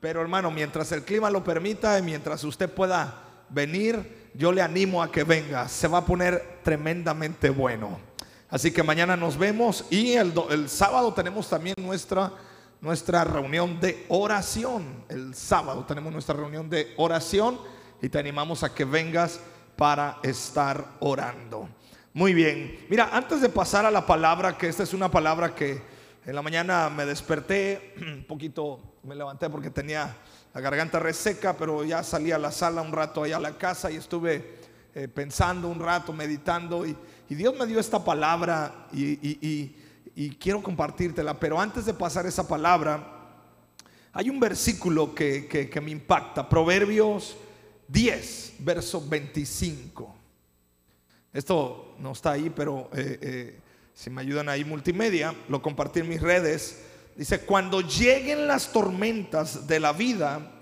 Pero 0.00 0.20
hermano, 0.20 0.50
mientras 0.50 0.92
el 0.92 1.02
clima 1.02 1.30
lo 1.30 1.42
permita 1.42 1.98
y 1.98 2.02
mientras 2.02 2.44
usted 2.44 2.70
pueda 2.70 3.22
venir, 3.48 4.30
yo 4.34 4.52
le 4.52 4.62
animo 4.62 5.02
a 5.02 5.10
que 5.10 5.24
venga. 5.24 5.68
Se 5.68 5.88
va 5.88 5.98
a 5.98 6.06
poner 6.06 6.60
tremendamente 6.62 7.50
bueno. 7.50 7.98
Así 8.48 8.70
que 8.70 8.82
mañana 8.82 9.16
nos 9.16 9.36
vemos 9.36 9.84
y 9.90 10.12
el, 10.12 10.68
sábado 10.68 11.12
tenemos 11.12 11.50
también 11.50 11.74
nuestra, 11.78 12.32
nuestra 12.80 13.24
reunión 13.24 13.80
de 13.80 14.06
oración. 14.08 15.04
El 15.08 15.34
sábado 15.34 15.84
tenemos 15.84 16.12
nuestra 16.12 16.34
reunión 16.36 16.70
de 16.70 16.94
oración 16.96 17.58
y 18.00 18.08
te 18.08 18.18
animamos 18.18 18.62
a 18.62 18.72
que 18.72 18.84
vengas 18.84 19.40
para 19.76 20.18
estar 20.22 20.96
orando. 21.00 21.68
Muy 22.14 22.32
bien. 22.32 22.86
Mira, 22.88 23.10
antes 23.12 23.40
de 23.40 23.48
pasar 23.48 23.84
a 23.84 23.90
la 23.90 24.06
palabra, 24.06 24.56
que 24.56 24.68
esta 24.68 24.82
es 24.82 24.94
una 24.94 25.10
palabra 25.10 25.54
que 25.54 25.82
en 26.24 26.34
la 26.34 26.42
mañana 26.42 26.88
me 26.88 27.04
desperté, 27.04 27.94
un 28.00 28.24
poquito 28.24 28.80
me 29.08 29.14
levanté 29.14 29.48
porque 29.48 29.70
tenía 29.70 30.14
la 30.52 30.60
garganta 30.60 30.98
reseca, 30.98 31.56
pero 31.56 31.82
ya 31.82 32.02
salí 32.02 32.30
a 32.30 32.38
la 32.38 32.52
sala 32.52 32.82
un 32.82 32.92
rato 32.92 33.22
allá 33.22 33.38
a 33.38 33.40
la 33.40 33.56
casa 33.56 33.90
y 33.90 33.96
estuve 33.96 34.56
eh, 34.94 35.08
pensando 35.08 35.68
un 35.68 35.80
rato, 35.80 36.12
meditando 36.12 36.86
y, 36.86 36.96
Dios 37.30 37.54
me 37.58 37.66
dio 37.66 37.78
esta 37.78 38.02
palabra 38.02 38.88
y, 38.90 39.74
quiero 40.40 40.62
compartírtela, 40.62 41.38
pero 41.38 41.60
antes 41.60 41.84
de 41.84 41.92
pasar 41.92 42.26
esa 42.26 42.48
palabra, 42.48 43.36
hay 44.14 44.30
un 44.30 44.40
versículo 44.40 45.14
que, 45.14 45.70
me 45.82 45.90
impacta, 45.90 46.48
Proverbios 46.48 47.36
10, 47.86 48.54
verso 48.60 49.06
25. 49.06 50.14
Esto 51.34 51.96
no 51.98 52.12
está 52.12 52.32
ahí, 52.32 52.48
pero 52.48 52.88
eh, 52.94 53.18
eh, 53.20 53.60
si 53.92 54.08
me 54.08 54.22
ayudan 54.22 54.48
ahí 54.48 54.64
multimedia, 54.64 55.34
lo 55.48 55.60
compartí 55.60 56.00
en 56.00 56.08
mis 56.08 56.22
redes. 56.22 56.87
Dice, 57.18 57.40
cuando 57.40 57.80
lleguen 57.80 58.46
las 58.46 58.70
tormentas 58.70 59.66
de 59.66 59.80
la 59.80 59.92
vida, 59.92 60.52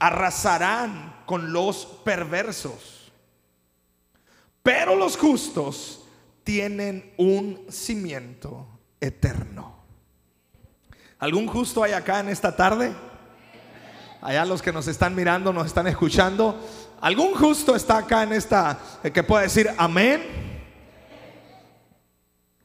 arrasarán 0.00 1.22
con 1.24 1.52
los 1.52 1.86
perversos. 1.86 3.12
Pero 4.60 4.96
los 4.96 5.16
justos 5.16 6.04
tienen 6.42 7.14
un 7.16 7.64
cimiento 7.70 8.66
eterno. 9.00 9.84
¿Algún 11.20 11.46
justo 11.46 11.84
hay 11.84 11.92
acá 11.92 12.18
en 12.18 12.30
esta 12.30 12.56
tarde? 12.56 12.92
Allá 14.20 14.44
los 14.44 14.62
que 14.62 14.72
nos 14.72 14.88
están 14.88 15.14
mirando, 15.14 15.52
nos 15.52 15.68
están 15.68 15.86
escuchando. 15.86 16.58
¿Algún 17.00 17.34
justo 17.34 17.76
está 17.76 17.98
acá 17.98 18.24
en 18.24 18.32
esta 18.32 18.80
eh, 19.04 19.12
que 19.12 19.22
pueda 19.22 19.42
decir 19.42 19.70
amén? 19.78 20.24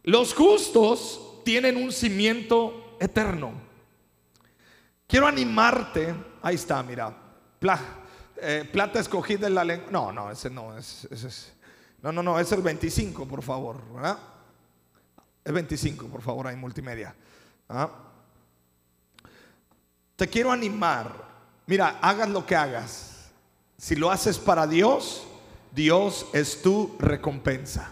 Los 0.02 0.34
justos 0.34 1.22
tienen 1.44 1.78
un 1.78 1.92
cimiento 1.92 2.82
eterno. 3.06 3.54
Quiero 5.08 5.28
animarte. 5.28 6.14
Ahí 6.42 6.56
está, 6.56 6.82
mira. 6.84 7.16
Eh, 8.38 8.70
plata 8.72 9.00
escogida 9.00 9.48
en 9.48 9.56
la 9.56 9.64
lengua. 9.64 9.88
No, 9.92 10.12
no, 10.12 10.32
ese 10.32 10.50
no 10.50 10.78
es, 10.78 11.08
No, 12.02 12.12
no, 12.12 12.22
no, 12.22 12.40
es 12.40 12.52
el 12.52 12.62
25, 12.62 13.28
por 13.28 13.42
favor. 13.42 13.82
¿verdad? 13.94 14.18
Es 15.44 15.54
25, 15.54 16.08
por 16.08 16.22
favor, 16.22 16.48
hay 16.48 16.56
multimedia. 16.56 17.16
¿ah? 17.70 17.90
Te 20.16 20.28
quiero 20.28 20.52
animar. 20.52 21.34
Mira, 21.68 22.00
hagas 22.02 22.30
lo 22.30 22.46
que 22.46 22.56
hagas 22.56 23.16
si 23.78 23.96
lo 23.96 24.10
haces 24.10 24.40
para 24.40 24.68
Dios, 24.68 25.24
Dios 25.72 26.28
es 26.34 26.62
tu 26.62 26.96
recompensa. 27.00 27.92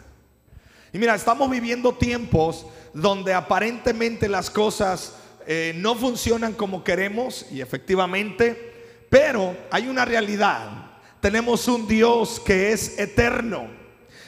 Y 0.93 0.97
mira, 0.97 1.15
estamos 1.15 1.49
viviendo 1.49 1.93
tiempos 1.93 2.65
donde 2.93 3.33
aparentemente 3.33 4.29
las 4.29 4.49
cosas 4.49 5.15
eh, 5.45 5.73
no 5.75 5.95
funcionan 5.95 6.53
como 6.53 6.83
queremos 6.83 7.45
y 7.51 7.61
efectivamente, 7.61 9.07
pero 9.09 9.55
hay 9.71 9.87
una 9.87 10.05
realidad. 10.05 10.91
Tenemos 11.19 11.67
un 11.67 11.87
Dios 11.87 12.41
que 12.45 12.71
es 12.71 12.99
eterno. 12.99 13.67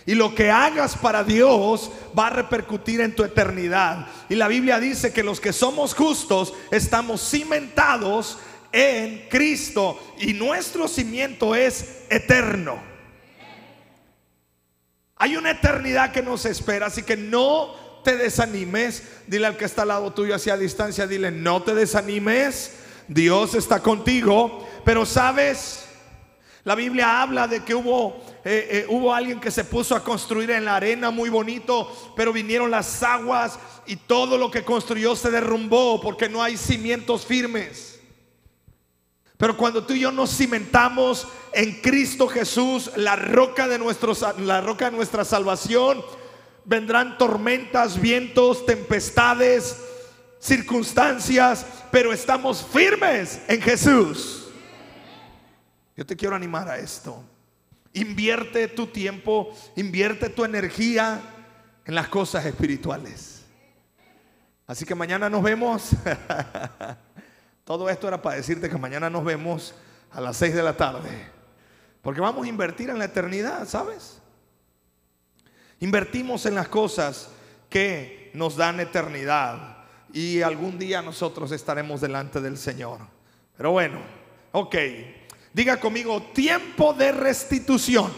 Y 0.08 0.14
lo 0.14 0.36
que 0.36 0.52
hagas 0.52 0.96
para 0.96 1.24
Dios 1.24 1.92
va 2.18 2.28
a 2.28 2.32
repercutir 2.32 3.02
en 3.02 3.16
tu 3.16 3.24
eternidad. 3.24 4.08
Y 4.30 4.36
la 4.36 4.48
Biblia 4.48 4.80
dice 4.80 5.12
que 5.12 5.24
los 5.24 5.40
que 5.40 5.52
somos 5.52 5.96
justos 5.96 6.54
estamos 6.70 7.28
cimentados 7.28 8.38
en 8.72 9.28
Cristo 9.30 10.00
y 10.20 10.34
nuestro 10.34 10.88
cimiento 10.88 11.56
es 11.56 12.04
eterno. 12.10 12.78
Hay 15.16 15.38
una 15.38 15.52
eternidad 15.52 16.12
que 16.12 16.22
nos 16.22 16.46
espera, 16.46 16.88
así 16.88 17.02
que 17.02 17.16
no 17.16 17.85
te 18.06 18.16
desanimes. 18.16 19.04
Dile 19.28 19.48
al 19.48 19.58
que 19.58 19.66
está 19.66 19.82
al 19.82 19.90
lado 19.90 20.14
tuyo 20.14 20.34
hacia 20.34 20.56
distancia, 20.56 21.06
dile, 21.06 21.30
no 21.32 21.62
te 21.62 21.76
desanimes. 21.76 22.72
Dios 23.10 23.54
está 23.54 23.82
contigo, 23.82 24.66
pero 24.86 25.06
sabes, 25.06 25.86
la 26.64 26.74
Biblia 26.74 27.22
habla 27.22 27.48
de 27.48 27.64
que 27.64 27.76
hubo, 27.76 28.24
eh, 28.44 28.68
eh, 28.72 28.86
hubo 28.90 29.14
alguien 29.14 29.40
que 29.40 29.52
se 29.52 29.66
puso 29.66 29.96
a 29.96 30.04
construir 30.04 30.50
en 30.52 30.66
la 30.66 30.78
arena 30.78 31.12
muy 31.12 31.30
bonito, 31.30 32.14
pero 32.16 32.34
vinieron 32.34 32.72
las 32.72 33.04
aguas 33.04 33.60
y 33.86 33.98
todo 33.98 34.38
lo 34.38 34.50
que 34.50 34.64
construyó 34.64 35.16
se 35.16 35.30
derrumbó 35.30 36.02
porque 36.02 36.30
no 36.30 36.42
hay 36.42 36.58
cimientos 36.58 37.26
firmes. 37.26 38.00
Pero 39.38 39.58
cuando 39.58 39.84
tú 39.84 39.94
y 39.94 40.00
yo 40.00 40.12
nos 40.12 40.36
cimentamos 40.36 41.28
en 41.54 41.82
Cristo 41.82 42.28
Jesús, 42.28 42.90
la 42.96 43.16
roca 43.16 43.68
de, 43.68 43.78
la 44.40 44.62
roca 44.62 44.90
de 44.90 44.96
nuestra 44.96 45.26
salvación, 45.26 46.04
vendrán 46.66 47.18
tormentas, 47.18 48.00
vientos, 48.00 48.66
tempestades, 48.66 49.78
circunstancias, 50.40 51.66
pero 51.92 52.12
estamos 52.12 52.66
firmes 52.66 53.42
en 53.48 53.62
Jesús. 53.62 54.50
Yo 55.96 56.06
te 56.06 56.16
quiero 56.16 56.36
animar 56.36 56.70
a 56.70 56.78
esto. 56.78 57.24
Invierte 57.94 58.68
tu 58.68 58.88
tiempo, 58.88 59.56
invierte 59.76 60.30
tu 60.30 60.44
energía 60.44 61.22
en 61.86 61.96
las 61.96 62.10
cosas 62.10 62.46
espirituales. 62.46 63.46
Así 64.68 64.84
que 64.86 64.96
mañana 64.96 65.30
nos 65.30 65.42
vemos. 65.44 65.92
Todo 67.64 67.90
esto 67.90 68.08
era 68.08 68.22
para 68.22 68.36
decirte 68.36 68.70
que 68.70 68.78
mañana 68.78 69.10
nos 69.10 69.24
vemos 69.24 69.74
a 70.12 70.22
las 70.22 70.38
6 70.38 70.54
de 70.54 70.64
la 70.64 70.76
tarde. 70.76 71.10
Porque 72.02 72.22
vamos 72.22 72.46
a 72.46 72.50
invertir 72.50 72.90
en 72.90 73.00
la 73.00 73.06
eternidad, 73.06 73.68
¿sabes? 73.68 74.22
Invertimos 75.80 76.46
en 76.46 76.56
las 76.56 76.68
cosas 76.68 77.30
que 77.70 78.32
nos 78.34 78.56
dan 78.56 78.80
eternidad. 78.80 79.86
Y 80.14 80.42
algún 80.42 80.80
día 80.80 81.02
nosotros 81.02 81.52
estaremos 81.52 82.02
delante 82.02 82.40
del 82.40 82.58
Señor. 82.58 83.00
Pero 83.58 83.72
bueno, 83.72 84.00
ok. 84.52 84.76
Diga 85.54 85.80
conmigo, 85.80 86.22
tiempo 86.34 86.94
de 86.94 87.12
restitución. 87.12 88.12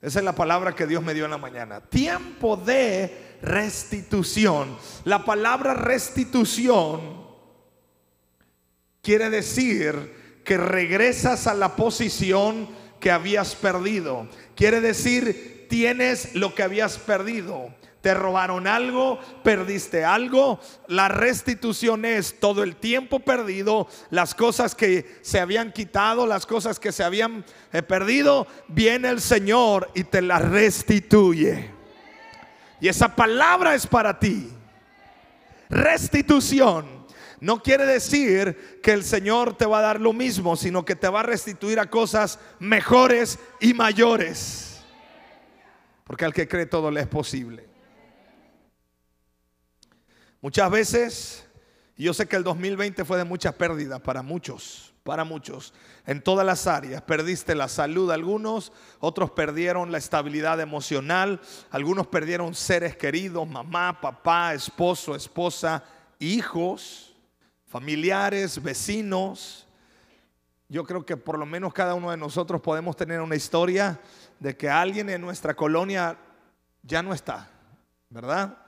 Esa 0.00 0.18
es 0.18 0.24
la 0.24 0.34
palabra 0.34 0.74
que 0.74 0.86
Dios 0.86 1.02
me 1.02 1.14
dio 1.14 1.24
en 1.24 1.30
la 1.30 1.38
mañana. 1.38 1.80
Tiempo 1.80 2.56
de 2.56 3.38
restitución. 3.40 4.76
La 5.04 5.24
palabra 5.24 5.74
restitución 5.74 7.24
quiere 9.00 9.30
decir 9.30 10.42
que 10.44 10.56
regresas 10.56 11.46
a 11.46 11.54
la 11.54 11.74
posición 11.74 12.68
que 13.04 13.10
habías 13.10 13.54
perdido. 13.54 14.26
Quiere 14.56 14.80
decir, 14.80 15.66
tienes 15.68 16.34
lo 16.34 16.54
que 16.54 16.62
habías 16.62 16.96
perdido. 16.96 17.74
Te 18.00 18.14
robaron 18.14 18.66
algo, 18.66 19.20
perdiste 19.42 20.06
algo. 20.06 20.58
La 20.88 21.08
restitución 21.08 22.06
es 22.06 22.40
todo 22.40 22.62
el 22.62 22.76
tiempo 22.76 23.20
perdido, 23.20 23.88
las 24.08 24.34
cosas 24.34 24.74
que 24.74 25.18
se 25.20 25.38
habían 25.38 25.70
quitado, 25.70 26.26
las 26.26 26.46
cosas 26.46 26.80
que 26.80 26.92
se 26.92 27.04
habían 27.04 27.44
eh, 27.74 27.82
perdido. 27.82 28.46
Viene 28.68 29.10
el 29.10 29.20
Señor 29.20 29.90
y 29.94 30.04
te 30.04 30.22
las 30.22 30.40
restituye. 30.40 31.72
Y 32.80 32.88
esa 32.88 33.14
palabra 33.14 33.74
es 33.74 33.86
para 33.86 34.18
ti. 34.18 34.48
Restitución 35.68 37.03
no 37.44 37.62
quiere 37.62 37.84
decir 37.84 38.80
que 38.82 38.92
el 38.92 39.04
Señor 39.04 39.54
te 39.54 39.66
va 39.66 39.80
a 39.80 39.82
dar 39.82 40.00
lo 40.00 40.14
mismo, 40.14 40.56
sino 40.56 40.82
que 40.82 40.96
te 40.96 41.10
va 41.10 41.20
a 41.20 41.24
restituir 41.24 41.78
a 41.78 41.90
cosas 41.90 42.38
mejores 42.58 43.38
y 43.60 43.74
mayores. 43.74 44.82
Porque 46.04 46.24
al 46.24 46.32
que 46.32 46.48
cree 46.48 46.64
todo 46.64 46.90
le 46.90 47.02
es 47.02 47.06
posible. 47.06 47.68
Muchas 50.40 50.70
veces, 50.70 51.46
yo 51.98 52.14
sé 52.14 52.26
que 52.26 52.36
el 52.36 52.44
2020 52.44 53.04
fue 53.04 53.18
de 53.18 53.24
muchas 53.24 53.52
pérdidas 53.56 54.00
para 54.00 54.22
muchos, 54.22 54.94
para 55.02 55.24
muchos, 55.24 55.74
en 56.06 56.22
todas 56.22 56.46
las 56.46 56.66
áreas. 56.66 57.02
Perdiste 57.02 57.54
la 57.54 57.68
salud 57.68 58.10
algunos, 58.10 58.72
otros 59.00 59.30
perdieron 59.32 59.92
la 59.92 59.98
estabilidad 59.98 60.62
emocional, 60.62 61.42
algunos 61.70 62.06
perdieron 62.06 62.54
seres 62.54 62.96
queridos, 62.96 63.46
mamá, 63.46 64.00
papá, 64.00 64.54
esposo, 64.54 65.14
esposa, 65.14 65.84
hijos 66.18 67.10
familiares, 67.74 68.62
vecinos. 68.62 69.66
Yo 70.68 70.84
creo 70.84 71.04
que 71.04 71.16
por 71.16 71.40
lo 71.40 71.44
menos 71.44 71.74
cada 71.74 71.96
uno 71.96 72.12
de 72.12 72.16
nosotros 72.16 72.60
podemos 72.60 72.94
tener 72.94 73.20
una 73.20 73.34
historia 73.34 74.00
de 74.38 74.56
que 74.56 74.70
alguien 74.70 75.10
en 75.10 75.20
nuestra 75.20 75.56
colonia 75.56 76.16
ya 76.84 77.02
no 77.02 77.12
está, 77.12 77.50
¿verdad? 78.10 78.58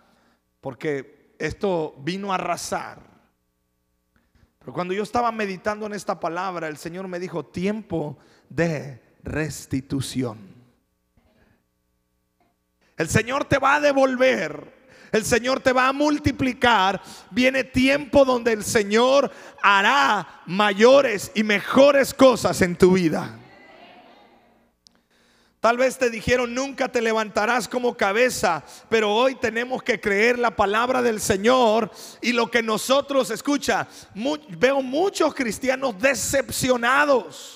Porque 0.60 1.36
esto 1.38 1.94
vino 1.98 2.32
a 2.32 2.34
arrasar. 2.34 2.98
Pero 4.58 4.72
cuando 4.72 4.92
yo 4.92 5.04
estaba 5.04 5.30
meditando 5.30 5.86
en 5.86 5.92
esta 5.92 6.18
palabra, 6.18 6.66
el 6.66 6.76
Señor 6.76 7.06
me 7.06 7.20
dijo, 7.20 7.46
tiempo 7.46 8.18
de 8.48 9.00
restitución. 9.22 10.40
El 12.96 13.08
Señor 13.08 13.44
te 13.44 13.58
va 13.58 13.76
a 13.76 13.80
devolver 13.80 14.75
el 15.16 15.24
Señor 15.24 15.60
te 15.60 15.72
va 15.72 15.88
a 15.88 15.92
multiplicar. 15.92 17.00
Viene 17.30 17.64
tiempo 17.64 18.24
donde 18.24 18.52
el 18.52 18.64
Señor 18.64 19.30
hará 19.62 20.42
mayores 20.46 21.32
y 21.34 21.42
mejores 21.42 22.14
cosas 22.14 22.62
en 22.62 22.76
tu 22.76 22.92
vida. 22.92 23.38
Tal 25.60 25.78
vez 25.78 25.98
te 25.98 26.10
dijeron 26.10 26.54
nunca 26.54 26.86
te 26.86 27.02
levantarás 27.02 27.66
como 27.66 27.96
cabeza, 27.96 28.62
pero 28.88 29.12
hoy 29.12 29.34
tenemos 29.34 29.82
que 29.82 30.00
creer 30.00 30.38
la 30.38 30.54
palabra 30.54 31.02
del 31.02 31.20
Señor 31.20 31.90
y 32.20 32.32
lo 32.32 32.50
que 32.50 32.62
nosotros, 32.62 33.30
escucha, 33.30 33.88
veo 34.50 34.82
muchos 34.82 35.34
cristianos 35.34 35.98
decepcionados 35.98 37.55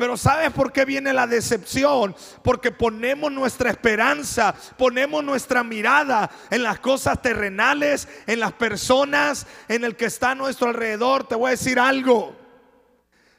pero 0.00 0.16
¿sabes 0.16 0.50
por 0.52 0.72
qué 0.72 0.86
viene 0.86 1.12
la 1.12 1.26
decepción? 1.26 2.16
Porque 2.42 2.72
ponemos 2.72 3.30
nuestra 3.30 3.68
esperanza, 3.68 4.54
ponemos 4.78 5.22
nuestra 5.22 5.62
mirada 5.62 6.30
en 6.48 6.62
las 6.62 6.80
cosas 6.80 7.20
terrenales, 7.20 8.08
en 8.26 8.40
las 8.40 8.54
personas, 8.54 9.46
en 9.68 9.84
el 9.84 9.96
que 9.96 10.06
está 10.06 10.30
a 10.30 10.34
nuestro 10.34 10.68
alrededor. 10.68 11.28
Te 11.28 11.34
voy 11.34 11.48
a 11.48 11.50
decir 11.50 11.78
algo. 11.78 12.34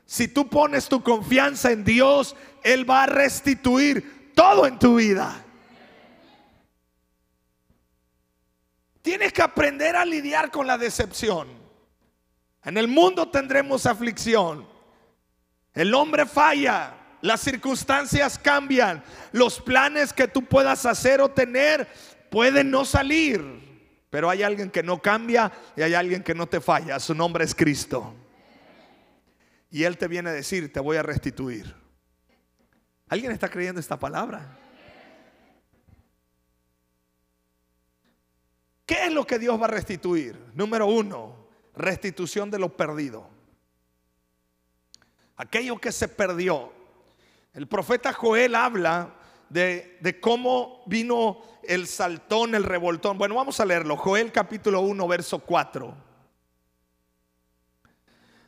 Si 0.06 0.28
tú 0.28 0.50
pones 0.50 0.88
tu 0.88 1.02
confianza 1.02 1.72
en 1.72 1.84
Dios, 1.84 2.36
Él 2.62 2.88
va 2.88 3.06
a 3.06 3.08
restituir 3.08 4.32
todo 4.36 4.68
en 4.68 4.78
tu 4.78 4.98
vida. 4.98 5.44
Tienes 9.02 9.34
que 9.34 9.42
aprender 9.42 9.96
a 9.96 10.06
lidiar 10.06 10.52
con 10.52 10.68
la 10.68 10.78
decepción. 10.78 11.48
En 12.64 12.78
el 12.78 12.88
mundo 12.88 13.30
tendremos 13.30 13.88
aflicción. 13.88 14.71
El 15.74 15.94
hombre 15.94 16.26
falla, 16.26 16.94
las 17.22 17.42
circunstancias 17.42 18.38
cambian, 18.38 19.04
los 19.32 19.62
planes 19.62 20.12
que 20.12 20.28
tú 20.28 20.44
puedas 20.44 20.86
hacer 20.86 21.22
o 21.22 21.30
tener 21.30 21.88
pueden 22.30 22.70
no 22.70 22.84
salir. 22.84 23.62
Pero 24.10 24.30
hay 24.30 24.44
alguien 24.44 24.70
que 24.70 24.84
no 24.84 25.02
cambia 25.02 25.52
y 25.78 25.82
hay 25.82 25.94
alguien 25.94 26.24
que 26.24 26.36
no 26.36 26.48
te 26.48 26.60
falla. 26.60 27.00
Su 27.00 27.16
nombre 27.16 27.46
es 27.46 27.56
Cristo. 27.56 28.14
Y 29.70 29.84
Él 29.84 29.98
te 29.98 30.10
viene 30.10 30.30
a 30.30 30.34
decir, 30.34 30.74
te 30.74 30.82
voy 30.82 30.98
a 30.98 31.04
restituir. 31.04 31.74
¿Alguien 33.08 33.32
está 33.32 33.48
creyendo 33.48 33.80
esta 33.80 33.98
palabra? 33.98 34.58
¿Qué 38.86 39.06
es 39.06 39.14
lo 39.14 39.26
que 39.26 39.40
Dios 39.40 39.60
va 39.62 39.66
a 39.66 39.70
restituir? 39.70 40.38
Número 40.54 40.88
uno, 40.88 41.48
restitución 41.74 42.52
de 42.52 42.60
lo 42.60 42.76
perdido 42.76 43.41
aquello 45.42 45.80
que 45.80 45.92
se 45.92 46.08
perdió. 46.08 46.72
El 47.54 47.68
profeta 47.68 48.14
Joel 48.14 48.54
habla 48.54 49.10
de, 49.50 50.20
cómo 50.22 50.84
vino 50.86 51.40
el 51.64 51.88
saltón, 51.88 52.54
el 52.54 52.64
revoltón. 52.64 53.18
Bueno, 53.18 53.36
vamos 53.36 53.60
a 53.60 53.66
leerlo. 53.66 53.98
Joel 53.98 54.32
capítulo 54.32 54.82
1, 54.82 55.08
verso 55.08 55.40
4. 55.40 56.12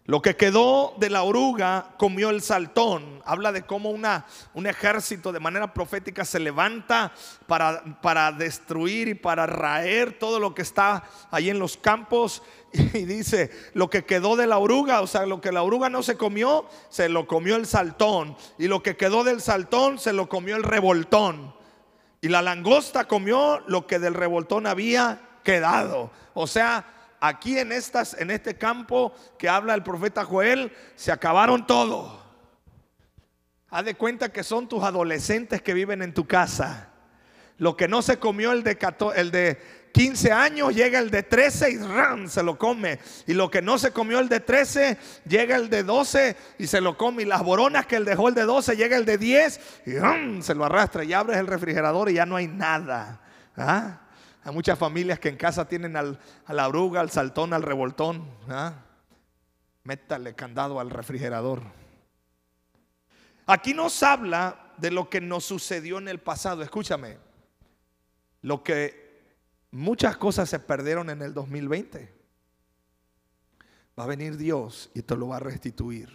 Lo 0.06 0.22
que 0.22 0.36
quedó 0.36 0.94
de 0.98 1.10
la 1.10 1.24
oruga 1.24 1.96
comió 1.98 2.30
el 2.30 2.42
saltón. 2.42 3.24
Habla 3.26 3.52
de 3.52 3.64
cómo 3.64 3.90
una, 3.90 4.26
un 4.54 4.68
ejército 4.68 5.32
de 5.32 5.40
manera 5.40 5.74
profética 5.74 6.26
se 6.26 6.40
levanta 6.40 7.12
para, 7.48 8.02
para 8.02 8.32
destruir 8.32 9.08
y 9.08 9.16
para 9.16 9.48
raer 9.48 10.20
todo 10.20 10.40
lo 10.40 10.54
que 10.54 10.62
está 10.62 11.06
ahí 11.32 11.50
en 11.50 11.58
los 11.58 11.76
campos. 11.76 12.44
Y 12.94 13.06
dice, 13.06 13.52
lo 13.74 13.90
que 13.90 14.04
quedó 14.04 14.36
de 14.36 14.48
la 14.48 14.58
oruga, 14.58 15.02
o 15.02 15.08
sea, 15.08 15.26
lo 15.26 15.42
que 15.42 15.52
la 15.52 15.64
oruga 15.64 15.90
no 15.90 16.04
se 16.04 16.18
comió, 16.18 16.66
se 16.90 17.10
lo 17.10 17.28
comió 17.28 17.56
el 17.56 17.66
saltón. 17.68 18.36
Y 18.58 18.68
lo 18.68 18.82
que 18.84 18.98
quedó 18.98 19.24
del 19.24 19.42
saltón, 19.42 20.00
se 20.00 20.14
lo 20.14 20.28
comió 20.28 20.56
el 20.56 20.64
revoltón. 20.64 21.56
Y 22.22 22.30
la 22.30 22.42
langosta 22.42 23.06
comió 23.08 23.62
lo 23.68 23.86
que 23.86 24.00
del 24.00 24.14
revoltón 24.14 24.66
había 24.66 25.22
quedado. 25.44 26.12
O 26.34 26.48
sea, 26.48 27.16
aquí 27.20 27.60
en, 27.60 27.72
estas, 27.72 28.16
en 28.20 28.32
este 28.32 28.58
campo 28.58 29.14
que 29.38 29.50
habla 29.50 29.74
el 29.74 29.84
profeta 29.84 30.24
Joel, 30.24 30.72
se 30.96 31.12
acabaron 31.12 31.68
todo. 31.68 32.24
Haz 33.70 33.86
de 33.86 33.96
cuenta 33.96 34.32
que 34.32 34.44
son 34.44 34.68
tus 34.68 34.84
adolescentes 34.84 35.62
que 35.62 35.74
viven 35.74 36.02
en 36.02 36.14
tu 36.14 36.26
casa. 36.26 36.90
Lo 37.58 37.76
que 37.76 37.88
no 37.88 38.02
se 38.02 38.18
comió 38.18 38.52
el 38.52 38.64
de, 38.64 38.78
el 39.16 39.32
de 39.32 39.83
15 39.94 40.32
años, 40.32 40.74
llega 40.74 40.98
el 40.98 41.12
de 41.12 41.22
13 41.22 41.70
y 41.70 41.78
¡ram! 41.78 42.28
se 42.28 42.42
lo 42.42 42.58
come. 42.58 42.98
Y 43.28 43.34
lo 43.34 43.52
que 43.52 43.62
no 43.62 43.78
se 43.78 43.92
comió 43.92 44.20
el 44.20 44.28
de 44.28 44.40
13, 44.40 44.98
llega 45.28 45.56
el 45.56 45.70
de 45.70 45.84
12 45.84 46.36
y 46.58 46.66
se 46.66 46.82
lo 46.82 46.98
come. 46.98 47.22
Y 47.22 47.26
las 47.26 47.44
boronas 47.44 47.86
que 47.86 47.98
él 47.98 48.04
dejó 48.04 48.28
el 48.28 48.34
de 48.34 48.42
12, 48.42 48.76
llega 48.76 48.98
el 48.98 49.06
de 49.06 49.20
10 49.20 49.84
y 49.86 50.42
se 50.42 50.56
lo 50.56 50.66
arrastra. 50.66 51.04
Y 51.04 51.14
abres 51.14 51.38
el 51.38 51.46
refrigerador 51.46 52.10
y 52.10 52.16
ya 52.16 52.26
no 52.26 52.36
hay 52.36 52.48
nada. 52.48 53.22
¿Ah? 53.56 54.02
Hay 54.44 54.52
muchas 54.52 54.80
familias 54.80 55.20
que 55.20 55.30
en 55.30 55.38
casa 55.38 55.68
tienen 55.68 55.96
al, 55.96 56.20
a 56.48 56.54
la 56.54 56.68
oruga, 56.68 57.00
al 57.00 57.12
saltón, 57.12 57.54
al 57.54 57.62
revoltón. 57.62 58.28
¿ah? 58.50 58.74
Métale 59.84 60.34
candado 60.34 60.80
al 60.80 60.90
refrigerador. 60.90 61.62
Aquí 63.46 63.76
nos 63.76 64.02
habla 64.02 64.74
de 64.78 64.90
lo 64.90 65.08
que 65.08 65.22
nos 65.22 65.46
sucedió 65.46 66.00
en 66.00 66.08
el 66.08 66.20
pasado. 66.20 66.64
Escúchame, 66.64 67.20
lo 68.42 68.64
que 68.64 69.03
muchas 69.74 70.18
cosas 70.18 70.50
se 70.50 70.60
perdieron 70.60 71.10
en 71.10 71.22
el 71.22 71.34
2020. 71.34 72.14
Va 74.00 74.04
a 74.04 74.08
venir 74.08 74.38
Dios 74.38 74.92
y 74.94 75.02
te 75.02 75.16
lo 75.18 75.30
va 75.30 75.38
a 75.38 75.40
restituir. 75.40 76.10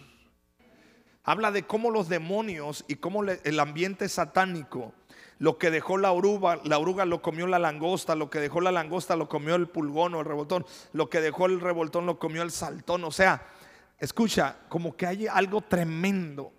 Habla 1.23 1.51
de 1.51 1.63
cómo 1.67 1.91
los 1.91 2.09
demonios 2.09 2.85
y 2.87 2.95
cómo 2.95 3.23
el 3.23 3.59
ambiente 3.59 4.09
satánico 4.09 4.93
lo 5.37 5.57
que 5.57 5.71
dejó 5.71 5.97
la 5.97 6.11
oruga, 6.11 6.59
la 6.63 6.79
oruga 6.79 7.05
lo 7.05 7.21
comió 7.21 7.47
la 7.47 7.59
langosta, 7.59 8.15
lo 8.15 8.29
que 8.29 8.39
dejó 8.39 8.61
la 8.61 8.71
langosta 8.71 9.15
lo 9.15 9.29
comió 9.29 9.55
el 9.55 9.67
pulgón 9.67 10.15
o 10.15 10.19
el 10.19 10.25
revoltón, 10.25 10.65
lo 10.91 11.09
que 11.09 11.21
dejó 11.21 11.45
el 11.45 11.61
revoltón 11.61 12.05
lo 12.05 12.17
comió 12.17 12.41
el 12.41 12.51
saltón. 12.51 13.03
O 13.03 13.11
sea, 13.11 13.45
escucha, 13.97 14.57
como 14.69 14.95
que 14.95 15.05
hay 15.05 15.27
algo 15.27 15.61
tremendo. 15.61 16.51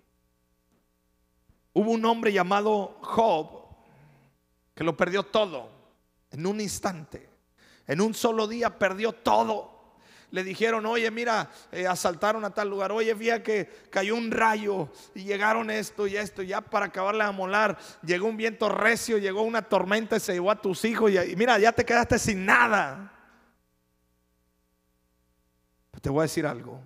Hubo 1.73 1.91
un 1.91 2.05
hombre 2.05 2.31
llamado 2.31 2.97
Job 3.01 3.65
que 4.73 4.83
lo 4.83 4.95
perdió 4.95 5.23
todo 5.23 5.80
en 6.31 6.45
un 6.45 6.59
instante. 6.59 7.29
En 7.87 8.01
un 8.01 8.13
solo 8.13 8.47
día 8.47 8.77
perdió 8.77 9.11
todo 9.13 9.81
le 10.31 10.43
dijeron, 10.43 10.85
oye, 10.85 11.11
mira, 11.11 11.49
eh, 11.71 11.85
asaltaron 11.85 12.43
a 12.45 12.51
tal 12.51 12.69
lugar, 12.69 12.91
oye, 12.93 13.13
fíjate 13.15 13.43
que 13.43 13.69
cayó 13.89 14.15
un 14.15 14.31
rayo 14.31 14.89
y 15.13 15.23
llegaron 15.25 15.69
esto 15.69 16.07
y 16.07 16.15
esto, 16.15 16.41
ya 16.41 16.61
para 16.61 16.85
acabarle 16.87 17.23
a 17.23 17.31
molar, 17.31 17.77
llegó 18.01 18.27
un 18.27 18.37
viento 18.37 18.69
recio, 18.69 19.17
llegó 19.17 19.41
una 19.41 19.61
tormenta 19.61 20.15
y 20.15 20.21
se 20.21 20.31
llevó 20.33 20.49
a 20.51 20.61
tus 20.61 20.85
hijos 20.85 21.11
y, 21.11 21.35
mira, 21.35 21.59
ya 21.59 21.73
te 21.73 21.85
quedaste 21.85 22.17
sin 22.17 22.45
nada. 22.45 23.11
Te 26.01 26.09
voy 26.09 26.21
a 26.21 26.23
decir 26.23 26.47
algo, 26.47 26.81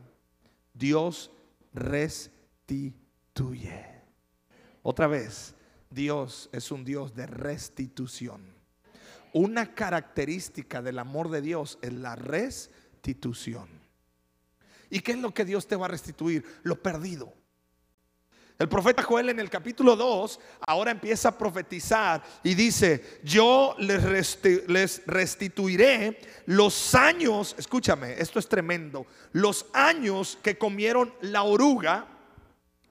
Dios 0.74 1.32
restituye. 1.72 2.96
Otra 4.82 5.08
vez, 5.08 5.56
Dios 5.90 6.50
es 6.52 6.72
un 6.72 6.84
Dios 6.84 7.16
de 7.16 7.28
restitución. 7.28 8.55
Una 9.36 9.76
característica 9.76 10.82
del 10.82 10.98
amor 10.98 11.30
de 11.30 11.42
Dios 11.42 11.78
es 11.82 11.92
la 11.92 12.16
restitución. 12.16 13.68
¿Y 14.90 15.02
qué 15.02 15.12
es 15.12 15.18
lo 15.18 15.34
que 15.34 15.44
Dios 15.44 15.68
te 15.68 15.76
va 15.76 15.88
a 15.88 15.90
restituir? 15.90 16.46
Lo 16.64 16.82
perdido. 16.82 17.34
El 18.58 18.70
profeta 18.70 19.04
Joel 19.04 19.28
en 19.28 19.42
el 19.42 19.50
capítulo 19.50 19.98
2 19.98 20.40
ahora 20.66 20.92
empieza 20.92 21.28
a 21.28 21.38
profetizar 21.38 22.24
y 22.44 22.56
dice, 22.56 23.20
yo 23.26 23.76
les 23.78 24.02
restituiré 25.06 26.18
los 26.46 26.96
años, 26.96 27.56
escúchame, 27.58 28.14
esto 28.18 28.40
es 28.40 28.48
tremendo, 28.48 29.06
los 29.34 29.66
años 29.74 30.40
que 30.42 30.58
comieron 30.58 31.14
la 31.20 31.44
oruga, 31.44 32.08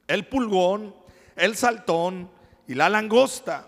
el 0.07 0.29
pulgón, 0.29 0.95
el 1.37 1.57
saltón 1.57 2.31
y 2.69 2.75
la 2.75 2.91
langosta, 2.91 3.67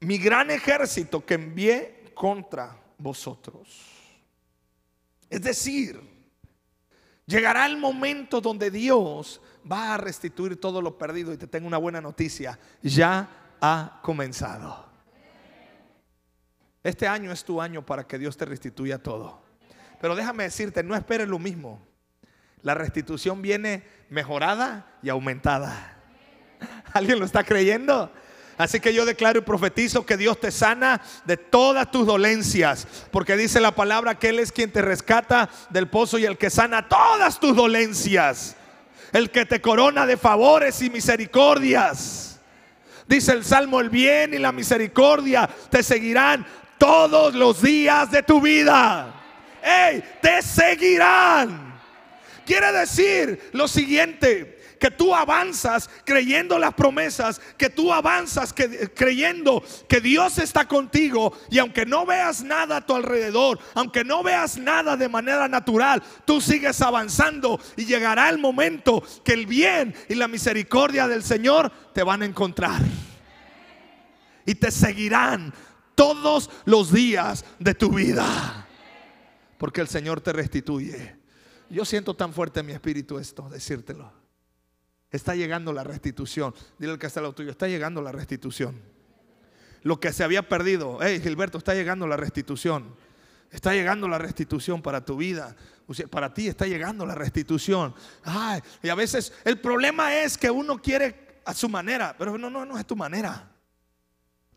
mi 0.00 0.18
gran 0.18 0.50
ejército 0.50 1.24
que 1.24 1.34
envié 1.34 2.12
contra 2.14 2.76
vosotros. 2.98 3.68
Es 5.30 5.42
decir, 5.42 6.00
llegará 7.26 7.66
el 7.66 7.76
momento 7.76 8.40
donde 8.40 8.70
Dios 8.70 9.40
va 9.70 9.94
a 9.94 9.98
restituir 9.98 10.60
todo 10.60 10.80
lo 10.80 10.96
perdido 10.96 11.32
y 11.32 11.36
te 11.36 11.46
tengo 11.46 11.66
una 11.66 11.78
buena 11.78 12.00
noticia, 12.00 12.58
ya 12.82 13.28
ha 13.60 14.00
comenzado. 14.02 14.86
Este 16.82 17.06
año 17.06 17.32
es 17.32 17.44
tu 17.44 17.60
año 17.60 17.84
para 17.84 18.06
que 18.06 18.18
Dios 18.18 18.36
te 18.36 18.44
restituya 18.44 18.98
todo. 18.98 19.42
Pero 20.00 20.14
déjame 20.14 20.44
decirte, 20.44 20.82
no 20.82 20.94
esperes 20.94 21.28
lo 21.28 21.38
mismo. 21.38 21.82
La 22.62 22.74
restitución 22.74 23.42
viene 23.42 23.84
mejorada 24.08 24.98
y 25.02 25.08
aumentada. 25.08 25.96
¿Alguien 26.92 27.18
lo 27.18 27.24
está 27.24 27.44
creyendo? 27.44 28.12
Así 28.58 28.80
que 28.80 28.92
yo 28.92 29.06
declaro 29.06 29.38
y 29.38 29.42
profetizo 29.42 30.04
que 30.04 30.16
Dios 30.16 30.40
te 30.40 30.50
sana 30.50 31.00
de 31.24 31.36
todas 31.36 31.90
tus 31.92 32.06
dolencias. 32.06 32.88
Porque 33.12 33.36
dice 33.36 33.60
la 33.60 33.74
palabra 33.74 34.18
que 34.18 34.30
Él 34.30 34.40
es 34.40 34.50
quien 34.50 34.72
te 34.72 34.82
rescata 34.82 35.48
del 35.70 35.88
pozo 35.88 36.18
y 36.18 36.26
el 36.26 36.36
que 36.36 36.50
sana 36.50 36.88
todas 36.88 37.38
tus 37.38 37.54
dolencias. 37.54 38.56
El 39.12 39.30
que 39.30 39.46
te 39.46 39.60
corona 39.60 40.06
de 40.06 40.16
favores 40.16 40.82
y 40.82 40.90
misericordias. 40.90 42.40
Dice 43.06 43.32
el 43.32 43.44
Salmo, 43.44 43.80
el 43.80 43.90
bien 43.90 44.34
y 44.34 44.38
la 44.38 44.50
misericordia 44.50 45.48
te 45.70 45.82
seguirán 45.84 46.44
todos 46.78 47.34
los 47.34 47.62
días 47.62 48.10
de 48.10 48.24
tu 48.24 48.40
vida. 48.40 49.14
¡Ey! 49.62 50.02
Te 50.20 50.42
seguirán. 50.42 51.78
Quiere 52.44 52.72
decir 52.72 53.50
lo 53.52 53.68
siguiente 53.68 54.57
que 54.78 54.90
tú 54.90 55.14
avanzas 55.14 55.88
creyendo 56.04 56.58
las 56.58 56.74
promesas, 56.74 57.40
que 57.56 57.70
tú 57.70 57.92
avanzas 57.92 58.54
creyendo 58.94 59.62
que 59.88 60.00
Dios 60.00 60.38
está 60.38 60.66
contigo 60.66 61.36
y 61.50 61.58
aunque 61.58 61.84
no 61.84 62.06
veas 62.06 62.42
nada 62.42 62.78
a 62.78 62.86
tu 62.86 62.94
alrededor, 62.94 63.58
aunque 63.74 64.04
no 64.04 64.22
veas 64.22 64.56
nada 64.58 64.96
de 64.96 65.08
manera 65.08 65.48
natural, 65.48 66.02
tú 66.24 66.40
sigues 66.40 66.80
avanzando 66.80 67.60
y 67.76 67.84
llegará 67.84 68.28
el 68.28 68.38
momento 68.38 69.02
que 69.24 69.32
el 69.32 69.46
bien 69.46 69.94
y 70.08 70.14
la 70.14 70.28
misericordia 70.28 71.08
del 71.08 71.22
Señor 71.22 71.70
te 71.92 72.02
van 72.02 72.22
a 72.22 72.26
encontrar 72.26 72.80
y 74.46 74.54
te 74.54 74.70
seguirán 74.70 75.52
todos 75.94 76.48
los 76.64 76.92
días 76.92 77.44
de 77.58 77.74
tu 77.74 77.90
vida. 77.90 78.66
Porque 79.58 79.80
el 79.80 79.88
Señor 79.88 80.20
te 80.20 80.32
restituye. 80.32 81.16
Yo 81.68 81.84
siento 81.84 82.14
tan 82.14 82.32
fuerte 82.32 82.60
en 82.60 82.66
mi 82.66 82.72
espíritu 82.72 83.18
esto, 83.18 83.48
decírtelo. 83.50 84.10
Está 85.10 85.34
llegando 85.34 85.72
la 85.72 85.84
restitución. 85.84 86.54
Dile 86.78 86.92
al 86.92 86.98
que 86.98 87.06
está 87.06 87.20
al 87.20 87.34
tuyo, 87.34 87.50
está 87.50 87.66
llegando 87.66 88.02
la 88.02 88.12
restitución. 88.12 88.80
Lo 89.82 90.00
que 90.00 90.12
se 90.12 90.24
había 90.24 90.48
perdido, 90.48 90.98
hey 91.00 91.20
Gilberto, 91.22 91.58
está 91.58 91.74
llegando 91.74 92.06
la 92.06 92.16
restitución. 92.16 92.94
Está 93.50 93.72
llegando 93.72 94.08
la 94.08 94.18
restitución 94.18 94.82
para 94.82 95.04
tu 95.04 95.16
vida. 95.16 95.56
para 96.10 96.34
ti 96.34 96.48
está 96.48 96.66
llegando 96.66 97.06
la 97.06 97.14
restitución. 97.14 97.94
Ay, 98.22 98.60
y 98.82 98.90
a 98.90 98.94
veces 98.94 99.32
el 99.44 99.58
problema 99.58 100.14
es 100.14 100.36
que 100.36 100.50
uno 100.50 100.82
quiere 100.82 101.40
a 101.44 101.54
su 101.54 101.68
manera, 101.68 102.14
pero 102.18 102.36
no, 102.36 102.50
no, 102.50 102.66
no 102.66 102.78
es 102.78 102.86
tu 102.86 102.94
manera. 102.94 103.50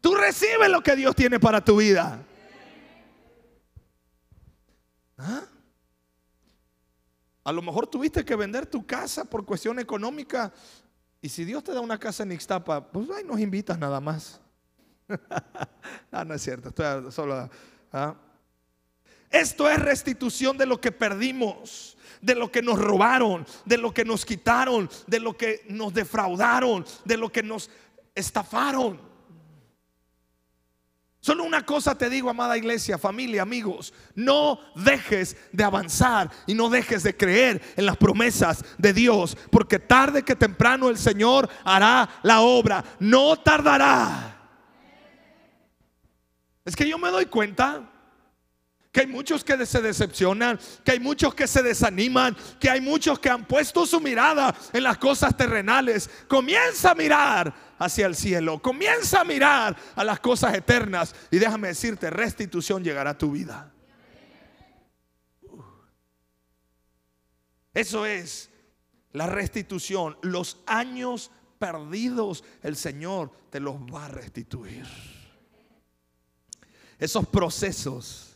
Tú 0.01 0.15
recibes 0.15 0.69
lo 0.69 0.81
que 0.81 0.95
Dios 0.95 1.15
tiene 1.15 1.39
para 1.39 1.63
tu 1.63 1.77
vida. 1.77 2.25
A 7.43 7.51
lo 7.51 7.61
mejor 7.61 7.87
tuviste 7.87 8.23
que 8.23 8.35
vender 8.35 8.65
tu 8.65 8.85
casa 8.85 9.25
por 9.25 9.45
cuestión 9.45 9.79
económica. 9.79 10.53
Y 11.21 11.29
si 11.29 11.45
Dios 11.45 11.63
te 11.63 11.73
da 11.73 11.81
una 11.81 11.99
casa 11.99 12.23
en 12.23 12.31
Ixtapa, 12.31 12.91
pues 12.91 13.09
ahí 13.11 13.23
nos 13.23 13.39
invitas 13.39 13.77
nada 13.77 13.99
más. 13.99 14.39
ah, 16.11 16.23
no 16.23 16.33
es 16.33 16.41
cierto, 16.41 16.69
estoy. 16.69 17.49
¿ah? 17.93 18.15
Esto 19.29 19.69
es 19.69 19.79
restitución 19.79 20.57
de 20.57 20.65
lo 20.65 20.81
que 20.81 20.91
perdimos, 20.91 21.97
de 22.21 22.35
lo 22.35 22.51
que 22.51 22.61
nos 22.61 22.77
robaron, 22.77 23.45
de 23.65 23.77
lo 23.77 23.93
que 23.93 24.03
nos 24.03 24.25
quitaron, 24.25 24.89
de 25.07 25.19
lo 25.19 25.37
que 25.37 25.65
nos 25.69 25.93
defraudaron, 25.93 26.85
de 27.05 27.17
lo 27.17 27.31
que 27.31 27.41
nos 27.41 27.69
estafaron. 28.13 29.10
Solo 31.21 31.43
una 31.43 31.63
cosa 31.63 31.95
te 31.95 32.09
digo, 32.09 32.31
amada 32.31 32.57
iglesia, 32.57 32.97
familia, 32.97 33.43
amigos, 33.43 33.93
no 34.15 34.59
dejes 34.73 35.37
de 35.51 35.63
avanzar 35.63 36.31
y 36.47 36.55
no 36.55 36.67
dejes 36.67 37.03
de 37.03 37.15
creer 37.15 37.61
en 37.75 37.85
las 37.85 37.95
promesas 37.95 38.65
de 38.79 38.91
Dios, 38.91 39.37
porque 39.51 39.77
tarde 39.77 40.23
que 40.23 40.35
temprano 40.35 40.89
el 40.89 40.97
Señor 40.97 41.47
hará 41.63 42.09
la 42.23 42.41
obra, 42.41 42.83
no 42.99 43.37
tardará. 43.37 44.35
Es 46.65 46.75
que 46.75 46.89
yo 46.89 46.97
me 46.97 47.11
doy 47.11 47.27
cuenta 47.27 47.90
que 48.91 49.01
hay 49.01 49.07
muchos 49.07 49.43
que 49.43 49.65
se 49.65 49.81
decepcionan, 49.81 50.59
que 50.83 50.91
hay 50.91 50.99
muchos 50.99 51.33
que 51.33 51.47
se 51.47 51.63
desaniman, 51.63 52.35
que 52.59 52.69
hay 52.69 52.81
muchos 52.81 53.19
que 53.19 53.29
han 53.29 53.45
puesto 53.45 53.85
su 53.85 54.01
mirada 54.01 54.53
en 54.73 54.83
las 54.83 54.97
cosas 54.97 55.35
terrenales. 55.35 56.09
Comienza 56.27 56.91
a 56.91 56.95
mirar 56.95 57.53
hacia 57.79 58.05
el 58.05 58.15
cielo, 58.15 58.61
comienza 58.61 59.21
a 59.21 59.23
mirar 59.23 59.77
a 59.95 60.03
las 60.03 60.19
cosas 60.19 60.53
eternas 60.53 61.15
y 61.31 61.37
déjame 61.37 61.69
decirte, 61.69 62.09
restitución 62.09 62.83
llegará 62.83 63.11
a 63.11 63.17
tu 63.17 63.31
vida. 63.31 63.71
Eso 67.73 68.05
es 68.05 68.49
la 69.13 69.27
restitución, 69.27 70.17
los 70.21 70.57
años 70.65 71.31
perdidos, 71.57 72.43
el 72.61 72.75
Señor 72.75 73.31
te 73.49 73.61
los 73.61 73.75
va 73.75 74.07
a 74.07 74.09
restituir. 74.09 74.85
Esos 76.99 77.25
procesos 77.27 78.30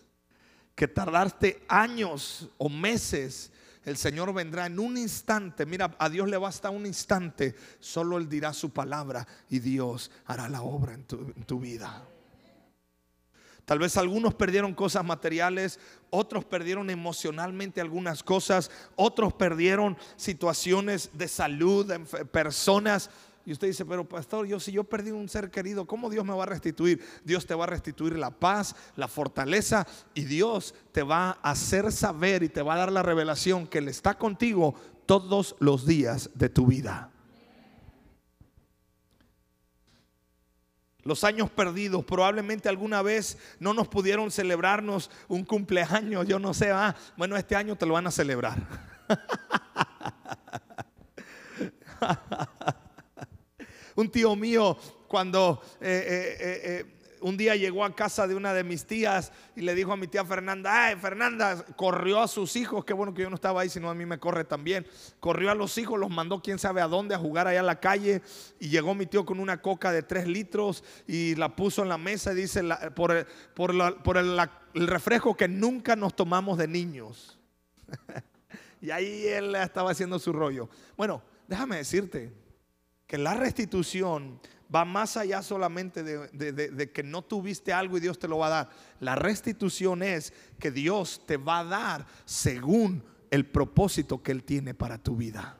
que 0.75 0.88
tardaste 0.88 1.63
años 1.67 2.50
o 2.58 2.70
meses, 2.70 3.51
el 3.86 3.98
Señor 3.98 4.34
vendrá 4.34 4.65
en 4.65 4.79
un 4.79 4.98
instante. 4.98 5.65
Mira, 5.65 5.96
a 5.98 6.10
Dios 6.10 6.27
le 6.27 6.38
basta 6.38 6.70
un 6.70 6.86
instante. 6.86 7.55
Solo 7.79 8.17
Él 8.17 8.27
dirá 8.27 8.51
su 8.51 8.72
palabra 8.72 9.25
y 9.50 9.60
Dios 9.60 10.12
hará 10.25 10.50
la 10.50 10.62
obra 10.63 10.94
en 10.94 11.03
tu, 11.03 11.34
en 11.36 11.44
tu 11.46 11.60
vida. 11.60 12.03
Tal 13.63 13.79
vez 13.79 13.98
algunos 13.98 14.36
perdieron 14.36 14.75
cosas 14.75 15.03
materiales, 15.03 15.79
otros 16.12 16.46
perdieron 16.46 16.91
emocionalmente 16.91 17.82
algunas 17.82 18.22
cosas, 18.22 18.70
otros 18.96 19.34
perdieron 19.34 19.98
situaciones 20.17 21.10
de 21.13 21.27
salud, 21.27 21.91
personas 22.32 23.10
y 23.46 23.52
usted 23.52 23.68
dice, 23.68 23.86
pero 23.86 24.10
pastor, 24.10 24.48
yo 24.48 24.60
si 24.60 24.72
yo 24.72 24.84
perdí 24.84 25.12
un 25.12 25.30
ser 25.30 25.52
querido, 25.52 25.86
¿cómo 25.86 26.10
Dios 26.10 26.25
me 26.25 26.34
va 26.34 26.44
a 26.44 26.48
restituir? 26.48 27.06
Dios 27.24 27.46
te 27.46 27.54
va 27.54 27.66
a 27.66 27.68
restituir 27.68 28.18
la 28.18 28.32
paz, 28.32 28.75
la 28.96 29.08
fortaleza 29.08 29.86
y 30.16 30.25
Dios 30.25 30.74
te 30.92 31.04
va 31.04 31.38
a 31.44 31.52
hacer 31.52 31.92
saber 31.92 32.42
y 32.42 32.50
te 32.50 32.64
va 32.64 32.74
a 32.74 32.78
dar 32.78 32.92
la 32.92 33.04
revelación 33.04 33.68
que 33.68 33.78
Él 33.78 33.88
está 33.88 34.18
contigo 34.18 34.74
todos 35.06 35.56
los 35.60 35.86
días 35.86 36.32
de 36.34 36.50
tu 36.50 36.66
vida. 36.66 37.12
Los 41.04 41.24
años 41.24 41.52
perdidos, 41.52 42.04
probablemente 42.04 42.68
alguna 42.68 43.04
vez 43.04 43.38
no 43.60 43.75
nos 43.75 43.88
pudieron 43.88 44.32
celebrarnos 44.32 45.12
un 45.28 45.46
cumpleaños, 45.46 46.28
yo 46.28 46.40
no 46.40 46.56
sé, 46.56 46.72
ah, 46.72 46.96
bueno, 47.16 47.38
este 47.38 47.56
año 47.56 47.75
te 47.75 47.86
lo 47.86 47.94
van 47.94 48.08
a 48.08 48.12
celebrar. 48.12 48.58
Un 53.96 54.10
tío 54.10 54.36
mío 54.36 54.78
cuando 55.08 55.62
eh, 55.80 56.06
eh, 56.08 56.62
eh, 56.64 56.96
un 57.22 57.38
día 57.38 57.56
llegó 57.56 57.86
a 57.86 57.96
casa 57.96 58.28
de 58.28 58.36
una 58.36 58.54
de 58.54 58.64
mis 58.64 58.86
tías 58.86 59.32
y 59.56 59.62
le 59.62 59.74
dijo 59.74 59.94
a 59.94 59.98
mi 59.98 60.08
tía 60.08 60.25
Fernanda, 60.25 60.88
ay 60.88 60.96
Fernanda, 60.98 61.66
corrió 61.75 62.20
a 62.20 62.28
sus 62.28 62.56
hijos, 62.56 62.84
qué 62.84 62.94
bueno 62.94 63.14
que 63.14 63.22
yo 63.22 63.30
no 63.30 63.36
estaba 63.36 63.62
ahí, 63.62 63.70
sino 63.70 63.90
a 63.90 63.96
mí 63.96 64.06
me 64.06 64.20
corre 64.20 64.44
también. 64.44 64.86
Corrió 65.20 65.50
a 65.50 65.56
los 65.56 65.78
hijos, 65.78 65.98
los 65.98 66.10
mandó 66.10 66.42
quién 66.42 66.60
sabe 66.60 66.82
a 66.82 66.88
dónde 66.88 67.16
a 67.16 67.18
jugar 67.18 67.48
allá 67.48 67.62
a 67.62 67.64
la 67.64 67.80
calle 67.80 68.22
y 68.60 68.70
llegó 68.70 68.94
mi 68.94 69.06
tío 69.06 69.25
con 69.25 69.40
una 69.40 69.62
coca 69.62 69.92
de 69.92 70.04
tres 70.04 70.28
litros 70.28 70.84
y 71.08 71.36
la 71.36 71.56
puso 71.56 71.82
en 71.82 71.90
la 71.90 71.98
mesa 71.98 72.34
y 72.34 72.36
dice, 72.36 72.62
por, 72.96 73.12
el, 73.12 73.25
por, 73.56 74.18
el 74.18 74.88
refresco 74.88 75.36
que 75.36 75.48
nunca 75.48 75.96
nos 75.96 76.16
tomamos 76.16 76.58
de 76.58 76.68
niños. 76.68 77.40
y 78.82 78.92
ahí 78.92 79.25
él 79.25 79.56
estaba 79.56 79.92
haciendo 79.92 80.20
su 80.20 80.34
rollo. 80.34 80.70
Bueno, 80.98 81.24
déjame 81.48 81.78
decirte 81.78 82.45
que 83.15 83.19
la 83.22 83.34
restitución 83.34 84.41
va 84.74 84.84
más 84.84 85.15
allá 85.15 85.41
solamente 85.41 86.03
de, 86.03 86.91
que 86.91 87.01
no 87.01 87.22
tuviste 87.22 87.72
algo 87.72 87.95
y 87.95 88.01
Dios 88.01 88.19
te 88.19 88.27
lo 88.27 88.39
va 88.39 88.48
a 88.48 88.50
dar. 88.50 88.69
La 89.00 89.15
restitución 89.15 90.03
es 90.03 90.34
que 90.60 90.69
Dios 90.69 91.22
te 91.25 91.38
va 91.38 91.60
a 91.60 91.63
dar 91.63 92.05
según 92.25 93.01
el 93.31 93.45
propósito 93.45 94.22
que 94.22 94.34
Él 94.34 94.43
tiene 94.43 94.74
para 94.74 94.98
tu 94.98 95.15
vida. 95.15 95.57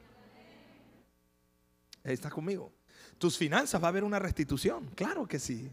¿Estás 2.04 2.34
conmigo? 2.34 2.74
Tus 3.18 3.38
finanzas 3.38 3.82
va 3.82 3.86
a 3.86 3.90
haber 3.92 4.04
una 4.04 4.20
restitución, 4.20 4.92
claro 4.94 5.26
que 5.26 5.40
sí. 5.40 5.72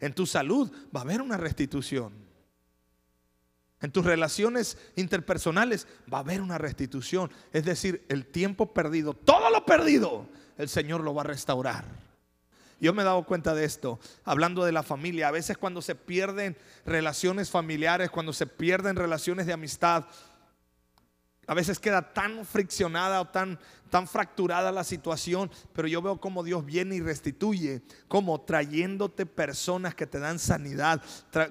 En 0.00 0.12
tu 0.12 0.26
salud 0.26 0.68
va 0.92 0.98
a 0.98 1.04
haber 1.04 1.22
una 1.22 1.36
restitución. 1.36 2.12
En 3.80 3.92
tus 3.92 4.04
relaciones 4.04 4.76
interpersonales 4.96 5.86
va 6.12 6.18
a 6.18 6.22
haber 6.22 6.40
una 6.40 6.58
restitución. 6.58 7.30
Es 7.52 7.64
decir, 7.64 8.04
el 8.08 8.26
tiempo 8.26 8.74
perdido, 8.74 9.14
todo 9.14 9.48
lo 9.50 9.64
perdido, 9.64 10.26
el 10.58 10.68
Señor 10.68 11.00
lo 11.00 11.14
va 11.14 11.22
a 11.22 11.26
restaurar. 11.26 11.84
Yo 12.80 12.92
me 12.92 13.02
he 13.02 13.04
dado 13.04 13.24
cuenta 13.24 13.54
de 13.54 13.64
esto, 13.64 13.98
hablando 14.24 14.64
de 14.64 14.72
la 14.72 14.82
familia. 14.82 15.28
A 15.28 15.32
veces 15.32 15.58
cuando 15.58 15.82
se 15.82 15.94
pierden 15.94 16.56
relaciones 16.84 17.50
familiares, 17.50 18.10
cuando 18.10 18.32
se 18.32 18.46
pierden 18.46 18.94
relaciones 18.94 19.46
de 19.46 19.52
amistad, 19.52 20.04
a 21.48 21.54
veces 21.54 21.80
queda 21.80 22.12
tan 22.12 22.44
friccionada 22.44 23.22
o 23.22 23.28
tan, 23.28 23.58
tan 23.90 24.06
fracturada 24.06 24.70
la 24.70 24.84
situación, 24.84 25.50
pero 25.72 25.88
yo 25.88 26.02
veo 26.02 26.20
cómo 26.20 26.44
Dios 26.44 26.64
viene 26.64 26.96
y 26.96 27.00
restituye, 27.00 27.82
como 28.06 28.42
trayéndote 28.42 29.26
personas 29.26 29.94
que 29.94 30.06
te 30.06 30.20
dan 30.20 30.38
sanidad, 30.38 31.02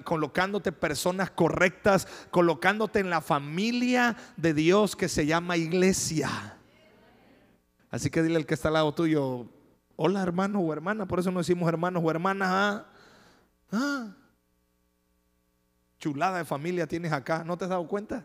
colocándote 0.04 0.70
personas 0.70 1.30
correctas, 1.30 2.06
colocándote 2.30 3.00
en 3.00 3.10
la 3.10 3.20
familia 3.20 4.16
de 4.36 4.54
Dios 4.54 4.94
que 4.94 5.08
se 5.08 5.26
llama 5.26 5.56
iglesia. 5.56 6.57
Así 7.90 8.10
que 8.10 8.22
dile 8.22 8.36
al 8.36 8.46
que 8.46 8.54
está 8.54 8.68
al 8.68 8.74
lado 8.74 8.94
tuyo, 8.94 9.48
Hola 10.00 10.22
hermano 10.22 10.60
o 10.60 10.72
hermana, 10.72 11.08
por 11.08 11.18
eso 11.18 11.32
no 11.32 11.40
decimos 11.40 11.68
hermanos 11.68 12.00
o 12.04 12.10
hermanas. 12.10 12.48
Ah, 12.52 12.86
ah. 13.72 14.14
Chulada 15.98 16.38
de 16.38 16.44
familia 16.44 16.86
tienes 16.86 17.10
acá, 17.10 17.42
¿no 17.42 17.58
te 17.58 17.64
has 17.64 17.70
dado 17.70 17.88
cuenta? 17.88 18.24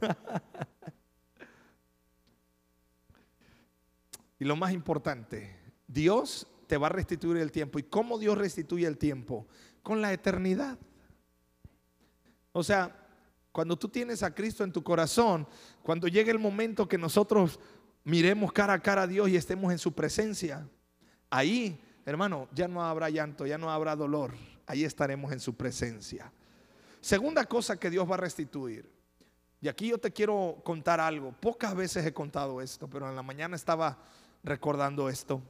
y 4.38 4.46
lo 4.46 4.56
más 4.56 4.72
importante, 4.72 5.54
Dios 5.86 6.46
te 6.66 6.78
va 6.78 6.86
a 6.86 6.90
restituir 6.90 7.36
el 7.36 7.52
tiempo. 7.52 7.78
¿Y 7.78 7.82
cómo 7.82 8.18
Dios 8.18 8.38
restituye 8.38 8.86
el 8.86 8.96
tiempo? 8.96 9.46
Con 9.82 10.00
la 10.00 10.14
eternidad. 10.14 10.78
O 12.52 12.62
sea, 12.62 13.06
cuando 13.52 13.76
tú 13.76 13.90
tienes 13.90 14.22
a 14.22 14.34
Cristo 14.34 14.64
en 14.64 14.72
tu 14.72 14.82
corazón, 14.82 15.46
cuando 15.82 16.08
llegue 16.08 16.30
el 16.30 16.38
momento 16.38 16.88
que 16.88 16.96
nosotros 16.96 17.60
miremos 18.04 18.52
cara 18.52 18.74
a 18.74 18.80
cara 18.80 19.02
a 19.02 19.06
Dios 19.06 19.28
y 19.28 19.36
estemos 19.36 19.72
en 19.72 19.78
su 19.78 19.92
presencia, 19.92 20.68
ahí, 21.30 21.80
hermano, 22.04 22.48
ya 22.54 22.68
no 22.68 22.84
habrá 22.84 23.10
llanto, 23.10 23.46
ya 23.46 23.58
no 23.58 23.70
habrá 23.70 23.96
dolor, 23.96 24.34
ahí 24.66 24.84
estaremos 24.84 25.32
en 25.32 25.40
su 25.40 25.56
presencia. 25.56 26.32
Segunda 27.00 27.44
cosa 27.44 27.78
que 27.78 27.90
Dios 27.90 28.08
va 28.10 28.14
a 28.14 28.18
restituir. 28.18 28.90
Y 29.60 29.68
aquí 29.68 29.88
yo 29.88 29.98
te 29.98 30.12
quiero 30.12 30.60
contar 30.64 31.00
algo. 31.00 31.32
Pocas 31.32 31.74
veces 31.74 32.06
he 32.06 32.12
contado 32.12 32.60
esto, 32.60 32.88
pero 32.88 33.08
en 33.08 33.16
la 33.16 33.22
mañana 33.22 33.56
estaba 33.56 33.98
recordando 34.42 35.08
esto. 35.08 35.42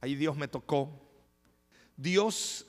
Ahí 0.00 0.14
Dios 0.14 0.36
me 0.36 0.48
tocó. 0.48 0.90
Dios 1.96 2.66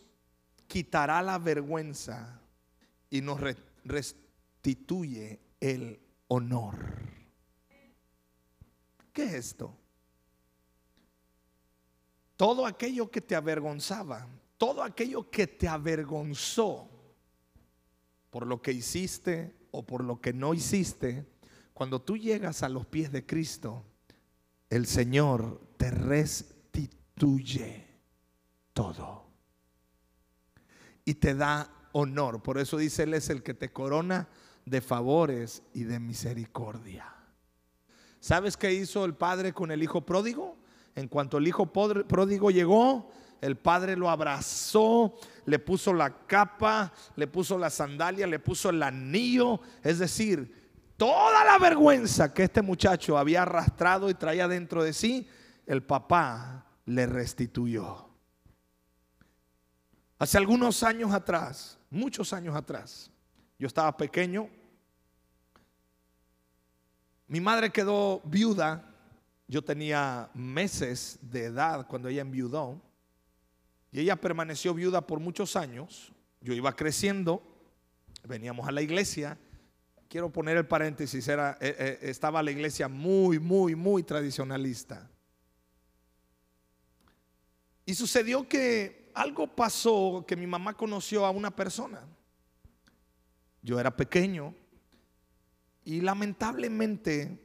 quitará 0.67 1.21
la 1.21 1.38
vergüenza 1.38 2.41
y 3.09 3.21
nos 3.21 3.39
restituye 3.83 5.39
el 5.59 6.00
honor. 6.27 6.75
¿Qué 9.13 9.24
es 9.25 9.34
esto? 9.34 9.77
Todo 12.36 12.65
aquello 12.65 13.10
que 13.12 13.22
te 13.22 13.36
avergonzaba, 13.36 14.27
todo 14.58 14.82
aquello 14.82 15.29
que 15.29 15.46
te 15.48 15.67
avergonzó 15.67 16.89
por 18.32 18.48
lo 18.48 18.62
que 18.62 18.72
hiciste 18.74 19.55
o 19.72 19.86
por 19.86 20.03
lo 20.03 20.20
que 20.20 20.34
no 20.34 20.55
hiciste, 20.55 21.27
cuando 21.74 22.01
tú 22.01 22.17
llegas 22.17 22.63
a 22.63 22.70
los 22.70 22.88
pies 22.88 23.12
de 23.12 23.25
Cristo, 23.25 23.86
el 24.70 24.88
Señor 24.88 25.62
te 25.77 25.91
restituye 25.91 27.86
todo 28.74 29.27
y 31.05 31.13
te 31.13 31.36
da 31.36 31.89
honor. 31.91 32.41
Por 32.41 32.58
eso 32.58 32.77
dice 32.77 33.03
Él 33.03 33.13
es 33.13 33.29
el 33.29 33.43
que 33.43 33.53
te 33.53 33.72
corona 33.72 34.27
de 34.65 34.82
favores 34.82 35.62
y 35.74 35.84
de 35.84 36.00
misericordia. 36.00 37.23
¿Sabes 38.24 38.56
qué 38.56 38.74
hizo 38.74 39.03
el 39.03 39.15
padre 39.15 39.51
con 39.51 39.70
el 39.70 39.84
hijo 39.84 40.00
pródigo? 40.00 40.56
En 40.96 41.10
cuanto 41.10 41.39
el 41.39 41.46
hijo 41.46 41.74
pródigo 41.74 42.51
llegó, 42.51 43.12
el 43.42 43.58
padre 43.58 43.98
lo 43.98 44.10
abrazó, 44.10 45.13
le 45.46 45.60
puso 45.60 45.94
la 45.94 46.25
capa, 46.25 46.94
le 47.18 47.27
puso 47.27 47.58
la 47.58 47.70
sandalia, 47.70 48.25
le 48.25 48.39
puso 48.39 48.70
el 48.70 48.82
anillo. 48.82 49.60
Es 49.84 50.00
decir, 50.00 50.72
toda 50.96 51.44
la 51.44 51.58
vergüenza 51.58 52.34
que 52.34 52.44
este 52.44 52.62
muchacho 52.62 53.18
había 53.18 53.42
arrastrado 53.42 54.10
y 54.10 54.13
traía 54.13 54.48
dentro 54.48 54.86
de 54.86 54.94
sí, 54.94 55.27
el 55.65 55.84
papá 55.84 56.65
le 56.86 57.06
restituyó. 57.06 58.08
Hace 60.18 60.38
algunos 60.38 60.82
años 60.82 61.12
atrás, 61.12 61.77
muchos 61.89 62.32
años 62.32 62.56
atrás, 62.56 63.12
yo 63.60 63.68
estaba 63.68 63.98
pequeño, 63.98 64.48
mi 67.33 67.41
madre 67.41 67.71
quedó 67.71 68.21
viuda, 68.25 68.93
yo 69.47 69.63
tenía 69.63 70.29
meses 70.35 71.17
de 71.19 71.45
edad 71.45 71.87
cuando 71.87 72.07
ella 72.07 72.21
enviudó. 72.21 72.79
Y 73.91 74.01
ella 74.01 74.15
permaneció 74.17 74.75
viuda 74.75 75.07
por 75.07 75.19
muchos 75.19 75.55
años. 75.55 76.13
Yo 76.41 76.53
iba 76.53 76.75
creciendo, 76.75 77.41
veníamos 78.23 78.67
a 78.67 78.71
la 78.71 78.83
iglesia. 78.83 79.39
Quiero 80.09 80.31
poner 80.31 80.57
el 80.57 80.67
paréntesis, 80.67 81.27
era, 81.27 81.57
eh, 81.59 81.75
eh, 81.79 82.00
estaba 82.03 82.43
la 82.43 82.51
iglesia 82.51 82.87
muy, 82.87 83.39
muy, 83.39 83.74
muy 83.74 84.03
tradicionalista. 84.03 85.09
Y 87.83 87.96
sucedió 87.96 88.48
que 88.48 89.09
algo 89.15 89.48
pasó 89.48 90.24
que 90.27 90.35
mi 90.35 90.46
mamá 90.46 90.77
conoció 90.77 91.25
a 91.25 91.31
una 91.31 91.50
persona. 91.50 92.03
Yo 93.63 93.79
era 93.79 93.89
pequeño 93.98 94.53
y 95.85 96.01
lamentablemente 96.01 97.39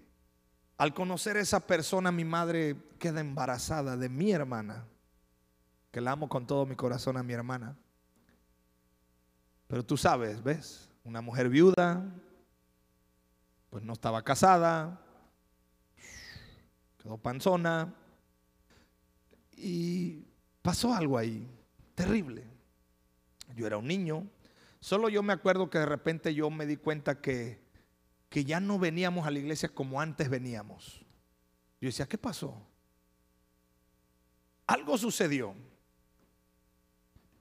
al 0.77 0.95
conocer 0.95 1.37
a 1.37 1.41
esa 1.41 1.67
persona 1.67 2.13
mi 2.13 2.25
madre 2.25 2.77
queda 2.99 3.21
embarazada 3.21 3.97
de 3.97 4.09
mi 4.09 4.31
hermana 4.31 4.87
que 5.91 6.01
la 6.01 6.13
amo 6.13 6.29
con 6.29 6.47
todo 6.47 6.67
mi 6.67 6.77
corazón 6.77 7.17
a 7.17 7.23
mi 7.23 7.33
hermana. 7.33 7.77
Pero 9.67 9.85
tú 9.85 9.97
sabes, 9.97 10.43
¿ves? 10.43 10.89
Una 11.05 11.21
mujer 11.21 11.49
viuda, 11.49 12.05
pues 13.71 13.83
no 13.83 13.93
estaba 13.93 14.23
casada, 14.23 15.01
quedó 17.03 17.19
panzona 17.19 17.95
y 19.57 20.25
pasó 20.63 20.95
algo 20.95 21.19
ahí 21.19 21.47
terrible. 21.95 22.45
Yo 23.55 23.67
era 23.67 23.79
un 23.79 23.87
niño, 23.87 24.27
solo 24.81 25.09
yo 25.09 25.23
me 25.23 25.33
acuerdo 25.33 25.71
que 25.71 25.79
de 25.79 25.87
repente 25.87 26.35
yo 26.35 26.51
me 26.51 26.67
di 26.67 26.77
cuenta 26.77 27.21
que, 27.21 27.61
que 28.29 28.45
ya 28.45 28.61
no 28.61 28.79
veníamos 28.79 29.27
a 29.27 29.31
la 29.31 29.39
iglesia 29.39 29.69
como 29.69 30.01
antes 30.01 30.29
veníamos. 30.29 31.01
Yo 31.81 31.87
decía, 31.87 32.07
¿qué 32.07 32.19
pasó? 32.19 32.67
Algo 34.67 34.99
sucedió. 34.99 35.55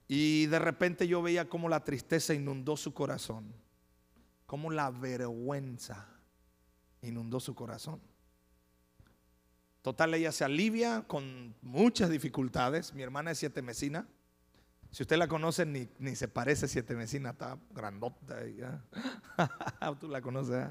Y 0.06 0.46
de 0.46 0.58
repente 0.58 1.06
yo 1.06 1.20
veía 1.20 1.48
cómo 1.48 1.68
la 1.68 1.84
tristeza 1.84 2.32
inundó 2.32 2.76
su 2.76 2.94
corazón, 2.94 3.52
cómo 4.46 4.70
la 4.70 4.90
vergüenza 4.90 6.08
inundó 7.02 7.40
su 7.40 7.54
corazón. 7.54 8.00
Total, 9.82 10.14
ella 10.14 10.32
se 10.32 10.44
alivia 10.44 11.04
con 11.06 11.54
muchas 11.60 12.10
dificultades. 12.10 12.94
Mi 12.94 13.02
hermana 13.02 13.30
es 13.30 13.38
siete 13.38 13.60
mesina. 13.62 14.08
Si 14.90 15.02
usted 15.02 15.16
la 15.16 15.28
conoce, 15.28 15.66
ni, 15.66 15.88
ni 15.98 16.16
se 16.16 16.28
parece 16.28 16.64
a 16.64 16.68
siete 16.68 16.94
mesina, 16.94 17.30
está 17.30 17.58
grandota. 17.70 18.38
Tú 20.00 20.08
la 20.08 20.20
conoces. 20.20 20.66
¿eh? 20.66 20.70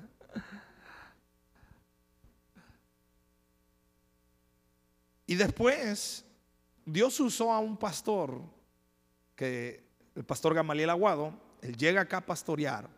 Y 5.28 5.36
después, 5.36 6.26
Dios 6.86 7.20
usó 7.20 7.52
a 7.52 7.60
un 7.60 7.78
pastor 7.78 8.42
que 9.36 9.86
el 10.16 10.26
pastor 10.26 10.56
Gamaliel 10.56 10.90
Aguado, 10.90 11.34
él 11.62 11.78
llega 11.78 12.02
acá 12.02 12.18
a 12.18 12.26
pastorear. 12.26 12.90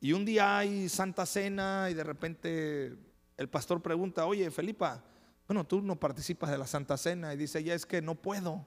Y 0.00 0.12
un 0.12 0.24
día 0.24 0.58
hay 0.58 0.88
Santa 0.88 1.26
Cena 1.26 1.88
y 1.90 1.94
de 1.94 2.04
repente 2.04 2.96
el 3.36 3.48
pastor 3.48 3.82
pregunta, 3.82 4.26
oye, 4.26 4.50
Felipa, 4.50 5.04
bueno, 5.46 5.66
tú 5.66 5.82
no 5.82 5.96
participas 5.96 6.50
de 6.50 6.58
la 6.58 6.66
Santa 6.66 6.96
Cena. 6.96 7.34
Y 7.34 7.36
dice, 7.36 7.62
ya 7.62 7.74
es 7.74 7.84
que 7.84 8.00
no 8.00 8.14
puedo 8.14 8.66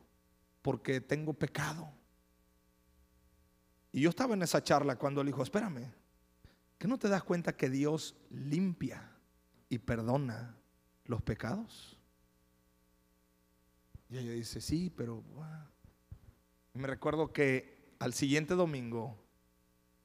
porque 0.62 1.02
tengo 1.02 1.34
pecado. 1.34 1.91
Y 3.91 4.02
yo 4.02 4.10
estaba 4.10 4.34
en 4.34 4.41
esa 4.41 4.63
charla 4.63 4.97
cuando 4.97 5.21
él 5.21 5.28
dijo, 5.28 5.43
espérame, 5.43 5.91
¿que 6.78 6.88
no 6.88 6.97
te 6.97 7.10
das 7.10 7.24
cuenta 7.24 7.56
que 7.56 7.69
Dios 7.69 8.15
limpia 8.30 9.12
y 9.69 9.80
perdona 9.80 10.56
los 11.06 11.21
pecados? 11.21 11.97
Y 14.10 14.17
ella 14.17 14.32
dice, 14.32 14.62
sí, 14.62 14.89
pero... 14.89 15.24
Me 16.74 16.88
recuerdo 16.88 17.34
que 17.34 17.95
al 18.00 18.13
siguiente 18.13 18.56
domingo 18.56 19.21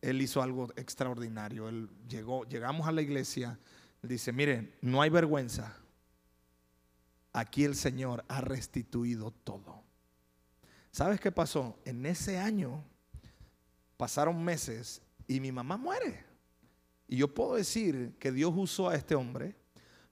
él 0.00 0.20
hizo 0.20 0.42
algo 0.42 0.68
extraordinario. 0.76 1.68
Él 1.68 1.88
llegó, 2.08 2.44
llegamos 2.44 2.88
a 2.88 2.92
la 2.92 3.02
iglesia, 3.02 3.58
dice, 4.02 4.32
miren, 4.32 4.74
no 4.80 5.00
hay 5.00 5.10
vergüenza. 5.10 5.76
Aquí 7.32 7.64
el 7.64 7.76
Señor 7.76 8.24
ha 8.28 8.40
restituido 8.40 9.30
todo. 9.30 9.85
¿Sabes 10.96 11.20
qué 11.20 11.30
pasó? 11.30 11.78
En 11.84 12.06
ese 12.06 12.38
año 12.38 12.82
pasaron 13.98 14.42
meses 14.42 15.02
y 15.28 15.40
mi 15.40 15.52
mamá 15.52 15.76
muere. 15.76 16.24
Y 17.06 17.18
yo 17.18 17.34
puedo 17.34 17.56
decir 17.56 18.16
que 18.18 18.32
Dios 18.32 18.54
usó 18.56 18.88
a 18.88 18.94
este 18.94 19.14
hombre 19.14 19.54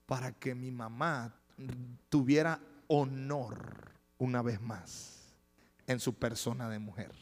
para 0.04 0.32
que 0.32 0.54
mi 0.54 0.70
mamá 0.70 1.40
tuviera 2.10 2.60
honor 2.86 3.92
una 4.18 4.42
vez 4.42 4.60
más 4.60 5.34
en 5.86 6.00
su 6.00 6.12
persona 6.12 6.68
de 6.68 6.78
mujer. 6.78 7.12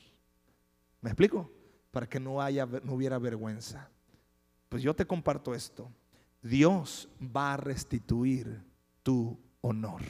¿Me 1.00 1.10
explico? 1.10 1.48
Para 1.92 2.08
que 2.08 2.18
no, 2.18 2.42
haya, 2.42 2.66
no 2.66 2.94
hubiera 2.94 3.20
vergüenza. 3.20 3.88
Pues 4.70 4.82
yo 4.82 4.92
te 4.92 5.06
comparto 5.06 5.54
esto. 5.54 5.88
Dios 6.42 7.08
va 7.20 7.54
a 7.54 7.58
restituir 7.58 8.60
tu 9.04 9.38
honor. 9.60 10.02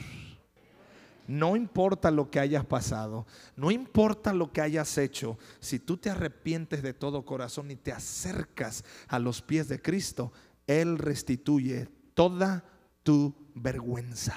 No 1.27 1.55
importa 1.55 2.11
lo 2.11 2.29
que 2.29 2.39
hayas 2.39 2.65
pasado, 2.65 3.25
no 3.55 3.71
importa 3.71 4.33
lo 4.33 4.51
que 4.51 4.61
hayas 4.61 4.97
hecho, 4.97 5.37
si 5.59 5.79
tú 5.79 5.97
te 5.97 6.09
arrepientes 6.09 6.83
de 6.83 6.93
todo 6.93 7.25
corazón 7.25 7.71
y 7.71 7.75
te 7.75 7.93
acercas 7.93 8.83
a 9.07 9.19
los 9.19 9.41
pies 9.41 9.69
de 9.69 9.81
Cristo, 9.81 10.33
Él 10.67 10.97
restituye 10.97 11.87
toda 12.13 12.63
tu 13.03 13.33
vergüenza. 13.55 14.35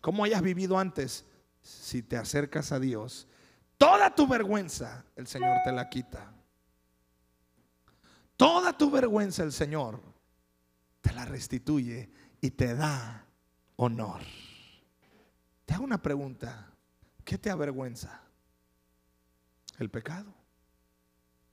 como 0.00 0.22
hayas 0.22 0.42
vivido 0.42 0.78
antes, 0.78 1.24
si 1.60 2.02
te 2.02 2.16
acercas 2.16 2.70
a 2.70 2.78
Dios, 2.78 3.26
toda 3.76 4.14
tu 4.14 4.28
vergüenza 4.28 5.04
el 5.16 5.26
Señor 5.26 5.58
te 5.64 5.72
la 5.72 5.88
quita. 5.88 6.32
Toda 8.36 8.72
tu 8.78 8.88
vergüenza 8.88 9.42
el 9.42 9.52
Señor 9.52 10.00
te 11.00 11.12
la 11.12 11.24
restituye 11.24 12.08
y 12.40 12.52
te 12.52 12.76
da 12.76 13.26
honor. 13.76 14.20
Te 15.68 15.74
hago 15.74 15.84
una 15.84 16.00
pregunta. 16.00 16.72
¿Qué 17.26 17.36
te 17.36 17.50
avergüenza? 17.50 18.22
El 19.78 19.90
pecado. 19.90 20.32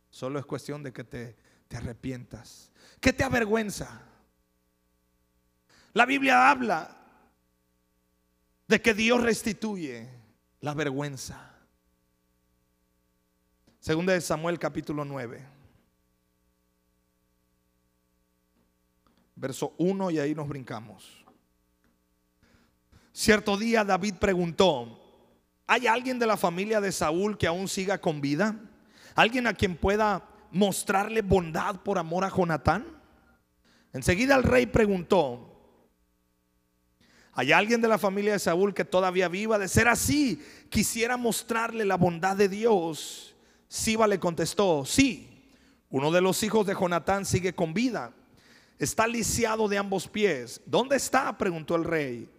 Solo 0.10 0.39
es 0.39 0.45
cuestión 0.45 0.82
de 0.84 0.93
que 0.93 1.04
te, 1.04 1.36
te 1.67 1.75
arrepientas. 1.75 2.71
¿Qué 3.01 3.12
te 3.12 3.25
avergüenza? 3.25 4.04
La 5.91 6.06
Biblia 6.06 6.49
habla 6.49 6.95
de 8.69 8.82
que 8.82 8.93
Dios 8.93 9.21
restituye 9.21 10.08
la 10.62 10.73
vergüenza. 10.73 11.51
Segunda 13.82 14.13
de 14.13 14.21
Samuel 14.21 14.58
capítulo 14.58 15.04
9. 15.04 15.45
Verso 19.36 19.75
1 19.78 20.12
y 20.12 20.19
ahí 20.19 20.34
nos 20.34 20.47
brincamos. 20.47 21.24
Cierto 23.17 23.56
día 23.56 23.86
David 23.86 24.15
preguntó, 24.15 24.99
¿hay 25.65 25.88
alguien 25.88 26.19
de 26.19 26.28
la 26.28 26.36
familia 26.36 26.82
de 26.82 26.91
Saúl 26.91 27.38
que 27.38 27.47
aún 27.47 27.69
siga 27.69 27.97
con 27.97 28.19
vida? 28.19 28.60
¿Alguien 29.15 29.47
a 29.47 29.54
quien 29.54 29.78
pueda 29.78 30.28
mostrarle 30.51 31.21
bondad 31.21 31.78
por 31.78 31.97
amor 31.97 32.25
a 32.25 32.30
Jonatán? 32.30 32.86
Enseguida 33.93 34.36
el 34.36 34.43
rey 34.43 34.65
preguntó, 34.65 35.49
¿Hay 37.32 37.54
alguien 37.54 37.80
de 37.80 37.88
la 37.88 37.97
familia 37.97 38.34
de 38.34 38.39
Saúl 38.39 38.73
que 38.73 38.84
todavía 38.84 39.30
viva? 39.30 39.58
De 39.58 39.69
ser 39.69 39.88
así, 39.88 40.43
quisiera 40.69 41.15
mostrarle 41.15 41.86
la 41.86 41.95
bondad 41.95 42.36
de 42.36 42.49
Dios. 42.49 43.34
Siba 43.69 44.08
le 44.08 44.19
contestó, 44.19 44.84
sí, 44.84 45.49
uno 45.89 46.12
de 46.12 46.19
los 46.19 46.43
hijos 46.43 46.67
de 46.67 46.75
Jonatán 46.75 47.23
sigue 47.23 47.56
con 47.56 47.73
vida. 47.73 48.12
Está 48.78 49.08
lisiado 49.08 49.69
de 49.69 49.78
ambos 49.78 50.06
pies. 50.06 50.60
¿Dónde 50.65 50.97
está? 50.97 51.38
preguntó 51.38 51.78
el 51.78 51.86
rey. 51.86 52.30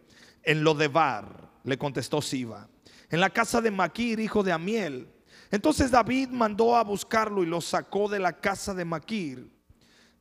En 0.47 0.65
Lodebar, 0.65 1.51
le 1.65 1.77
contestó 1.77 2.23
Siba. 2.23 2.69
En 3.11 3.21
la 3.21 3.31
casa 3.31 3.61
de 3.61 3.71
Maquir, 3.71 4.21
hijo 4.21 4.43
de 4.43 4.53
Amiel. 4.53 5.09
Entonces 5.51 5.91
David 5.91 6.29
mandó 6.29 6.77
a 6.77 6.85
buscarlo 6.85 7.43
y 7.43 7.47
lo 7.47 7.61
sacó 7.61 8.09
de 8.09 8.21
la 8.21 8.41
casa 8.41 8.73
de 8.73 8.85
Maquir. 8.85 9.51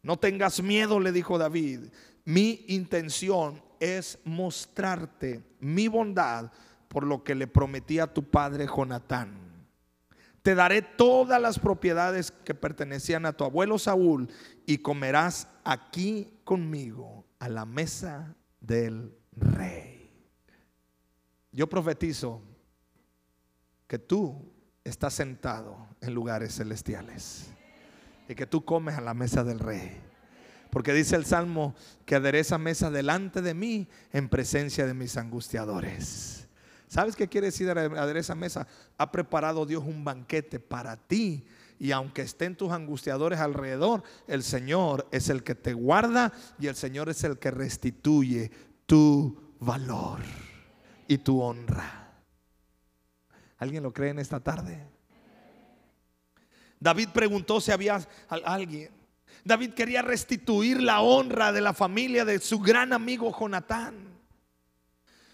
No 0.01 0.17
tengas 0.17 0.61
miedo, 0.61 0.99
le 0.99 1.11
dijo 1.11 1.37
David. 1.37 1.91
Mi 2.25 2.65
intención 2.67 3.61
es 3.79 4.19
mostrarte 4.23 5.43
mi 5.59 5.87
bondad 5.87 6.51
por 6.87 7.05
lo 7.05 7.23
que 7.23 7.35
le 7.35 7.45
prometí 7.45 7.99
a 7.99 8.11
tu 8.11 8.23
padre 8.23 8.67
Jonatán. 8.67 9.45
Te 10.41 10.55
daré 10.55 10.81
todas 10.81 11.41
las 11.41 11.59
propiedades 11.59 12.31
que 12.31 12.53
pertenecían 12.53 13.25
a 13.25 13.33
tu 13.33 13.43
abuelo 13.43 13.77
Saúl 13.77 14.29
y 14.65 14.79
comerás 14.79 15.47
aquí 15.63 16.39
conmigo 16.43 17.25
a 17.39 17.49
la 17.49 17.65
mesa 17.65 18.35
del 18.59 19.11
rey. 19.35 19.94
Yo 21.55 21.69
profetizo 21.69 22.41
que 23.87 23.97
tú 23.97 24.51
estás 24.83 25.13
sentado 25.13 25.87
en 26.01 26.13
lugares 26.13 26.53
celestiales 26.53 27.45
y 28.27 28.35
que 28.35 28.45
tú 28.45 28.65
comes 28.65 28.95
a 28.95 29.01
la 29.01 29.13
mesa 29.13 29.41
del 29.45 29.59
rey. 29.59 30.01
Porque 30.69 30.91
dice 30.91 31.15
el 31.15 31.25
Salmo 31.25 31.73
que 32.05 32.15
adereza 32.15 32.57
mesa 32.57 32.91
delante 32.91 33.41
de 33.41 33.53
mí 33.53 33.87
en 34.11 34.27
presencia 34.27 34.85
de 34.85 34.93
mis 34.93 35.15
angustiadores. 35.15 36.49
¿Sabes 36.89 37.15
qué 37.15 37.29
quiere 37.29 37.47
decir 37.47 37.69
adereza 37.69 38.35
mesa? 38.35 38.67
Ha 38.97 39.09
preparado 39.13 39.65
Dios 39.65 39.85
un 39.85 40.03
banquete 40.03 40.59
para 40.59 40.97
ti. 40.97 41.45
Y 41.79 41.93
aunque 41.93 42.23
estén 42.23 42.57
tus 42.57 42.73
angustiadores 42.73 43.39
alrededor, 43.39 44.03
el 44.27 44.43
Señor 44.43 45.07
es 45.09 45.29
el 45.29 45.41
que 45.41 45.55
te 45.55 45.73
guarda 45.73 46.33
y 46.59 46.67
el 46.67 46.75
Señor 46.75 47.07
es 47.07 47.23
el 47.23 47.39
que 47.39 47.51
restituye 47.51 48.51
tu 48.85 49.55
valor 49.61 50.19
y 51.07 51.17
tu 51.17 51.41
honra. 51.41 52.13
¿Alguien 53.57 53.83
lo 53.83 53.93
cree 53.93 54.09
en 54.11 54.19
esta 54.19 54.39
tarde? 54.39 54.85
David 56.79 57.09
preguntó 57.13 57.61
si 57.61 57.71
había 57.71 57.99
alguien 58.27 58.91
David 59.45 59.73
quería 59.73 60.01
restituir 60.01 60.81
la 60.81 61.01
honra 61.01 61.51
de 61.51 61.61
la 61.61 61.73
familia 61.73 62.25
de 62.25 62.39
su 62.39 62.59
gran 62.59 62.93
amigo 62.93 63.31
Jonatán. 63.37 64.14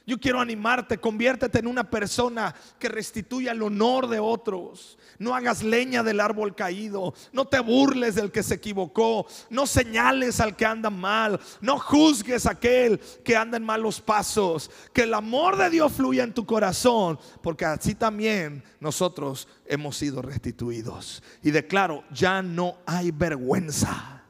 Yo 0.07 0.19
quiero 0.19 0.41
animarte, 0.41 0.97
conviértete 0.97 1.59
en 1.59 1.67
una 1.67 1.87
persona 1.87 2.55
que 2.79 2.89
restituya 2.89 3.51
el 3.51 3.61
honor 3.61 4.07
de 4.07 4.19
otros. 4.19 4.97
No 5.19 5.35
hagas 5.35 5.61
leña 5.61 6.01
del 6.01 6.19
árbol 6.19 6.55
caído, 6.55 7.13
no 7.31 7.45
te 7.45 7.59
burles 7.59 8.15
del 8.15 8.31
que 8.31 8.41
se 8.41 8.55
equivocó, 8.55 9.27
no 9.51 9.67
señales 9.67 10.39
al 10.39 10.55
que 10.55 10.65
anda 10.65 10.89
mal, 10.89 11.39
no 11.61 11.77
juzgues 11.77 12.47
a 12.47 12.51
aquel 12.51 12.99
que 13.23 13.35
anda 13.35 13.57
en 13.57 13.63
malos 13.63 14.01
pasos. 14.01 14.71
Que 14.91 15.03
el 15.03 15.13
amor 15.13 15.55
de 15.55 15.69
Dios 15.69 15.93
fluya 15.93 16.23
en 16.23 16.33
tu 16.33 16.47
corazón, 16.47 17.19
porque 17.43 17.65
así 17.65 17.93
también 17.93 18.63
nosotros 18.79 19.47
hemos 19.67 19.97
sido 19.97 20.23
restituidos. 20.23 21.21
Y 21.43 21.51
declaro, 21.51 22.03
ya 22.11 22.41
no 22.41 22.77
hay 22.87 23.11
vergüenza. 23.11 24.23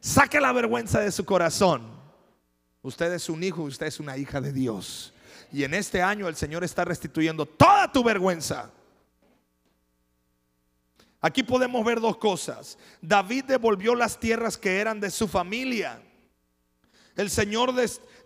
Saque 0.00 0.40
la 0.40 0.52
vergüenza 0.52 1.00
de 1.00 1.12
su 1.12 1.26
corazón 1.26 1.93
Usted 2.84 3.14
es 3.14 3.30
un 3.30 3.42
hijo, 3.42 3.62
usted 3.62 3.86
es 3.86 3.98
una 3.98 4.18
hija 4.18 4.42
de 4.42 4.52
Dios. 4.52 5.14
Y 5.50 5.64
en 5.64 5.72
este 5.72 6.02
año 6.02 6.28
el 6.28 6.36
Señor 6.36 6.64
está 6.64 6.84
restituyendo 6.84 7.46
toda 7.46 7.90
tu 7.90 8.04
vergüenza. 8.04 8.70
Aquí 11.18 11.42
podemos 11.42 11.82
ver 11.82 11.98
dos 11.98 12.18
cosas. 12.18 12.76
David 13.00 13.44
devolvió 13.44 13.94
las 13.94 14.20
tierras 14.20 14.58
que 14.58 14.80
eran 14.80 15.00
de 15.00 15.10
su 15.10 15.26
familia. 15.26 16.02
El 17.16 17.30
Señor 17.30 17.72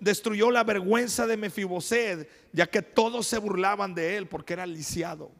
destruyó 0.01 0.51
la 0.51 0.64
vergüenza 0.64 1.25
de 1.29 1.37
Mefiboset, 1.37 2.29
ya 2.53 2.66
que 2.66 2.83
todos 2.83 3.29
se 3.29 3.38
burlaban 3.38 3.94
de 3.94 4.16
él 4.16 4.27
porque 4.27 4.55
era 4.55 4.66
lisiado. 4.66 5.31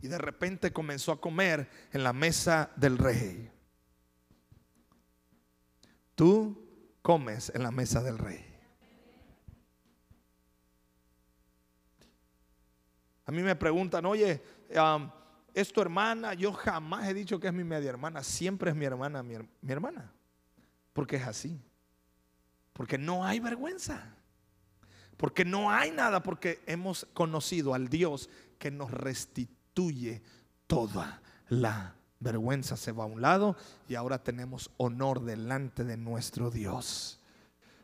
Y 0.00 0.06
de 0.06 0.18
repente 0.18 0.72
comenzó 0.72 1.10
a 1.10 1.20
comer 1.20 1.68
en 1.92 2.04
la 2.04 2.12
mesa 2.12 2.70
del 2.76 2.98
rey. 2.98 3.50
Tú 6.14 6.65
comes 7.06 7.52
en 7.54 7.62
la 7.62 7.70
mesa 7.70 8.02
del 8.02 8.18
rey. 8.18 8.44
A 13.24 13.30
mí 13.30 13.42
me 13.42 13.54
preguntan, 13.54 14.04
oye, 14.06 14.42
¿es 15.54 15.72
tu 15.72 15.80
hermana? 15.80 16.34
Yo 16.34 16.52
jamás 16.52 17.08
he 17.08 17.14
dicho 17.14 17.38
que 17.38 17.46
es 17.46 17.52
mi 17.52 17.62
media 17.62 17.90
hermana, 17.90 18.24
siempre 18.24 18.70
es 18.70 18.76
mi 18.76 18.86
hermana, 18.86 19.22
mi, 19.22 19.36
mi 19.36 19.72
hermana. 19.72 20.12
Porque 20.92 21.14
es 21.14 21.28
así. 21.28 21.62
Porque 22.72 22.98
no 22.98 23.24
hay 23.24 23.38
vergüenza. 23.38 24.16
Porque 25.16 25.44
no 25.44 25.70
hay 25.70 25.92
nada, 25.92 26.24
porque 26.24 26.60
hemos 26.66 27.06
conocido 27.14 27.72
al 27.72 27.88
Dios 27.88 28.28
que 28.58 28.72
nos 28.72 28.90
restituye 28.90 30.24
toda 30.66 31.22
la 31.46 31.95
vergüenza 32.20 32.76
se 32.76 32.92
va 32.92 33.04
a 33.04 33.06
un 33.06 33.20
lado 33.20 33.56
y 33.88 33.94
ahora 33.94 34.22
tenemos 34.22 34.70
honor 34.76 35.22
delante 35.22 35.84
de 35.84 35.96
nuestro 35.96 36.50
Dios. 36.50 37.20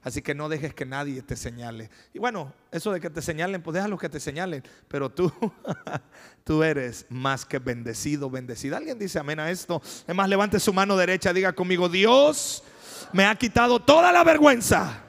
Así 0.05 0.21
que 0.21 0.35
no 0.35 0.49
dejes 0.49 0.75
que 0.75 0.85
nadie 0.85 1.23
te 1.23 1.37
señale. 1.37 1.89
Y 2.13 2.19
bueno, 2.19 2.53
eso 2.73 2.91
de 2.91 3.01
que 3.01 3.09
te 3.09 3.23
señalen, 3.23 3.63
pues 3.63 3.75
déjalo 3.75 3.97
que 3.97 4.09
te 4.09 4.19
señalen. 4.19 4.65
Pero 4.89 5.11
tú, 5.11 5.33
tú 6.45 6.65
eres 6.65 7.07
más 7.09 7.47
que 7.47 7.61
bendecido, 7.61 8.29
bendecida. 8.29 8.79
¿Alguien 8.79 8.99
dice 8.99 9.21
amén 9.21 9.39
a 9.39 9.49
esto? 9.51 9.81
Es 10.07 10.15
más, 10.15 10.29
levante 10.29 10.59
su 10.59 10.73
mano 10.73 10.97
derecha, 10.97 11.33
diga 11.33 11.53
conmigo, 11.53 11.89
Dios 11.89 12.65
me 13.13 13.27
ha 13.27 13.35
quitado 13.37 13.79
toda 13.79 14.11
la 14.11 14.25
vergüenza. 14.25 15.05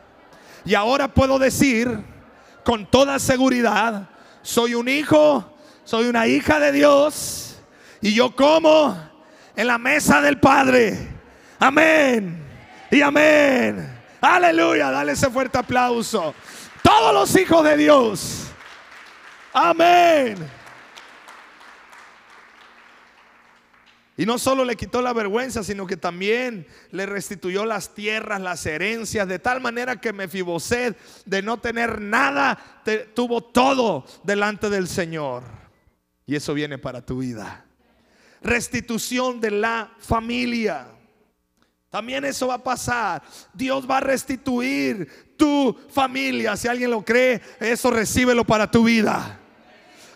Y 0.64 0.76
ahora 0.76 1.12
puedo 1.12 1.40
decir 1.40 1.90
con 2.64 2.90
toda 2.90 3.18
seguridad, 3.18 4.10
soy 4.44 4.76
un 4.76 4.88
hijo, 4.88 5.54
soy 5.86 6.06
una 6.06 6.28
hija 6.28 6.60
de 6.60 6.72
Dios. 6.72 7.58
Y 8.00 8.14
yo 8.14 8.36
como 8.36 9.13
en 9.56 9.68
la 9.68 9.78
mesa 9.78 10.22
del 10.22 10.40
Padre. 10.40 10.98
Amén. 11.60 12.44
Y 12.92 13.02
amén. 13.02 14.00
Aleluya. 14.22 14.92
Dale 14.92 15.14
ese 15.14 15.30
fuerte 15.30 15.58
aplauso. 15.58 16.34
Todos 16.82 17.14
los 17.14 17.36
hijos 17.40 17.64
de 17.64 17.78
Dios. 17.78 18.48
Amén. 19.54 20.36
Y 24.16 24.26
no 24.28 24.38
solo 24.38 24.64
le 24.64 24.76
quitó 24.76 25.02
la 25.02 25.12
vergüenza, 25.12 25.64
sino 25.64 25.88
que 25.88 25.98
también 25.98 26.68
le 26.92 27.08
restituyó 27.08 27.66
las 27.66 27.96
tierras, 27.96 28.40
las 28.42 28.64
herencias, 28.66 29.28
de 29.28 29.40
tal 29.40 29.60
manera 29.60 30.00
que 30.00 30.14
Mefiboset, 30.14 30.96
de 31.26 31.42
no 31.42 31.60
tener 31.60 32.00
nada, 32.00 32.60
tuvo 33.16 33.42
todo 33.42 34.06
delante 34.24 34.70
del 34.70 34.88
Señor. 34.88 35.44
Y 36.28 36.36
eso 36.36 36.54
viene 36.54 36.78
para 36.78 37.04
tu 37.04 37.18
vida 37.18 37.66
restitución 38.44 39.40
de 39.40 39.52
la 39.52 39.92
familia. 40.00 40.88
También 41.90 42.26
eso 42.26 42.48
va 42.48 42.56
a 42.56 42.64
pasar. 42.64 43.22
Dios 43.54 43.88
va 43.90 43.98
a 43.98 44.02
restituir 44.02 45.36
tu 45.38 45.78
familia. 45.92 46.58
Si 46.58 46.68
alguien 46.68 46.90
lo 46.90 47.06
cree, 47.06 47.40
eso 47.60 47.92
recíbelo 47.92 48.44
para 48.44 48.70
tu 48.70 48.84
vida. 48.84 49.40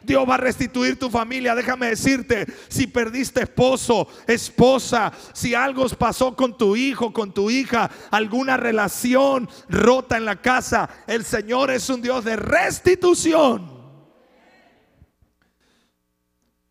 Dios 0.01 0.27
va 0.27 0.35
a 0.35 0.37
restituir 0.37 0.97
tu 0.97 1.09
familia. 1.09 1.53
Déjame 1.53 1.87
decirte, 1.87 2.47
si 2.67 2.87
perdiste 2.87 3.43
esposo, 3.43 4.07
esposa, 4.25 5.11
si 5.33 5.53
algo 5.53 5.87
pasó 5.89 6.35
con 6.35 6.57
tu 6.57 6.75
hijo, 6.75 7.13
con 7.13 7.31
tu 7.33 7.51
hija, 7.51 7.91
alguna 8.09 8.57
relación 8.57 9.49
rota 9.69 10.17
en 10.17 10.25
la 10.25 10.41
casa, 10.41 10.89
el 11.05 11.25
Señor 11.25 11.69
es 11.69 11.89
un 11.89 12.01
Dios 12.01 12.23
de 12.23 12.37
restitución. 12.37 13.76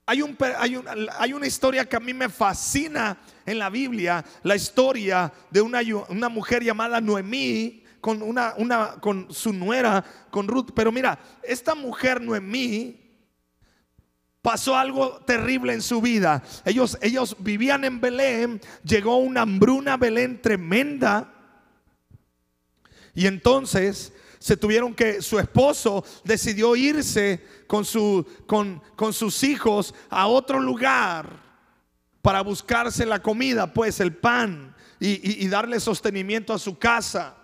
Hay, 0.08 0.22
un, 0.22 0.36
hay, 1.18 1.32
una 1.32 1.46
historia 1.48 1.84
que 1.84 1.96
a 1.96 2.00
mí 2.00 2.14
me 2.14 2.28
fascina 2.28 3.18
en 3.44 3.58
la 3.58 3.68
Biblia, 3.68 4.24
la 4.44 4.54
historia 4.54 5.32
de 5.50 5.60
una, 5.60 5.80
una 6.08 6.28
mujer 6.28 6.62
llamada 6.62 7.00
Noemí 7.00 7.82
con, 8.00 8.22
una, 8.22 8.54
una, 8.56 8.92
con 9.00 9.26
su 9.34 9.52
nuera, 9.52 10.04
con 10.30 10.46
Ruth. 10.46 10.70
Pero 10.76 10.92
mira, 10.92 11.18
esta 11.42 11.74
mujer 11.74 12.20
Noemí 12.20 13.00
pasó 14.40 14.76
algo 14.76 15.18
terrible 15.26 15.72
en 15.72 15.82
su 15.82 16.00
vida. 16.00 16.40
Ellos, 16.64 16.96
ellos 17.02 17.34
vivían 17.40 17.82
en 17.82 18.00
Belén, 18.00 18.60
llegó 18.84 19.16
una 19.16 19.40
hambruna 19.40 19.96
Belén 19.96 20.40
tremenda. 20.40 21.32
Y 23.12 23.26
entonces 23.26 24.12
se 24.38 24.56
tuvieron 24.56 24.94
que, 24.94 25.22
su 25.22 25.38
esposo 25.38 26.04
decidió 26.24 26.76
irse 26.76 27.44
con, 27.66 27.84
su, 27.84 28.26
con, 28.46 28.82
con 28.94 29.12
sus 29.12 29.42
hijos 29.42 29.94
a 30.10 30.26
otro 30.26 30.60
lugar 30.60 31.44
para 32.22 32.42
buscarse 32.42 33.06
la 33.06 33.22
comida, 33.22 33.72
pues 33.72 34.00
el 34.00 34.14
pan 34.14 34.74
y, 34.98 35.44
y 35.44 35.48
darle 35.48 35.80
sostenimiento 35.80 36.52
a 36.52 36.58
su 36.58 36.78
casa. 36.78 37.36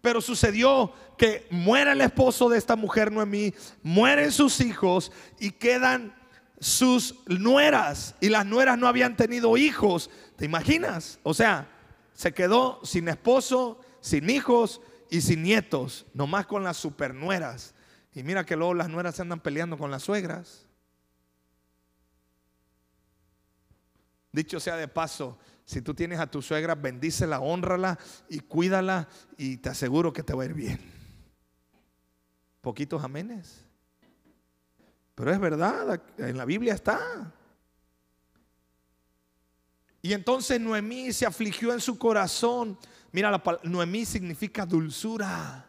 Pero 0.00 0.20
sucedió 0.20 0.92
que 1.18 1.46
muere 1.50 1.92
el 1.92 2.00
esposo 2.00 2.48
de 2.48 2.58
esta 2.58 2.76
mujer 2.76 3.10
Noemí, 3.10 3.52
mueren 3.82 4.30
sus 4.30 4.60
hijos 4.60 5.10
y 5.40 5.50
quedan 5.50 6.14
sus 6.60 7.16
nueras. 7.26 8.14
Y 8.20 8.28
las 8.28 8.46
nueras 8.46 8.78
no 8.78 8.86
habían 8.86 9.16
tenido 9.16 9.56
hijos. 9.56 10.10
¿Te 10.36 10.44
imaginas? 10.44 11.18
O 11.22 11.34
sea, 11.34 11.68
se 12.12 12.32
quedó 12.32 12.80
sin 12.82 13.08
esposo, 13.08 13.80
sin 14.00 14.30
hijos 14.30 14.80
y 15.10 15.20
sin 15.20 15.42
nietos, 15.42 16.06
nomás 16.14 16.46
con 16.46 16.64
las 16.64 16.76
supernueras. 16.76 17.74
Y 18.14 18.22
mira 18.22 18.44
que 18.44 18.56
luego 18.56 18.74
las 18.74 18.88
nueras 18.88 19.14
se 19.14 19.22
andan 19.22 19.40
peleando 19.40 19.76
con 19.76 19.90
las 19.90 20.02
suegras. 20.02 20.66
Dicho 24.32 24.60
sea 24.60 24.76
de 24.76 24.88
paso, 24.88 25.38
si 25.64 25.82
tú 25.82 25.94
tienes 25.94 26.20
a 26.20 26.30
tu 26.30 26.42
suegra, 26.42 26.74
bendícela, 26.74 27.40
honrala 27.40 27.98
y 28.28 28.40
cuídala 28.40 29.08
y 29.36 29.56
te 29.56 29.68
aseguro 29.68 30.12
que 30.12 30.22
te 30.22 30.34
va 30.34 30.44
a 30.44 30.46
ir 30.46 30.54
bien. 30.54 30.80
Poquitos 32.60 33.02
amenes. 33.02 33.64
Pero 35.14 35.32
es 35.32 35.40
verdad, 35.40 36.02
en 36.18 36.36
la 36.36 36.44
Biblia 36.44 36.74
está. 36.74 37.32
Y 40.02 40.12
entonces 40.12 40.60
Noemí 40.60 41.12
se 41.12 41.26
afligió 41.26 41.72
en 41.72 41.80
su 41.80 41.98
corazón 41.98 42.78
Mira, 43.16 43.30
la, 43.30 43.42
Noemí 43.62 44.04
significa 44.04 44.66
dulzura. 44.66 45.64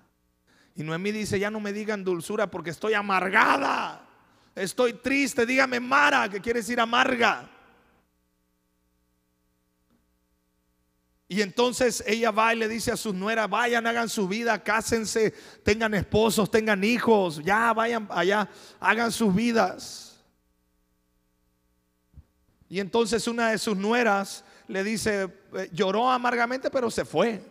Y 0.75 0.83
Noemí 0.83 1.13
dice, 1.13 1.39
ya 1.39 1.49
no 1.49 1.61
me 1.61 1.71
digan 1.71 2.03
dulzura 2.03 2.51
porque 2.51 2.71
estoy 2.71 2.93
amargada. 2.93 4.05
Estoy 4.53 4.91
triste. 4.91 5.45
Dígame 5.45 5.79
Mara, 5.79 6.27
que 6.27 6.41
quiere 6.41 6.59
decir 6.59 6.77
amarga. 6.77 7.49
Y 11.29 11.41
entonces 11.41 12.03
ella 12.05 12.31
va 12.31 12.53
y 12.53 12.57
le 12.57 12.67
dice 12.67 12.91
a 12.91 12.97
sus 12.97 13.15
nueras, 13.15 13.49
vayan, 13.49 13.87
hagan 13.87 14.09
su 14.09 14.27
vida, 14.27 14.61
cásense, 14.61 15.33
tengan 15.63 15.93
esposos, 15.93 16.51
tengan 16.51 16.83
hijos, 16.83 17.41
ya 17.45 17.71
vayan 17.71 18.09
allá, 18.11 18.49
hagan 18.81 19.09
sus 19.09 19.33
vidas. 19.33 20.21
Y 22.67 22.81
entonces 22.81 23.25
una 23.25 23.51
de 23.51 23.57
sus 23.57 23.77
nueras 23.77 24.43
le 24.67 24.83
dice, 24.83 25.29
lloró 25.71 26.09
amargamente, 26.09 26.69
pero 26.69 26.89
se 26.91 27.05
fue. 27.05 27.41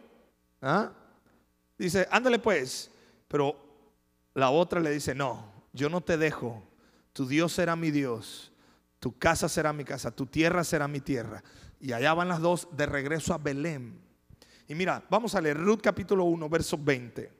¿Ah? 0.61 0.91
Dice, 1.79 2.07
ándale 2.11 2.39
pues. 2.39 2.91
Pero 3.29 3.57
la 4.35 4.51
otra 4.51 4.81
le 4.81 4.91
dice, 4.91 5.15
no, 5.15 5.53
yo 5.73 5.89
no 5.89 6.01
te 6.01 6.17
dejo. 6.17 6.63
Tu 7.13 7.27
Dios 7.27 7.53
será 7.53 7.77
mi 7.77 7.91
Dios. 7.91 8.53
Tu 8.99 9.17
casa 9.17 9.49
será 9.49 9.73
mi 9.73 9.85
casa. 9.85 10.11
Tu 10.11 10.27
tierra 10.27 10.65
será 10.65 10.89
mi 10.89 11.01
tierra. 11.01 11.43
Y 11.81 11.93
allá 11.93 12.15
van 12.15 12.29
las 12.29 12.41
dos 12.41 12.69
de 12.73 12.87
regreso 12.87 13.35
a 13.35 13.39
Belén. 13.39 14.01
Y 14.69 14.75
mira, 14.75 15.03
vamos 15.09 15.35
a 15.35 15.41
leer 15.41 15.59
Ruth 15.59 15.81
capítulo 15.83 16.25
1, 16.25 16.49
verso 16.49 16.79
20. 16.79 17.33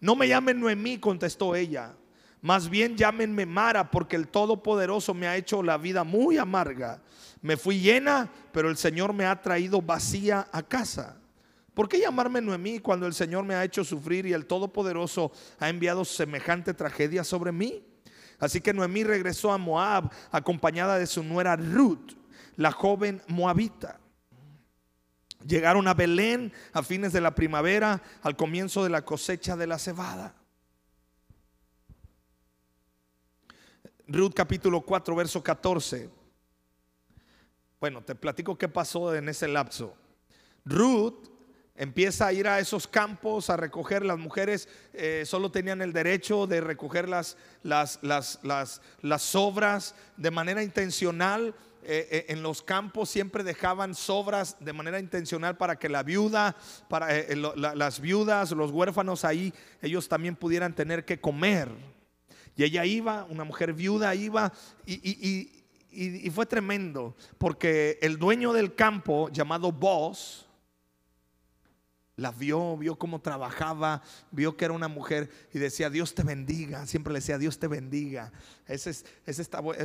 No 0.00 0.16
me 0.16 0.28
llamen 0.28 0.60
Noemí, 0.60 0.98
contestó 0.98 1.54
ella. 1.54 1.94
Más 2.42 2.70
bien 2.70 2.96
llámenme 2.96 3.44
Mara, 3.44 3.90
porque 3.90 4.16
el 4.16 4.28
Todopoderoso 4.28 5.12
me 5.12 5.26
ha 5.26 5.36
hecho 5.36 5.62
la 5.62 5.76
vida 5.76 6.04
muy 6.04 6.38
amarga. 6.38 7.02
Me 7.42 7.56
fui 7.56 7.80
llena, 7.80 8.30
pero 8.52 8.70
el 8.70 8.76
Señor 8.76 9.12
me 9.12 9.26
ha 9.26 9.40
traído 9.40 9.82
vacía 9.82 10.48
a 10.52 10.62
casa. 10.62 11.16
¿Por 11.74 11.88
qué 11.88 12.00
llamarme 12.00 12.40
Noemí 12.40 12.78
cuando 12.78 13.06
el 13.06 13.14
Señor 13.14 13.44
me 13.44 13.54
ha 13.54 13.64
hecho 13.64 13.84
sufrir 13.84 14.26
y 14.26 14.32
el 14.32 14.46
Todopoderoso 14.46 15.32
ha 15.58 15.68
enviado 15.68 16.04
semejante 16.04 16.74
tragedia 16.74 17.24
sobre 17.24 17.52
mí? 17.52 17.84
Así 18.38 18.60
que 18.60 18.72
Noemí 18.72 19.04
regresó 19.04 19.52
a 19.52 19.58
Moab 19.58 20.10
acompañada 20.30 20.98
de 20.98 21.06
su 21.06 21.22
nuera 21.22 21.56
Ruth, 21.56 22.12
la 22.56 22.72
joven 22.72 23.22
moabita. 23.28 24.00
Llegaron 25.46 25.88
a 25.88 25.94
Belén 25.94 26.52
a 26.72 26.82
fines 26.82 27.12
de 27.12 27.20
la 27.20 27.34
primavera, 27.34 28.02
al 28.22 28.36
comienzo 28.36 28.82
de 28.82 28.90
la 28.90 29.04
cosecha 29.04 29.56
de 29.56 29.66
la 29.66 29.78
cebada. 29.78 30.34
Ruth 34.12 34.32
capítulo 34.34 34.80
4, 34.80 35.14
verso 35.14 35.40
14. 35.40 36.10
Bueno, 37.78 38.02
te 38.02 38.16
platico 38.16 38.58
qué 38.58 38.66
pasó 38.66 39.14
en 39.14 39.28
ese 39.28 39.46
lapso. 39.46 39.94
Ruth 40.64 41.28
empieza 41.76 42.26
a 42.26 42.32
ir 42.32 42.48
a 42.48 42.58
esos 42.58 42.88
campos 42.88 43.50
a 43.50 43.56
recoger, 43.56 44.04
las 44.04 44.18
mujeres 44.18 44.68
eh, 44.94 45.22
solo 45.26 45.52
tenían 45.52 45.80
el 45.80 45.92
derecho 45.92 46.48
de 46.48 46.60
recoger 46.60 47.08
las, 47.08 47.36
las, 47.62 48.00
las, 48.02 48.40
las, 48.42 49.22
sobras 49.22 49.94
de 50.16 50.32
manera 50.32 50.64
intencional. 50.64 51.54
Eh, 51.84 52.08
eh, 52.10 52.26
en 52.30 52.42
los 52.42 52.62
campos 52.62 53.08
siempre 53.08 53.44
dejaban 53.44 53.94
sobras 53.94 54.56
de 54.58 54.72
manera 54.72 54.98
intencional 54.98 55.56
para 55.56 55.78
que 55.78 55.88
la 55.88 56.02
viuda, 56.02 56.56
para 56.88 57.08
las 57.56 58.00
viudas, 58.00 58.50
los 58.50 58.72
huérfanos 58.72 59.24
ahí, 59.24 59.54
ellos 59.80 60.08
también 60.08 60.34
pudieran 60.34 60.74
tener 60.74 61.04
que 61.04 61.20
comer. 61.20 61.68
Y 62.60 62.64
ella 62.64 62.84
iba, 62.84 63.26
una 63.30 63.44
mujer 63.44 63.72
viuda 63.72 64.14
iba 64.14 64.52
y 64.84 65.48
y, 65.92 66.30
fue 66.30 66.44
tremendo, 66.44 67.16
porque 67.38 67.98
el 68.02 68.18
dueño 68.18 68.52
del 68.52 68.74
campo, 68.74 69.30
llamado 69.30 69.72
Boss, 69.72 70.46
la 72.20 72.32
vio, 72.32 72.76
vio 72.76 72.98
cómo 72.98 73.22
trabajaba, 73.22 74.02
vio 74.30 74.54
que 74.54 74.66
era 74.66 74.74
una 74.74 74.88
mujer 74.88 75.30
y 75.54 75.58
decía, 75.58 75.88
Dios 75.88 76.14
te 76.14 76.22
bendiga. 76.22 76.86
Siempre 76.86 77.14
le 77.14 77.20
decía, 77.20 77.38
Dios 77.38 77.58
te 77.58 77.66
bendiga. 77.66 78.30
Esa 78.66 78.90
es, 78.90 79.06
esa 79.24 79.42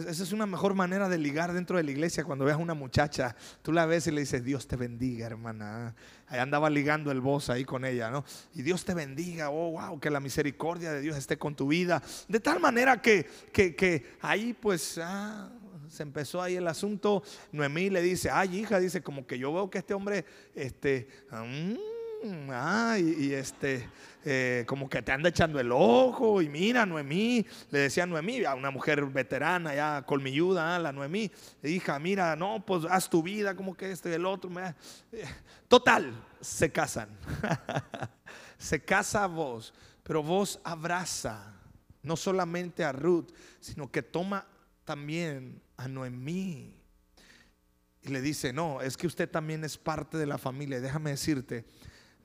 es 0.10 0.32
una 0.34 0.46
mejor 0.46 0.74
manera 0.74 1.08
de 1.08 1.18
ligar 1.18 1.54
dentro 1.54 1.78
de 1.78 1.84
la 1.84 1.92
iglesia 1.92 2.26
cuando 2.26 2.44
veas 2.44 2.58
a 2.58 2.62
una 2.62 2.74
muchacha. 2.74 3.38
Tú 3.62 3.72
la 3.72 3.86
ves 3.86 4.08
y 4.08 4.12
le 4.12 4.20
dices, 4.20 4.44
Dios 4.44 4.68
te 4.68 4.76
bendiga, 4.76 5.28
hermana. 5.28 5.96
Ahí 6.28 6.40
andaba 6.40 6.70
ligando 6.70 7.10
el 7.10 7.22
voz 7.22 7.50
ahí 7.50 7.64
con 7.64 7.86
ella, 7.86 8.12
¿no? 8.12 8.26
Y 8.54 8.64
Dios 8.64 8.84
te 8.84 8.94
bendiga, 8.94 9.50
oh, 9.50 9.72
wow, 9.72 9.98
que 10.02 10.10
la 10.10 10.20
misericordia 10.20 10.92
de 10.92 11.00
Dios 11.00 11.16
esté 11.16 11.38
con 11.38 11.56
tu 11.56 11.70
vida. 11.70 12.04
De 12.28 12.42
tal 12.42 12.60
manera 12.60 13.02
que, 13.02 13.26
que, 13.54 14.18
ahí 14.20 14.54
pues... 14.54 15.00
Ah, 15.02 15.50
se 15.88 16.02
empezó 16.04 16.42
ahí 16.42 16.56
el 16.56 16.68
asunto. 16.68 17.24
Noemí 17.52 17.90
le 17.92 18.02
dice, 18.02 18.30
ay 18.30 18.58
hija, 18.58 18.80
dice, 18.80 19.02
como 19.02 19.26
que 19.26 19.38
yo 19.38 19.54
veo 19.54 19.70
que 19.70 19.78
este 19.78 19.94
hombre, 19.94 20.26
este, 20.56 21.08
mm, 21.32 21.95
ay, 22.52 23.16
y, 23.20 23.34
este, 23.34 23.88
eh, 24.24 24.64
como 24.68 24.90
que 24.90 25.02
te 25.02 25.12
anda 25.12 25.30
echando 25.30 25.60
el 25.60 25.72
ojo. 25.72 26.42
Y 26.42 26.50
mira, 26.50 26.86
Noemí, 26.86 27.46
le 27.70 27.80
decía 27.80 28.06
Noemí, 28.06 28.44
a 28.46 28.56
una 28.56 28.72
mujer 28.72 29.06
veterana, 29.06 29.76
ya 29.76 30.04
colmilluda, 30.06 30.80
la 30.80 30.92
Noemí, 30.92 31.32
hija, 31.64 32.00
mira, 32.00 32.36
no, 32.36 32.64
pues 32.66 32.86
haz 32.90 33.10
tu 33.10 33.22
vida, 33.22 33.56
como 33.56 33.76
que 33.76 33.92
este 33.92 34.10
y 34.10 34.14
el 34.14 34.26
otro. 34.26 34.50
Eh, 35.12 35.26
total, 35.68 36.14
se 36.42 36.72
casan. 36.72 37.10
se 38.58 38.84
casa 38.84 39.28
vos, 39.28 39.74
pero 40.04 40.24
vos 40.24 40.60
abraza 40.64 41.54
no 42.06 42.16
solamente 42.16 42.84
a 42.84 42.92
Ruth, 42.92 43.32
sino 43.60 43.92
que 43.92 44.04
toma 44.04 44.48
también 44.86 45.62
a 45.76 45.88
Noemí. 45.88 46.82
Y 48.04 48.10
le 48.10 48.22
dice, 48.22 48.54
no, 48.54 48.82
es 48.82 48.96
que 48.96 49.08
usted 49.08 49.30
también 49.30 49.64
es 49.64 49.78
parte 49.78 50.18
de 50.18 50.28
la 50.28 50.38
familia. 50.38 50.80
déjame 50.80 51.10
decirte, 51.10 51.66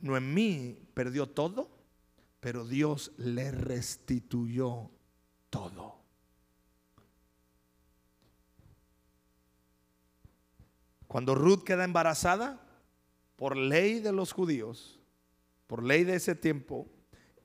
Noemí 0.01 0.79
perdió 0.95 1.29
todo, 1.29 1.71
pero 2.41 2.67
Dios 2.67 3.13
le 3.17 3.51
restituyó 3.51 4.91
todo. 5.51 6.01
Cuando 11.07 11.35
Ruth 11.35 11.65
queda 11.65 11.85
embarazada, 11.85 12.67
por 13.37 13.57
ley 13.57 14.01
de 14.01 14.13
los 14.13 14.33
judíos, 14.33 15.01
por 15.67 15.83
ley 15.83 16.05
de 16.05 16.17
ese 16.17 16.35
tiempo, 16.35 16.87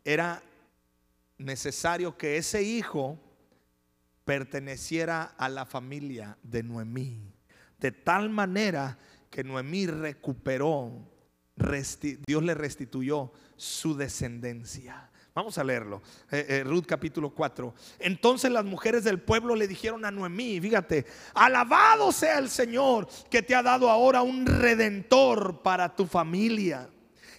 era 0.03 0.43
necesario 1.37 2.17
que 2.17 2.37
ese 2.37 2.63
hijo 2.63 3.19
perteneciera 4.23 5.23
a 5.37 5.49
la 5.49 5.65
familia 5.65 6.37
de 6.43 6.63
Noemí. 6.63 7.33
De 7.79 7.91
tal 7.91 8.29
manera 8.29 8.97
que 9.29 9.43
Noemí 9.43 9.87
recuperó, 9.87 11.14
Dios 11.55 12.43
le 12.43 12.53
restituyó 12.53 13.31
su 13.55 13.95
descendencia. 13.95 15.09
Vamos 15.33 15.57
a 15.57 15.63
leerlo. 15.63 16.01
Eh, 16.31 16.45
eh, 16.47 16.63
Ruth 16.63 16.85
capítulo 16.85 17.29
4. 17.29 17.73
Entonces 17.99 18.51
las 18.51 18.63
mujeres 18.63 19.03
del 19.03 19.19
pueblo 19.19 19.55
le 19.55 19.67
dijeron 19.67 20.05
a 20.05 20.11
Noemí, 20.11 20.61
fíjate, 20.61 21.05
alabado 21.33 22.11
sea 22.11 22.39
el 22.39 22.49
Señor 22.49 23.07
que 23.29 23.41
te 23.41 23.53
ha 23.53 23.61
dado 23.61 23.89
ahora 23.89 24.21
un 24.21 24.45
redentor 24.45 25.61
para 25.61 25.93
tu 25.93 26.05
familia. 26.05 26.89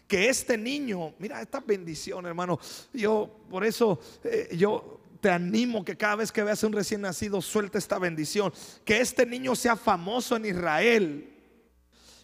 Que 0.06 0.28
este 0.28 0.58
niño, 0.58 1.14
mira 1.18 1.40
esta 1.40 1.60
bendición 1.60 2.26
hermano, 2.26 2.60
yo 2.92 3.40
por 3.50 3.64
eso 3.64 3.98
eh, 4.24 4.54
yo 4.56 5.00
te 5.20 5.30
animo 5.30 5.84
que 5.84 5.96
cada 5.96 6.16
vez 6.16 6.30
que 6.30 6.44
veas 6.44 6.62
un 6.64 6.72
recién 6.74 7.00
nacido 7.00 7.40
suelte 7.40 7.78
esta 7.78 7.98
bendición. 7.98 8.52
Que 8.84 9.00
este 9.00 9.24
niño 9.24 9.56
sea 9.56 9.74
famoso 9.74 10.36
en 10.36 10.44
Israel 10.44 11.35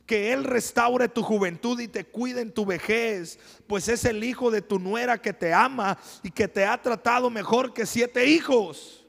que 0.06 0.32
Él 0.32 0.44
restaure 0.44 1.08
tu 1.08 1.22
juventud 1.22 1.78
y 1.80 1.88
te 1.88 2.04
cuide 2.04 2.40
en 2.40 2.52
tu 2.52 2.66
vejez, 2.66 3.38
pues 3.66 3.88
es 3.88 4.04
el 4.04 4.22
hijo 4.24 4.50
de 4.50 4.62
tu 4.62 4.78
nuera 4.78 5.18
que 5.18 5.32
te 5.32 5.54
ama 5.54 5.98
y 6.22 6.30
que 6.30 6.48
te 6.48 6.64
ha 6.64 6.80
tratado 6.80 7.30
mejor 7.30 7.72
que 7.72 7.86
siete 7.86 8.26
hijos. 8.26 9.06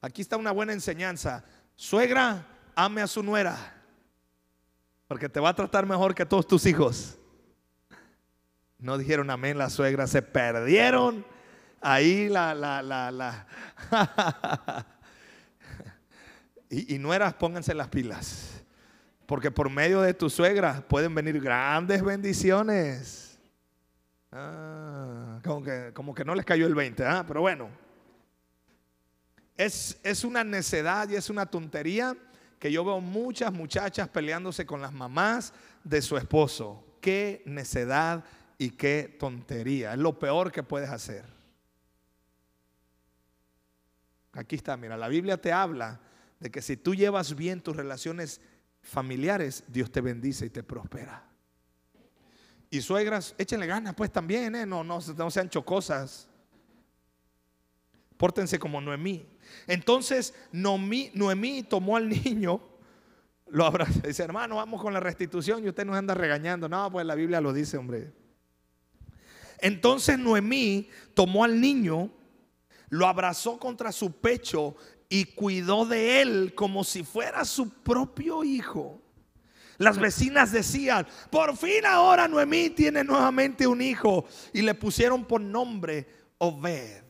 Aquí 0.00 0.22
está 0.22 0.36
una 0.36 0.52
buena 0.52 0.72
enseñanza. 0.72 1.44
Suegra, 1.74 2.46
ame 2.74 3.02
a 3.02 3.06
su 3.06 3.22
nuera, 3.22 3.82
porque 5.08 5.28
te 5.28 5.40
va 5.40 5.50
a 5.50 5.54
tratar 5.54 5.86
mejor 5.86 6.14
que 6.14 6.24
todos 6.24 6.46
tus 6.46 6.64
hijos. 6.66 7.18
No 8.78 8.98
dijeron 8.98 9.30
amén 9.30 9.58
la 9.58 9.70
suegra, 9.70 10.06
se 10.06 10.22
perdieron. 10.22 11.24
Ahí 11.80 12.28
la, 12.28 12.54
la, 12.54 12.82
la, 12.82 13.10
la. 13.10 13.46
y, 16.70 16.94
y 16.94 16.98
nueras, 16.98 17.34
pónganse 17.34 17.74
las 17.74 17.88
pilas. 17.88 18.55
Porque 19.26 19.50
por 19.50 19.68
medio 19.68 20.00
de 20.00 20.14
tu 20.14 20.30
suegra 20.30 20.84
pueden 20.88 21.14
venir 21.14 21.40
grandes 21.40 22.02
bendiciones. 22.02 23.38
Ah, 24.30 25.40
como, 25.44 25.62
que, 25.62 25.90
como, 25.92 26.14
que, 26.14 26.24
no 26.24 26.34
les 26.34 26.44
cayó 26.44 26.66
el 26.66 26.74
20, 26.74 27.04
¿ah? 27.04 27.24
pero 27.26 27.40
bueno. 27.40 27.68
Es, 29.56 29.98
es 30.02 30.24
una 30.24 30.44
necedad 30.44 31.08
y 31.08 31.16
es 31.16 31.30
una 31.30 31.46
tontería 31.46 32.16
que 32.58 32.70
yo 32.70 32.84
veo 32.84 33.00
muchas 33.00 33.52
muchachas 33.52 34.08
peleándose 34.08 34.66
con 34.66 34.80
las 34.80 34.92
mamás 34.92 35.52
de 35.82 36.02
su 36.02 36.16
esposo. 36.16 36.84
Qué 37.00 37.42
necedad 37.46 38.24
y 38.58 38.70
qué 38.70 39.16
tontería. 39.18 39.92
Es 39.92 39.98
lo 39.98 40.18
peor 40.18 40.52
que 40.52 40.62
puedes 40.62 40.90
hacer. 40.90 41.24
Aquí 44.32 44.56
está, 44.56 44.76
mira, 44.76 44.96
la 44.96 45.08
Biblia 45.08 45.40
te 45.40 45.52
habla 45.52 46.00
de 46.40 46.50
que 46.50 46.60
si 46.60 46.76
tú 46.76 46.94
llevas 46.94 47.34
bien 47.34 47.62
tus 47.62 47.74
relaciones 47.74 48.40
familiares, 48.86 49.64
Dios 49.68 49.90
te 49.90 50.00
bendice 50.00 50.46
y 50.46 50.50
te 50.50 50.62
prospera. 50.62 51.22
Y 52.70 52.80
suegras, 52.80 53.34
échenle 53.38 53.66
ganas 53.66 53.94
pues 53.94 54.10
también, 54.10 54.54
¿eh? 54.54 54.66
no, 54.66 54.82
no, 54.82 55.00
no 55.16 55.30
sean 55.30 55.48
chocosas. 55.50 56.28
Pórtense 58.16 58.58
como 58.58 58.80
Noemí. 58.80 59.26
Entonces 59.66 60.34
Noemí, 60.52 61.10
Noemí 61.14 61.62
tomó 61.62 61.96
al 61.96 62.08
niño, 62.08 62.60
lo 63.48 63.64
abrazó, 63.64 64.00
dice, 64.06 64.22
hermano, 64.22 64.56
vamos 64.56 64.80
con 64.80 64.92
la 64.92 65.00
restitución 65.00 65.64
y 65.64 65.68
usted 65.68 65.84
nos 65.84 65.96
anda 65.96 66.14
regañando. 66.14 66.68
No, 66.68 66.90
pues 66.90 67.04
la 67.06 67.14
Biblia 67.14 67.40
lo 67.40 67.52
dice, 67.52 67.76
hombre. 67.76 68.12
Entonces 69.58 70.18
Noemí 70.18 70.88
tomó 71.14 71.44
al 71.44 71.60
niño, 71.60 72.10
lo 72.88 73.06
abrazó 73.06 73.58
contra 73.58 73.92
su 73.92 74.12
pecho 74.12 74.76
y 75.08 75.24
cuidó 75.24 75.86
de 75.86 76.20
él 76.22 76.52
como 76.54 76.84
si 76.84 77.02
fuera 77.02 77.44
su 77.44 77.70
propio 77.70 78.44
hijo. 78.44 79.00
Las 79.78 79.98
vecinas 79.98 80.52
decían, 80.52 81.06
por 81.30 81.56
fin 81.56 81.84
ahora 81.84 82.26
Noemí 82.26 82.70
tiene 82.70 83.04
nuevamente 83.04 83.66
un 83.66 83.82
hijo. 83.82 84.24
Y 84.52 84.62
le 84.62 84.74
pusieron 84.74 85.24
por 85.24 85.40
nombre 85.40 86.06
Obed. 86.38 87.02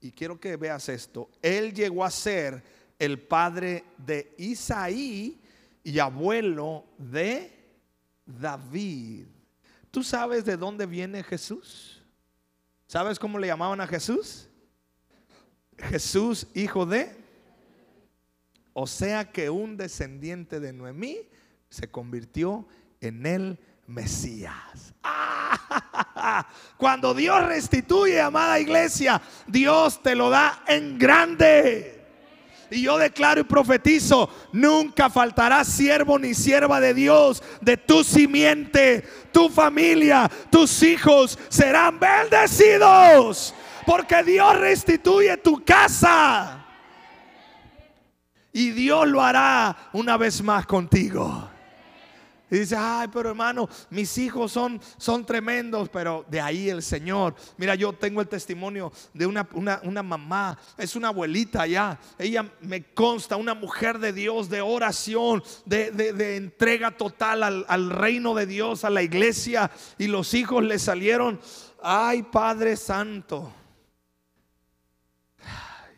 Y 0.00 0.10
quiero 0.10 0.40
que 0.40 0.56
veas 0.56 0.88
esto. 0.88 1.30
Él 1.42 1.72
llegó 1.72 2.04
a 2.04 2.10
ser 2.10 2.62
el 2.98 3.20
padre 3.20 3.84
de 3.98 4.34
Isaí 4.38 5.40
y 5.84 5.98
abuelo 5.98 6.86
de 6.96 7.52
David. 8.24 9.26
¿Tú 9.90 10.02
sabes 10.02 10.44
de 10.44 10.56
dónde 10.56 10.86
viene 10.86 11.22
Jesús? 11.22 12.02
¿Sabes 12.86 13.18
cómo 13.18 13.38
le 13.38 13.46
llamaban 13.46 13.80
a 13.80 13.86
Jesús? 13.86 14.48
Jesús, 15.78 16.46
hijo 16.54 16.86
de. 16.86 17.22
O 18.72 18.86
sea 18.86 19.30
que 19.30 19.50
un 19.50 19.76
descendiente 19.76 20.60
de 20.60 20.72
Noemí 20.72 21.18
se 21.68 21.90
convirtió 21.90 22.66
en 23.00 23.26
el 23.26 23.58
Mesías. 23.86 24.94
Cuando 26.76 27.12
Dios 27.14 27.44
restituye, 27.44 28.20
amada 28.20 28.60
iglesia, 28.60 29.20
Dios 29.46 30.02
te 30.02 30.14
lo 30.14 30.30
da 30.30 30.62
en 30.66 30.98
grande. 30.98 31.98
Y 32.70 32.82
yo 32.82 32.96
declaro 32.96 33.42
y 33.42 33.44
profetizo, 33.44 34.30
nunca 34.52 35.10
faltará 35.10 35.62
siervo 35.62 36.18
ni 36.18 36.32
sierva 36.32 36.80
de 36.80 36.94
Dios 36.94 37.42
de 37.60 37.76
tu 37.76 38.02
simiente, 38.02 39.04
tu 39.30 39.50
familia, 39.50 40.30
tus 40.50 40.82
hijos 40.82 41.38
serán 41.50 42.00
bendecidos 42.00 43.54
porque 43.86 44.22
Dios 44.22 44.58
restituye 44.58 45.36
tu 45.36 45.64
casa. 45.64 46.64
Y 48.52 48.70
Dios 48.70 49.08
lo 49.08 49.22
hará 49.22 49.90
una 49.92 50.16
vez 50.16 50.42
más 50.42 50.66
contigo. 50.66 51.48
Y 52.50 52.58
dice, 52.58 52.76
ay, 52.78 53.08
pero 53.10 53.30
hermano, 53.30 53.66
mis 53.88 54.18
hijos 54.18 54.52
son, 54.52 54.78
son 54.98 55.24
tremendos, 55.24 55.88
pero 55.88 56.26
de 56.28 56.38
ahí 56.38 56.68
el 56.68 56.82
Señor. 56.82 57.34
Mira, 57.56 57.74
yo 57.76 57.94
tengo 57.94 58.20
el 58.20 58.28
testimonio 58.28 58.92
de 59.14 59.24
una, 59.24 59.48
una, 59.54 60.02
mamá, 60.02 60.58
es 60.76 60.94
una 60.94 61.08
abuelita 61.08 61.66
ya. 61.66 61.98
Ella 62.18 62.52
me 62.60 62.92
consta, 62.92 63.36
una 63.36 63.54
mujer 63.54 63.98
de 63.98 64.12
Dios, 64.12 64.50
de 64.50 64.60
oración, 64.60 65.42
de, 65.64 66.36
entrega 66.36 66.90
total 66.90 67.42
al, 67.42 67.64
al 67.68 67.88
reino 67.88 68.34
de 68.34 68.44
Dios, 68.44 68.84
a 68.84 68.90
la 68.90 69.02
iglesia. 69.02 69.70
Y 69.96 70.08
los 70.08 70.34
hijos 70.34 70.62
le 70.62 70.78
salieron, 70.78 71.40
ay, 71.82 72.22
Padre 72.22 72.76
Santo 72.76 73.50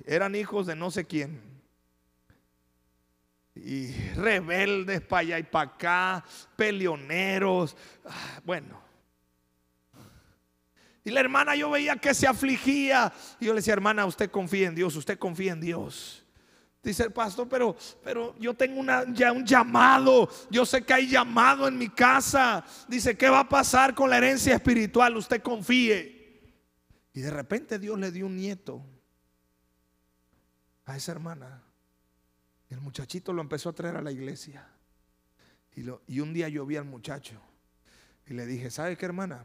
eran 0.04 0.34
hijos 0.34 0.66
de 0.66 0.76
no 0.76 0.90
sé 0.90 1.04
quién. 1.04 1.40
Y 3.54 3.92
rebeldes 4.14 5.00
para 5.00 5.20
allá 5.20 5.38
y 5.38 5.42
para 5.44 5.70
acá, 5.70 6.24
peleoneros. 6.56 7.76
Ah, 8.04 8.40
bueno. 8.44 8.82
Y 11.04 11.10
la 11.10 11.20
hermana 11.20 11.54
yo 11.54 11.70
veía 11.70 11.96
que 11.96 12.14
se 12.14 12.26
afligía. 12.26 13.12
Y 13.40 13.46
yo 13.46 13.52
le 13.52 13.60
decía, 13.60 13.74
hermana, 13.74 14.06
usted 14.06 14.30
confía 14.30 14.68
en 14.68 14.74
Dios, 14.74 14.96
usted 14.96 15.18
confía 15.18 15.52
en 15.52 15.60
Dios. 15.60 16.24
Dice 16.82 17.04
el 17.04 17.12
pastor, 17.12 17.48
pero, 17.48 17.74
pero 18.02 18.34
yo 18.38 18.52
tengo 18.52 18.82
ya 19.12 19.32
un 19.32 19.46
llamado. 19.46 20.28
Yo 20.50 20.66
sé 20.66 20.82
que 20.82 20.92
hay 20.92 21.08
llamado 21.08 21.66
en 21.68 21.78
mi 21.78 21.88
casa. 21.88 22.64
Dice, 22.88 23.16
¿qué 23.16 23.28
va 23.30 23.40
a 23.40 23.48
pasar 23.48 23.94
con 23.94 24.10
la 24.10 24.18
herencia 24.18 24.54
espiritual? 24.54 25.16
Usted 25.16 25.40
confíe. 25.40 26.42
Y 27.14 27.20
de 27.20 27.30
repente 27.30 27.78
Dios 27.78 27.98
le 27.98 28.10
dio 28.10 28.26
un 28.26 28.36
nieto 28.36 28.84
a 30.86 30.96
esa 30.96 31.12
hermana. 31.12 31.62
El 32.70 32.80
muchachito 32.80 33.32
lo 33.32 33.42
empezó 33.42 33.68
a 33.68 33.74
traer 33.74 33.96
a 33.96 34.02
la 34.02 34.12
iglesia. 34.12 34.68
Y, 35.74 35.82
lo, 35.82 36.02
y 36.06 36.20
un 36.20 36.32
día 36.32 36.48
yo 36.48 36.64
vi 36.66 36.76
al 36.76 36.84
muchacho 36.84 37.40
y 38.26 38.34
le 38.34 38.46
dije, 38.46 38.70
¿sabe 38.70 38.96
qué 38.96 39.06
hermana? 39.06 39.44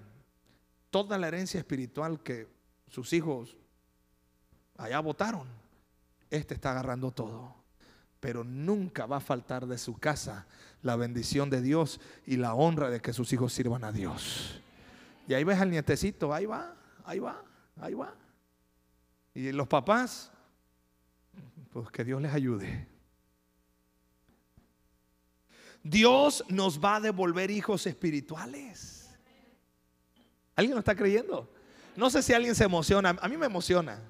Toda 0.89 1.18
la 1.18 1.28
herencia 1.28 1.59
espiritual 1.59 2.22
que 2.22 2.47
sus 2.88 3.13
hijos 3.13 3.57
allá 4.78 4.99
votaron, 4.99 5.47
este 6.30 6.53
está 6.53 6.72
agarrando 6.72 7.11
todo. 7.11 7.55
Pero 8.20 8.43
nunca 8.43 9.05
va 9.05 9.18
a 9.18 9.22
faltar 9.22 9.66
de 9.66 9.78
su 9.78 9.97
casa 9.97 10.45
la 10.82 10.95
bendición 10.95 11.49
de 11.49 11.61
Dios 11.61 11.99
y 12.26 12.38
la 12.38 12.53
honra 12.53 12.89
de 12.89 13.01
que 13.01 13.13
sus 13.13 13.32
hijos 13.34 13.53
sirvan 13.53 13.84
a 13.84 13.91
Dios. 13.91 14.61
Y 15.28 15.34
ahí 15.34 15.43
ves 15.43 15.59
al 15.59 15.70
nietecito, 15.70 16.34
ahí 16.34 16.45
va, 16.45 16.76
ahí 17.05 17.20
va, 17.20 17.43
ahí 17.80 17.93
va. 17.93 18.13
Y 19.34 19.51
los 19.51 19.68
papás, 19.68 20.32
pues 21.72 21.89
que 21.89 22.03
Dios 22.03 22.22
les 22.22 22.34
ayude. 22.34 22.88
Dios 25.84 26.43
nos 26.49 26.84
va 26.84 26.97
a 26.97 26.99
devolver 26.99 27.51
hijos 27.51 27.88
espirituales. 27.88 29.09
¿Alguien 30.55 30.76
lo 30.76 30.80
está 30.80 30.95
creyendo? 30.95 31.51
No 31.95 32.09
sé 32.09 32.22
si 32.22 32.34
alguien 32.34 32.55
se 32.55 32.65
emociona. 32.65 33.17
A 33.22 33.28
mí 33.28 33.38
me 33.38 33.45
emociona. 33.45 34.01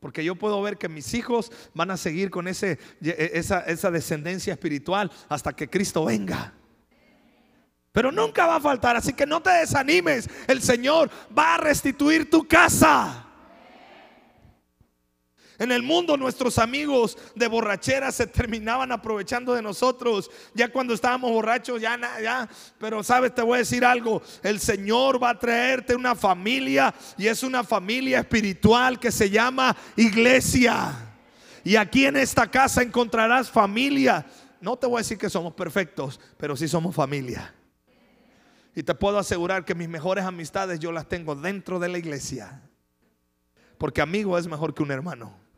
Porque 0.00 0.24
yo 0.24 0.34
puedo 0.34 0.60
ver 0.62 0.78
que 0.78 0.88
mis 0.88 1.12
hijos 1.14 1.52
van 1.74 1.90
a 1.90 1.96
seguir 1.96 2.30
con 2.30 2.48
ese, 2.48 2.78
esa, 3.00 3.60
esa 3.60 3.90
descendencia 3.90 4.52
espiritual 4.52 5.12
hasta 5.28 5.52
que 5.52 5.68
Cristo 5.68 6.06
venga. 6.06 6.54
Pero 7.92 8.10
nunca 8.10 8.46
va 8.46 8.56
a 8.56 8.60
faltar, 8.60 8.96
así 8.96 9.12
que 9.12 9.26
no 9.26 9.42
te 9.42 9.50
desanimes. 9.50 10.28
El 10.46 10.62
Señor 10.62 11.10
va 11.36 11.56
a 11.56 11.58
restituir 11.58 12.30
tu 12.30 12.46
casa. 12.48 13.29
En 15.60 15.70
el 15.72 15.82
mundo 15.82 16.16
nuestros 16.16 16.58
amigos 16.58 17.18
de 17.34 17.46
borrachera 17.46 18.10
se 18.12 18.26
terminaban 18.26 18.90
aprovechando 18.92 19.52
de 19.52 19.60
nosotros. 19.60 20.30
Ya 20.54 20.72
cuando 20.72 20.94
estábamos 20.94 21.30
borrachos, 21.32 21.82
ya, 21.82 22.00
ya. 22.22 22.48
Pero 22.78 23.02
sabes, 23.02 23.34
te 23.34 23.42
voy 23.42 23.56
a 23.56 23.58
decir 23.58 23.84
algo. 23.84 24.22
El 24.42 24.58
Señor 24.58 25.22
va 25.22 25.28
a 25.28 25.38
traerte 25.38 25.94
una 25.94 26.14
familia 26.14 26.94
y 27.18 27.26
es 27.26 27.42
una 27.42 27.62
familia 27.62 28.20
espiritual 28.20 28.98
que 28.98 29.12
se 29.12 29.28
llama 29.28 29.76
iglesia. 29.96 30.94
Y 31.62 31.76
aquí 31.76 32.06
en 32.06 32.16
esta 32.16 32.50
casa 32.50 32.80
encontrarás 32.80 33.50
familia. 33.50 34.24
No 34.62 34.78
te 34.78 34.86
voy 34.86 34.96
a 34.96 35.00
decir 35.00 35.18
que 35.18 35.28
somos 35.28 35.52
perfectos, 35.52 36.18
pero 36.38 36.56
sí 36.56 36.68
somos 36.68 36.94
familia. 36.94 37.54
Y 38.74 38.82
te 38.82 38.94
puedo 38.94 39.18
asegurar 39.18 39.66
que 39.66 39.74
mis 39.74 39.90
mejores 39.90 40.24
amistades 40.24 40.80
yo 40.80 40.90
las 40.90 41.06
tengo 41.06 41.34
dentro 41.34 41.78
de 41.78 41.90
la 41.90 41.98
iglesia. 41.98 42.62
Porque 43.76 44.00
amigo 44.00 44.38
es 44.38 44.46
mejor 44.46 44.72
que 44.72 44.82
un 44.82 44.90
hermano. 44.90 45.49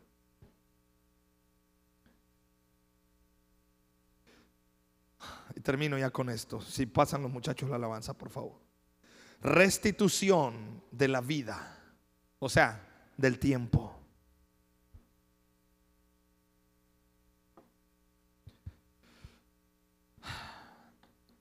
Termino 5.63 5.97
ya 5.97 6.11
con 6.11 6.29
esto. 6.29 6.61
Si 6.61 6.85
pasan 6.85 7.23
los 7.23 7.31
muchachos 7.31 7.69
la 7.69 7.77
alabanza, 7.77 8.13
por 8.13 8.29
favor. 8.29 8.59
Restitución 9.41 10.83
de 10.91 11.07
la 11.07 11.21
vida. 11.21 11.79
O 12.39 12.49
sea, 12.49 12.85
del 13.17 13.39
tiempo. 13.39 13.97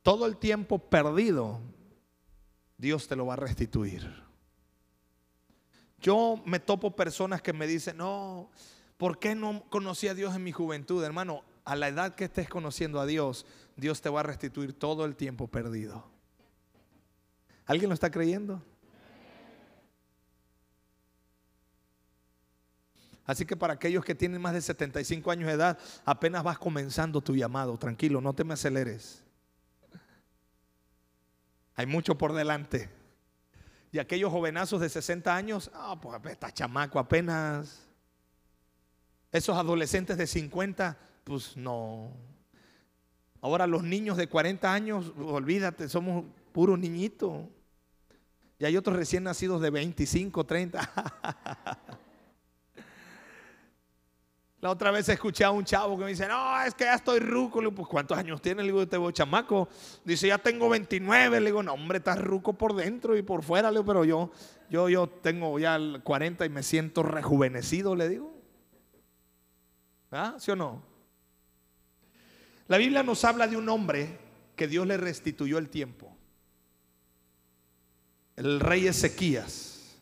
Todo 0.02 0.26
el 0.26 0.36
tiempo 0.36 0.78
perdido, 0.78 1.60
Dios 2.76 3.06
te 3.06 3.14
lo 3.14 3.26
va 3.26 3.34
a 3.34 3.36
restituir. 3.36 4.22
Yo 6.00 6.42
me 6.44 6.58
topo 6.58 6.96
personas 6.96 7.40
que 7.40 7.52
me 7.52 7.68
dicen, 7.68 7.96
no, 7.96 8.50
¿por 8.96 9.20
qué 9.20 9.36
no 9.36 9.64
conocí 9.70 10.08
a 10.08 10.14
Dios 10.14 10.34
en 10.34 10.42
mi 10.42 10.50
juventud? 10.50 11.04
Hermano, 11.04 11.44
a 11.64 11.76
la 11.76 11.86
edad 11.86 12.16
que 12.16 12.24
estés 12.24 12.48
conociendo 12.48 13.00
a 13.00 13.06
Dios, 13.06 13.46
Dios 13.76 14.00
te 14.00 14.08
va 14.08 14.20
a 14.20 14.24
restituir 14.24 14.72
todo 14.72 15.04
el 15.04 15.16
tiempo 15.16 15.48
perdido. 15.48 16.04
¿Alguien 17.66 17.88
lo 17.88 17.94
está 17.94 18.10
creyendo? 18.10 18.62
Así 23.24 23.46
que 23.46 23.56
para 23.56 23.74
aquellos 23.74 24.04
que 24.04 24.14
tienen 24.14 24.40
más 24.40 24.52
de 24.52 24.60
75 24.60 25.30
años 25.30 25.46
de 25.46 25.54
edad, 25.54 25.78
apenas 26.04 26.42
vas 26.42 26.58
comenzando 26.58 27.20
tu 27.20 27.36
llamado. 27.36 27.78
Tranquilo, 27.78 28.20
no 28.20 28.34
te 28.34 28.44
me 28.44 28.54
aceleres. 28.54 29.22
Hay 31.74 31.86
mucho 31.86 32.18
por 32.18 32.32
delante. 32.32 32.90
Y 33.92 33.98
aquellos 33.98 34.32
jovenazos 34.32 34.80
de 34.80 34.88
60 34.88 35.34
años, 35.34 35.70
ah, 35.74 35.98
pues 36.00 36.20
está 36.26 36.52
chamaco 36.52 36.98
apenas. 36.98 37.86
Esos 39.30 39.56
adolescentes 39.56 40.18
de 40.18 40.26
50, 40.26 40.98
pues 41.24 41.56
no. 41.56 42.12
Ahora 43.42 43.66
los 43.66 43.82
niños 43.82 44.16
de 44.16 44.28
40 44.28 44.72
años, 44.72 45.12
olvídate, 45.18 45.88
somos 45.88 46.24
puros 46.52 46.78
niñitos. 46.78 47.32
Y 48.60 48.64
hay 48.64 48.76
otros 48.76 48.96
recién 48.96 49.24
nacidos 49.24 49.60
de 49.60 49.70
25, 49.70 50.46
30. 50.46 50.80
La 54.60 54.70
otra 54.70 54.92
vez 54.92 55.08
escuché 55.08 55.42
a 55.42 55.50
un 55.50 55.64
chavo 55.64 55.98
que 55.98 56.04
me 56.04 56.10
dice, 56.10 56.28
no, 56.28 56.62
es 56.62 56.72
que 56.72 56.84
ya 56.84 56.94
estoy 56.94 57.18
ruco. 57.18 57.60
Le 57.60 57.66
digo, 57.66 57.74
pues 57.74 57.88
¿cuántos 57.88 58.16
años 58.16 58.40
tiene? 58.40 58.62
Le 58.62 58.68
digo, 58.68 58.86
te 58.86 58.96
voy 58.96 59.12
chamaco. 59.12 59.68
Dice, 60.04 60.28
ya 60.28 60.38
tengo 60.38 60.68
29. 60.68 61.40
Le 61.40 61.46
digo, 61.46 61.64
no, 61.64 61.72
hombre, 61.72 61.98
estás 61.98 62.20
ruco 62.20 62.52
por 62.52 62.76
dentro 62.76 63.16
y 63.16 63.22
por 63.22 63.42
fuera. 63.42 63.72
Le 63.72 63.78
digo, 63.78 63.86
pero 63.86 64.04
yo, 64.04 64.30
yo, 64.70 64.88
yo 64.88 65.08
tengo 65.08 65.58
ya 65.58 65.76
40 66.04 66.46
y 66.46 66.48
me 66.48 66.62
siento 66.62 67.02
rejuvenecido, 67.02 67.96
le 67.96 68.08
digo. 68.08 68.32
¿Ah? 70.12 70.36
¿Sí 70.38 70.52
o 70.52 70.54
no? 70.54 70.91
La 72.68 72.78
Biblia 72.78 73.02
nos 73.02 73.24
habla 73.24 73.46
de 73.46 73.56
un 73.56 73.68
hombre 73.68 74.18
que 74.56 74.68
Dios 74.68 74.86
le 74.86 74.96
restituyó 74.96 75.58
el 75.58 75.68
tiempo. 75.68 76.14
El 78.36 78.60
rey 78.60 78.86
Ezequías. 78.86 79.96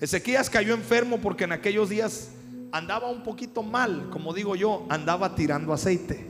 Ezequías 0.00 0.50
cayó 0.50 0.74
enfermo 0.74 1.18
porque 1.20 1.44
en 1.44 1.52
aquellos 1.52 1.88
días 1.88 2.30
andaba 2.72 3.10
un 3.10 3.22
poquito 3.22 3.62
mal, 3.62 4.08
como 4.10 4.34
digo 4.34 4.56
yo, 4.56 4.86
andaba 4.88 5.34
tirando 5.34 5.72
aceite. 5.72 6.26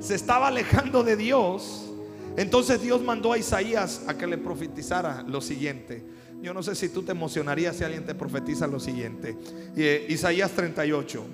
Se 0.00 0.14
estaba 0.14 0.48
alejando 0.48 1.02
de 1.02 1.16
Dios. 1.16 1.88
Entonces 2.36 2.80
Dios 2.82 3.02
mandó 3.02 3.32
a 3.32 3.38
Isaías 3.38 4.02
a 4.06 4.16
que 4.16 4.26
le 4.26 4.38
profetizara 4.38 5.22
lo 5.22 5.40
siguiente. 5.40 6.02
Yo 6.40 6.52
no 6.52 6.62
sé 6.62 6.74
si 6.74 6.88
tú 6.88 7.02
te 7.02 7.12
emocionarías 7.12 7.76
si 7.76 7.84
alguien 7.84 8.04
te 8.04 8.14
profetiza 8.14 8.66
lo 8.66 8.80
siguiente. 8.80 9.36
Eh, 9.76 10.06
Isaías 10.08 10.50
38. 10.52 11.24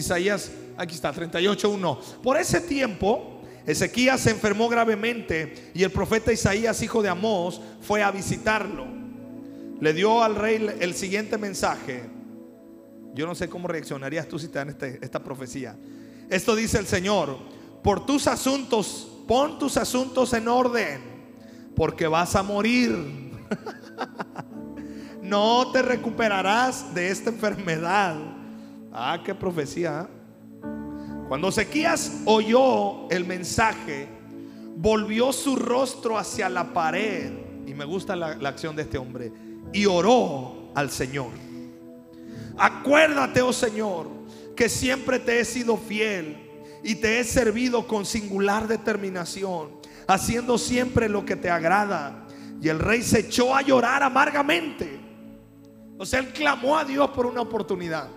Isaías, 0.00 0.50
aquí 0.76 0.94
está, 0.94 1.12
38.1. 1.12 1.98
Por 2.22 2.36
ese 2.36 2.60
tiempo, 2.60 3.40
Ezequías 3.66 4.20
se 4.20 4.30
enfermó 4.30 4.68
gravemente 4.68 5.70
y 5.74 5.82
el 5.82 5.90
profeta 5.90 6.32
Isaías, 6.32 6.82
hijo 6.82 7.02
de 7.02 7.08
Amós, 7.08 7.60
fue 7.80 8.02
a 8.02 8.10
visitarlo. 8.10 8.86
Le 9.80 9.92
dio 9.92 10.22
al 10.22 10.34
rey 10.34 10.66
el 10.80 10.94
siguiente 10.94 11.38
mensaje. 11.38 12.04
Yo 13.14 13.26
no 13.26 13.34
sé 13.34 13.48
cómo 13.48 13.68
reaccionarías 13.68 14.28
tú 14.28 14.38
si 14.38 14.48
te 14.48 14.58
dan 14.58 14.70
este, 14.70 14.98
esta 15.02 15.22
profecía. 15.22 15.76
Esto 16.28 16.54
dice 16.54 16.78
el 16.78 16.86
Señor, 16.86 17.38
por 17.82 18.06
tus 18.06 18.26
asuntos, 18.26 19.10
pon 19.26 19.58
tus 19.58 19.76
asuntos 19.76 20.32
en 20.32 20.48
orden, 20.48 21.00
porque 21.74 22.06
vas 22.06 22.36
a 22.36 22.42
morir. 22.42 22.94
no 25.22 25.72
te 25.72 25.82
recuperarás 25.82 26.94
de 26.94 27.08
esta 27.08 27.30
enfermedad 27.30 28.39
Ah, 28.92 29.20
qué 29.24 29.34
profecía. 29.34 30.08
Cuando 31.28 31.48
Ezequías 31.48 32.22
oyó 32.24 33.08
el 33.08 33.24
mensaje, 33.24 34.08
volvió 34.76 35.32
su 35.32 35.56
rostro 35.56 36.18
hacia 36.18 36.48
la 36.48 36.72
pared. 36.72 37.32
Y 37.66 37.74
me 37.74 37.84
gusta 37.84 38.16
la, 38.16 38.36
la 38.36 38.48
acción 38.48 38.74
de 38.74 38.82
este 38.82 38.98
hombre. 38.98 39.32
Y 39.72 39.86
oró 39.86 40.72
al 40.74 40.90
Señor. 40.90 41.30
Acuérdate, 42.58 43.42
oh 43.42 43.52
Señor, 43.52 44.08
que 44.56 44.68
siempre 44.68 45.18
te 45.18 45.40
he 45.40 45.44
sido 45.44 45.76
fiel 45.76 46.36
y 46.82 46.96
te 46.96 47.20
he 47.20 47.24
servido 47.24 47.86
con 47.86 48.04
singular 48.04 48.66
determinación, 48.66 49.70
haciendo 50.06 50.58
siempre 50.58 51.08
lo 51.08 51.24
que 51.24 51.36
te 51.36 51.48
agrada. 51.48 52.26
Y 52.60 52.68
el 52.68 52.78
rey 52.78 53.02
se 53.02 53.20
echó 53.20 53.54
a 53.54 53.62
llorar 53.62 54.02
amargamente. 54.02 55.00
O 55.96 56.04
sea, 56.04 56.20
él 56.20 56.32
clamó 56.32 56.76
a 56.76 56.84
Dios 56.84 57.10
por 57.10 57.26
una 57.26 57.40
oportunidad. 57.40 58.08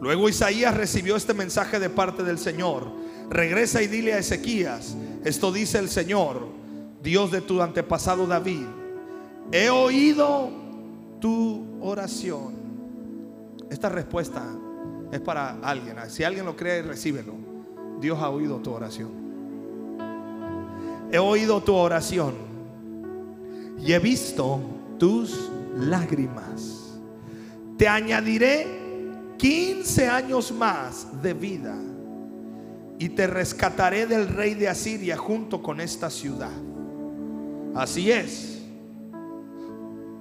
Luego 0.00 0.28
Isaías 0.28 0.76
recibió 0.76 1.16
este 1.16 1.34
mensaje 1.34 1.78
de 1.78 1.90
parte 1.90 2.22
del 2.22 2.38
Señor. 2.38 2.90
Regresa 3.30 3.82
y 3.82 3.88
dile 3.88 4.12
a 4.12 4.18
Ezequías, 4.18 4.96
esto 5.24 5.50
dice 5.50 5.78
el 5.78 5.88
Señor, 5.88 6.46
Dios 7.02 7.32
de 7.32 7.40
tu 7.40 7.60
antepasado 7.60 8.26
David, 8.26 8.66
he 9.50 9.70
oído 9.70 10.50
tu 11.20 11.78
oración. 11.80 12.54
Esta 13.70 13.88
respuesta 13.88 14.42
es 15.10 15.20
para 15.20 15.58
alguien. 15.62 15.96
Si 16.08 16.22
alguien 16.22 16.44
lo 16.44 16.56
cree, 16.56 16.82
recíbelo. 16.82 17.34
Dios 18.00 18.18
ha 18.20 18.28
oído 18.30 18.58
tu 18.58 18.72
oración. 18.72 19.10
He 21.10 21.18
oído 21.18 21.62
tu 21.62 21.74
oración 21.74 22.34
y 23.78 23.92
he 23.92 23.98
visto 23.98 24.60
tus 24.98 25.50
lágrimas. 25.76 26.98
Te 27.76 27.88
añadiré 27.88 28.75
15 29.38 30.08
años 30.08 30.52
más 30.52 31.22
de 31.22 31.34
vida 31.34 31.76
y 32.98 33.10
te 33.10 33.26
rescataré 33.26 34.06
del 34.06 34.28
rey 34.28 34.54
de 34.54 34.68
Asiria 34.68 35.16
junto 35.16 35.62
con 35.62 35.80
esta 35.80 36.10
ciudad. 36.10 36.52
Así 37.74 38.10
es, 38.10 38.62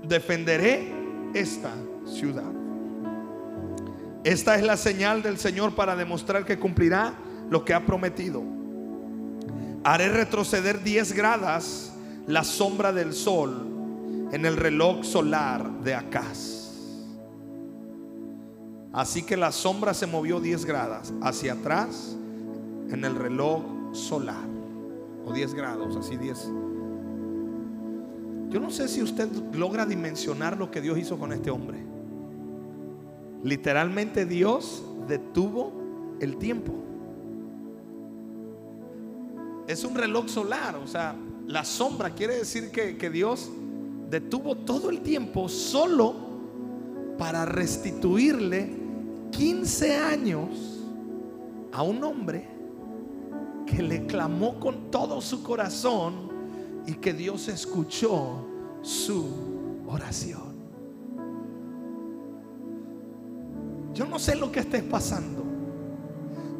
defenderé 0.03 0.91
esta 1.33 1.71
ciudad. 2.05 2.51
Esta 4.23 4.55
es 4.55 4.63
la 4.63 4.75
señal 4.75 5.21
del 5.21 5.37
Señor 5.37 5.75
para 5.75 5.95
demostrar 5.95 6.45
que 6.45 6.57
cumplirá 6.57 7.13
lo 7.49 7.63
que 7.63 7.73
ha 7.73 7.85
prometido. 7.85 8.43
Haré 9.83 10.09
retroceder 10.09 10.83
10 10.83 11.13
gradas 11.13 11.93
la 12.27 12.43
sombra 12.43 12.91
del 12.91 13.13
sol 13.13 14.29
en 14.31 14.45
el 14.45 14.57
reloj 14.57 15.03
solar 15.03 15.69
de 15.81 15.93
Acaz. 15.93 16.54
Así 18.95 19.23
que 19.23 19.35
la 19.35 19.51
sombra 19.51 19.93
se 19.93 20.07
movió 20.07 20.39
10 20.39 20.63
grados 20.63 21.11
hacia 21.21 21.51
atrás 21.51 22.15
en 22.89 23.03
el 23.03 23.15
reloj 23.15 23.61
solar. 23.91 24.47
o 25.25 25.33
10 25.33 25.53
grados, 25.53 25.97
así 25.97 26.15
10. 26.15 26.51
Yo 28.51 28.59
no 28.61 28.69
sé 28.69 28.87
si 28.87 29.01
usted 29.01 29.27
logra 29.53 29.85
dimensionar 29.85 30.57
lo 30.57 30.71
que 30.71 30.79
Dios 30.79 30.97
hizo 30.97 31.17
con 31.17 31.33
este 31.33 31.49
hombre. 31.49 31.79
Literalmente 33.43 34.25
Dios 34.25 34.83
detuvo 35.09 35.73
el 36.21 36.37
tiempo. 36.37 36.71
Es 39.67 39.83
un 39.83 39.95
reloj 39.95 40.29
solar, 40.29 40.77
o 40.77 40.87
sea, 40.87 41.15
la 41.47 41.65
sombra 41.65 42.11
quiere 42.11 42.37
decir 42.37 42.71
que, 42.71 42.95
que 42.97 43.09
Dios 43.09 43.49
detuvo 44.09 44.55
todo 44.55 44.89
el 44.89 45.01
tiempo 45.01 45.49
solo 45.49 46.15
para 47.17 47.45
restituirle 47.45 48.84
15 49.37 49.95
años 49.97 50.49
a 51.71 51.83
un 51.83 52.03
hombre 52.03 52.47
que 53.65 53.81
le 53.81 54.05
clamó 54.05 54.59
con 54.59 54.89
todo 54.91 55.19
su 55.19 55.43
corazón 55.43 56.29
y 56.85 56.93
que 56.93 57.13
Dios 57.13 57.47
escuchó 57.47 58.45
su 58.81 59.25
oración. 59.87 60.55
Yo 63.93 64.05
no 64.05 64.19
sé 64.19 64.35
lo 64.35 64.51
que 64.51 64.61
estés 64.61 64.83
pasando. 64.83 65.43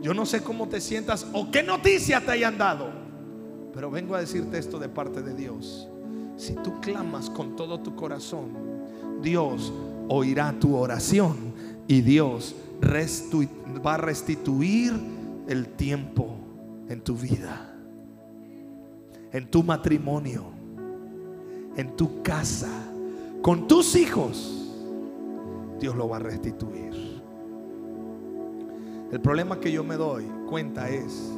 Yo 0.01 0.13
no 0.13 0.25
sé 0.25 0.41
cómo 0.41 0.67
te 0.67 0.81
sientas 0.81 1.25
o 1.33 1.49
qué 1.51 1.63
noticia 1.63 2.21
te 2.21 2.31
hayan 2.31 2.57
dado. 2.57 2.89
Pero 3.73 3.89
vengo 3.89 4.15
a 4.15 4.19
decirte 4.19 4.57
esto 4.57 4.79
de 4.79 4.89
parte 4.89 5.21
de 5.21 5.33
Dios. 5.33 5.87
Si 6.37 6.53
tú 6.55 6.79
clamas 6.81 7.29
con 7.29 7.55
todo 7.55 7.79
tu 7.79 7.95
corazón, 7.95 8.49
Dios 9.21 9.71
oirá 10.07 10.53
tu 10.59 10.75
oración 10.75 11.53
y 11.87 12.01
Dios 12.01 12.55
va 12.81 13.93
a 13.95 13.97
restituir 13.97 14.93
el 15.47 15.67
tiempo 15.69 16.35
en 16.89 17.01
tu 17.01 17.15
vida, 17.15 17.73
en 19.31 19.49
tu 19.49 19.63
matrimonio, 19.63 20.45
en 21.75 21.95
tu 21.95 22.21
casa, 22.23 22.69
con 23.41 23.67
tus 23.67 23.95
hijos. 23.95 24.51
Dios 25.79 25.95
lo 25.95 26.09
va 26.09 26.17
a 26.17 26.19
restituir. 26.19 27.21
El 29.11 29.21
problema 29.21 29.59
que 29.59 29.71
yo 29.71 29.83
me 29.83 29.95
doy 29.95 30.25
cuenta 30.47 30.89
es 30.89 31.31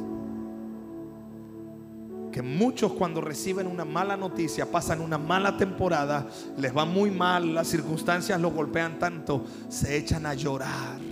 que 2.32 2.42
muchos 2.42 2.92
cuando 2.92 3.20
reciben 3.20 3.66
una 3.66 3.84
mala 3.84 4.16
noticia, 4.16 4.70
pasan 4.70 5.00
una 5.00 5.18
mala 5.18 5.56
temporada, 5.56 6.26
les 6.56 6.76
va 6.76 6.84
muy 6.84 7.10
mal, 7.10 7.54
las 7.54 7.68
circunstancias 7.68 8.40
los 8.40 8.52
golpean 8.52 8.98
tanto, 8.98 9.44
se 9.68 9.96
echan 9.96 10.26
a 10.26 10.34
llorar. 10.34 11.07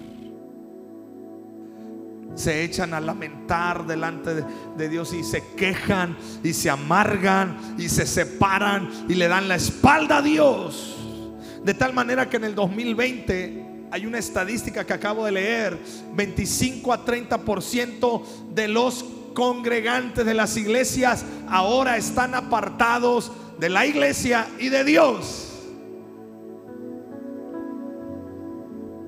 Se 2.37 2.62
echan 2.62 2.95
a 2.95 3.01
lamentar 3.01 3.87
delante 3.87 4.45
de, 4.76 4.89
Dios 4.89 5.12
y 5.12 5.24
se 5.24 5.43
quejan 5.57 6.16
y 6.45 6.53
se 6.53 6.70
amargan 6.70 7.74
y 7.78 7.89
se 7.89 8.07
separan 8.07 8.89
y 9.09 9.14
le 9.14 9.26
dan 9.26 9.49
la 9.49 9.57
espalda 9.57 10.18
a 10.18 10.22
Dios. 10.22 10.97
De 11.64 11.74
tal 11.74 11.93
manera 11.93 12.28
que 12.28 12.37
en 12.37 12.45
el 12.45 12.55
2020 12.55 13.89
hay 13.91 14.07
una 14.07 14.18
estadística 14.18 14.84
que 14.84 14.93
acabo 14.93 15.24
de 15.24 15.32
leer, 15.32 15.78
25 16.14 16.93
a 16.93 17.05
30% 17.05 18.22
de 18.55 18.68
los 18.68 19.05
congregantes 19.34 20.24
de 20.24 20.34
las 20.34 20.57
iglesias 20.57 21.24
ahora 21.49 21.97
están 21.97 22.34
apartados 22.34 23.30
de 23.59 23.68
la 23.68 23.87
iglesia 23.87 24.47
y 24.59 24.68
de 24.68 24.84
Dios. 24.84 25.47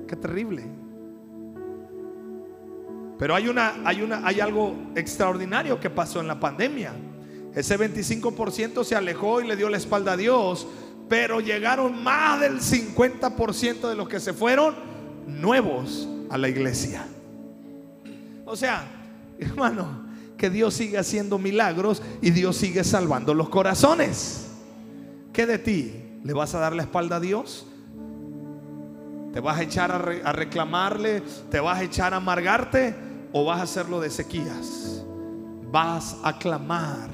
Qué 0.07 0.15
terrible. 0.15 0.78
Pero 3.19 3.35
hay 3.35 3.49
una 3.49 3.81
hay 3.83 4.01
una 4.01 4.25
hay 4.25 4.39
algo 4.39 4.73
extraordinario 4.95 5.77
que 5.77 5.89
pasó 5.89 6.21
en 6.21 6.27
la 6.27 6.39
pandemia. 6.39 6.93
Ese 7.53 7.77
25% 7.77 8.85
se 8.85 8.95
alejó 8.95 9.41
y 9.41 9.47
le 9.47 9.57
dio 9.57 9.69
la 9.69 9.75
espalda 9.75 10.13
a 10.13 10.17
Dios, 10.17 10.65
pero 11.09 11.41
llegaron 11.41 12.01
más 12.01 12.39
del 12.39 12.61
50% 12.61 13.89
de 13.89 13.95
los 13.95 14.07
que 14.07 14.21
se 14.21 14.31
fueron 14.31 14.73
nuevos 15.27 16.07
a 16.29 16.37
la 16.37 16.47
iglesia. 16.47 17.05
O 18.45 18.55
sea, 18.55 18.87
hermano, 19.39 20.07
que 20.37 20.49
Dios 20.49 20.73
sigue 20.73 20.97
haciendo 20.97 21.37
milagros 21.37 22.01
y 22.21 22.31
Dios 22.31 22.55
sigue 22.55 22.85
salvando 22.85 23.33
los 23.33 23.49
corazones. 23.49 24.51
¿Qué 25.33 25.45
de 25.45 25.59
ti? 25.59 25.93
¿Le 26.23 26.31
vas 26.31 26.55
a 26.55 26.59
dar 26.59 26.73
la 26.73 26.83
espalda 26.83 27.17
a 27.17 27.19
Dios? 27.19 27.67
¿Te 29.33 29.41
vas 29.41 29.59
a 29.59 29.63
echar 29.63 29.91
a, 30.23 30.31
reclamarle? 30.31 31.21
¿Te 31.51 31.59
vas 31.59 31.79
a 31.79 31.83
echar 31.83 32.13
a 32.13 32.17
amargarte? 32.17 33.08
¿O 33.31 33.45
vas 33.45 33.59
a 33.59 33.63
hacerlo 33.63 33.99
de 33.99 34.09
sequías? 34.09 35.03
Vas 35.71 36.17
a 36.23 36.37
clamar. 36.37 37.09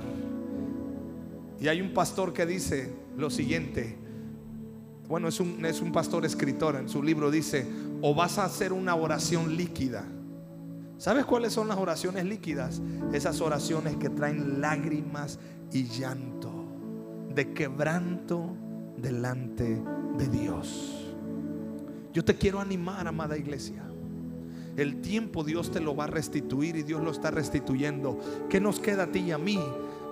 Y 1.59 1.67
hay 1.67 1.81
un 1.81 1.93
pastor 1.93 2.33
que 2.33 2.45
dice 2.45 2.93
lo 3.17 3.29
siguiente. 3.29 3.97
Bueno, 5.07 5.27
es 5.27 5.39
un, 5.39 5.65
es 5.65 5.81
un 5.81 5.91
pastor 5.91 6.25
escritor. 6.25 6.75
En 6.75 6.89
su 6.89 7.03
libro 7.03 7.31
dice, 7.31 7.67
o 8.01 8.15
vas 8.15 8.37
a 8.37 8.45
hacer 8.45 8.73
una 8.73 8.95
oración 8.95 9.55
líquida 9.55 10.05
¿Sabes 10.97 11.25
cuáles 11.25 11.51
son 11.51 11.67
las 11.67 11.77
oraciones 11.77 12.25
líquidas? 12.25 12.81
Esas 13.11 13.41
oraciones 13.41 13.97
que 13.97 14.09
traen 14.09 14.61
lágrimas 14.61 15.39
y 15.71 15.83
llanto, 15.83 16.51
de 17.33 17.53
quebranto 17.53 18.55
delante 18.97 19.81
de 20.17 20.27
Dios. 20.29 21.13
Yo 22.13 22.23
te 22.23 22.35
quiero 22.35 22.61
animar, 22.61 23.07
amada 23.07 23.37
iglesia. 23.37 23.83
El 24.77 25.01
tiempo 25.01 25.43
Dios 25.43 25.71
te 25.71 25.79
lo 25.79 25.95
va 25.95 26.03
a 26.03 26.07
restituir 26.07 26.75
y 26.75 26.83
Dios 26.83 27.01
lo 27.01 27.11
está 27.11 27.31
restituyendo. 27.31 28.19
¿Qué 28.49 28.59
nos 28.59 28.79
queda 28.79 29.03
a 29.03 29.07
ti 29.07 29.19
y 29.19 29.31
a 29.31 29.37
mí? 29.37 29.59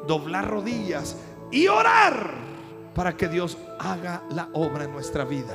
Doblar 0.07 0.49
rodillas 0.49 1.17
y 1.51 1.67
orar 1.67 2.33
para 2.95 3.17
que 3.17 3.27
Dios 3.27 3.57
haga 3.79 4.23
la 4.29 4.49
obra 4.53 4.85
en 4.85 4.91
nuestra 4.91 5.25
vida. 5.25 5.53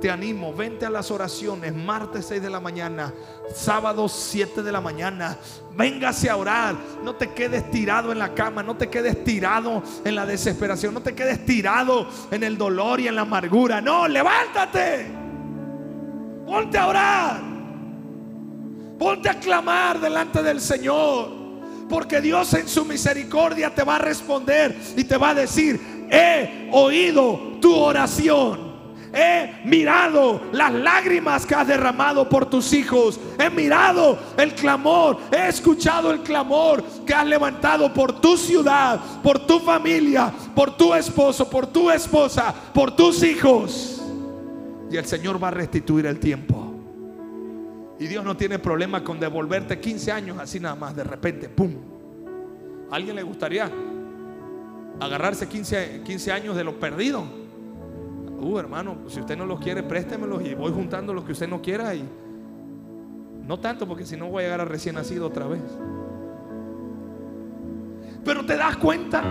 Te 0.00 0.10
animo, 0.10 0.54
vente 0.54 0.86
a 0.86 0.90
las 0.90 1.10
oraciones, 1.10 1.74
martes 1.74 2.24
6 2.26 2.40
de 2.40 2.48
la 2.48 2.58
mañana, 2.58 3.12
sábado 3.54 4.08
7 4.08 4.62
de 4.62 4.72
la 4.72 4.80
mañana, 4.80 5.36
véngase 5.76 6.30
a 6.30 6.38
orar, 6.38 6.74
no 7.04 7.16
te 7.16 7.34
quedes 7.34 7.70
tirado 7.70 8.10
en 8.10 8.18
la 8.18 8.32
cama, 8.32 8.62
no 8.62 8.76
te 8.76 8.88
quedes 8.88 9.22
tirado 9.24 9.82
en 10.02 10.14
la 10.14 10.24
desesperación, 10.24 10.94
no 10.94 11.02
te 11.02 11.14
quedes 11.14 11.44
tirado 11.44 12.08
en 12.30 12.42
el 12.42 12.56
dolor 12.56 12.98
y 13.00 13.08
en 13.08 13.14
la 13.14 13.22
amargura, 13.22 13.82
no, 13.82 14.08
levántate, 14.08 15.06
ponte 16.46 16.78
a 16.78 16.86
orar, 16.86 17.49
ponte 19.00 19.30
a 19.30 19.40
clamar 19.40 19.98
delante 19.98 20.42
del 20.42 20.60
Señor. 20.60 21.30
Porque 21.88 22.20
Dios 22.20 22.52
en 22.52 22.68
su 22.68 22.84
misericordia 22.84 23.74
te 23.74 23.82
va 23.82 23.96
a 23.96 23.98
responder 23.98 24.76
y 24.94 25.04
te 25.04 25.16
va 25.16 25.30
a 25.30 25.34
decir, 25.34 26.06
he 26.10 26.68
oído 26.70 27.56
tu 27.62 27.74
oración. 27.74 28.68
He 29.12 29.62
mirado 29.64 30.42
las 30.52 30.72
lágrimas 30.72 31.46
que 31.46 31.54
has 31.54 31.66
derramado 31.66 32.28
por 32.28 32.44
tus 32.46 32.74
hijos. 32.74 33.18
He 33.38 33.48
mirado 33.48 34.18
el 34.36 34.54
clamor. 34.54 35.18
He 35.32 35.48
escuchado 35.48 36.12
el 36.12 36.20
clamor 36.20 36.84
que 37.06 37.14
has 37.14 37.26
levantado 37.26 37.92
por 37.92 38.20
tu 38.20 38.36
ciudad, 38.36 39.00
por 39.22 39.46
tu 39.46 39.60
familia, 39.60 40.30
por 40.54 40.76
tu 40.76 40.94
esposo, 40.94 41.48
por 41.48 41.66
tu 41.66 41.90
esposa, 41.90 42.54
por 42.74 42.94
tus 42.94 43.22
hijos. 43.22 44.02
Y 44.90 44.96
el 44.98 45.06
Señor 45.06 45.42
va 45.42 45.48
a 45.48 45.52
restituir 45.52 46.04
el 46.04 46.20
tiempo. 46.20 46.59
Y 48.00 48.06
Dios 48.06 48.24
no 48.24 48.34
tiene 48.34 48.58
problema 48.58 49.04
con 49.04 49.20
devolverte 49.20 49.78
15 49.78 50.10
años 50.10 50.38
así 50.38 50.58
nada 50.58 50.74
más, 50.74 50.96
de 50.96 51.04
repente, 51.04 51.50
¡pum! 51.50 51.74
¿A 52.90 52.96
alguien 52.96 53.14
le 53.14 53.22
gustaría 53.22 53.70
agarrarse 54.98 55.46
15, 55.46 56.00
15 56.02 56.32
años 56.32 56.56
de 56.56 56.64
lo 56.64 56.80
perdido? 56.80 57.22
uh, 58.40 58.58
hermano, 58.58 58.96
si 59.08 59.20
usted 59.20 59.36
no 59.36 59.44
los 59.44 59.60
quiere, 59.60 59.82
préstemelos 59.82 60.42
y 60.42 60.54
voy 60.54 60.72
juntando 60.72 61.12
lo 61.12 61.24
que 61.24 61.32
usted 61.32 61.46
no 61.46 61.60
quiera 61.60 61.94
y 61.94 62.02
no 63.46 63.60
tanto 63.60 63.86
porque 63.86 64.06
si 64.06 64.16
no 64.16 64.28
voy 64.28 64.42
a 64.42 64.46
llegar 64.46 64.60
a 64.62 64.64
recién 64.64 64.94
nacido 64.94 65.26
otra 65.26 65.46
vez. 65.46 65.60
Pero 68.24 68.46
te 68.46 68.56
das 68.56 68.76
cuenta, 68.78 69.22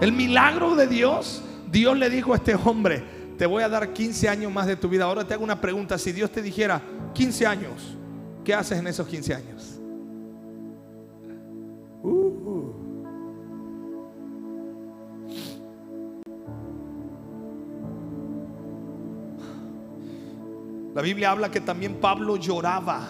el 0.00 0.12
milagro 0.12 0.74
de 0.74 0.86
Dios, 0.86 1.42
Dios 1.70 1.98
le 1.98 2.08
dijo 2.08 2.32
a 2.32 2.36
este 2.36 2.54
hombre, 2.54 3.02
te 3.36 3.44
voy 3.44 3.62
a 3.62 3.68
dar 3.68 3.92
15 3.92 4.28
años 4.28 4.52
más 4.52 4.66
de 4.66 4.76
tu 4.76 4.88
vida. 4.88 5.04
Ahora 5.04 5.24
te 5.24 5.34
hago 5.34 5.44
una 5.44 5.60
pregunta, 5.60 5.98
si 5.98 6.12
Dios 6.12 6.30
te 6.30 6.42
dijera 6.42 6.80
15 7.14 7.46
años, 7.46 7.96
¿qué 8.44 8.54
haces 8.54 8.78
en 8.78 8.86
esos 8.86 9.06
15 9.06 9.34
años? 9.34 9.80
Uh. 12.02 12.50
La 20.94 21.02
Biblia 21.02 21.30
habla 21.30 21.50
que 21.50 21.60
también 21.60 22.00
Pablo 22.00 22.36
lloraba. 22.36 23.06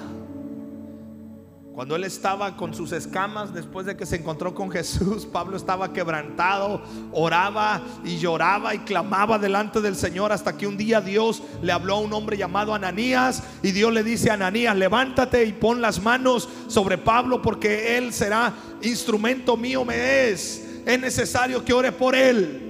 Cuando 1.80 1.96
él 1.96 2.04
estaba 2.04 2.58
con 2.58 2.74
sus 2.74 2.92
escamas, 2.92 3.54
después 3.54 3.86
de 3.86 3.96
que 3.96 4.04
se 4.04 4.16
encontró 4.16 4.54
con 4.54 4.70
Jesús, 4.70 5.24
Pablo 5.24 5.56
estaba 5.56 5.94
quebrantado, 5.94 6.82
oraba 7.10 7.80
y 8.04 8.18
lloraba 8.18 8.74
y 8.74 8.80
clamaba 8.80 9.38
delante 9.38 9.80
del 9.80 9.96
Señor 9.96 10.30
hasta 10.30 10.58
que 10.58 10.66
un 10.66 10.76
día 10.76 11.00
Dios 11.00 11.42
le 11.62 11.72
habló 11.72 11.94
a 11.94 12.00
un 12.00 12.12
hombre 12.12 12.36
llamado 12.36 12.74
Ananías 12.74 13.42
y 13.62 13.72
Dios 13.72 13.94
le 13.94 14.02
dice 14.02 14.28
a 14.28 14.34
Ananías, 14.34 14.76
levántate 14.76 15.42
y 15.42 15.54
pon 15.54 15.80
las 15.80 16.02
manos 16.02 16.50
sobre 16.66 16.98
Pablo 16.98 17.40
porque 17.40 17.96
él 17.96 18.12
será 18.12 18.52
instrumento 18.82 19.56
mío 19.56 19.82
me 19.82 20.28
es. 20.28 20.82
Es 20.84 21.00
necesario 21.00 21.64
que 21.64 21.72
ore 21.72 21.92
por 21.92 22.14
él. 22.14 22.69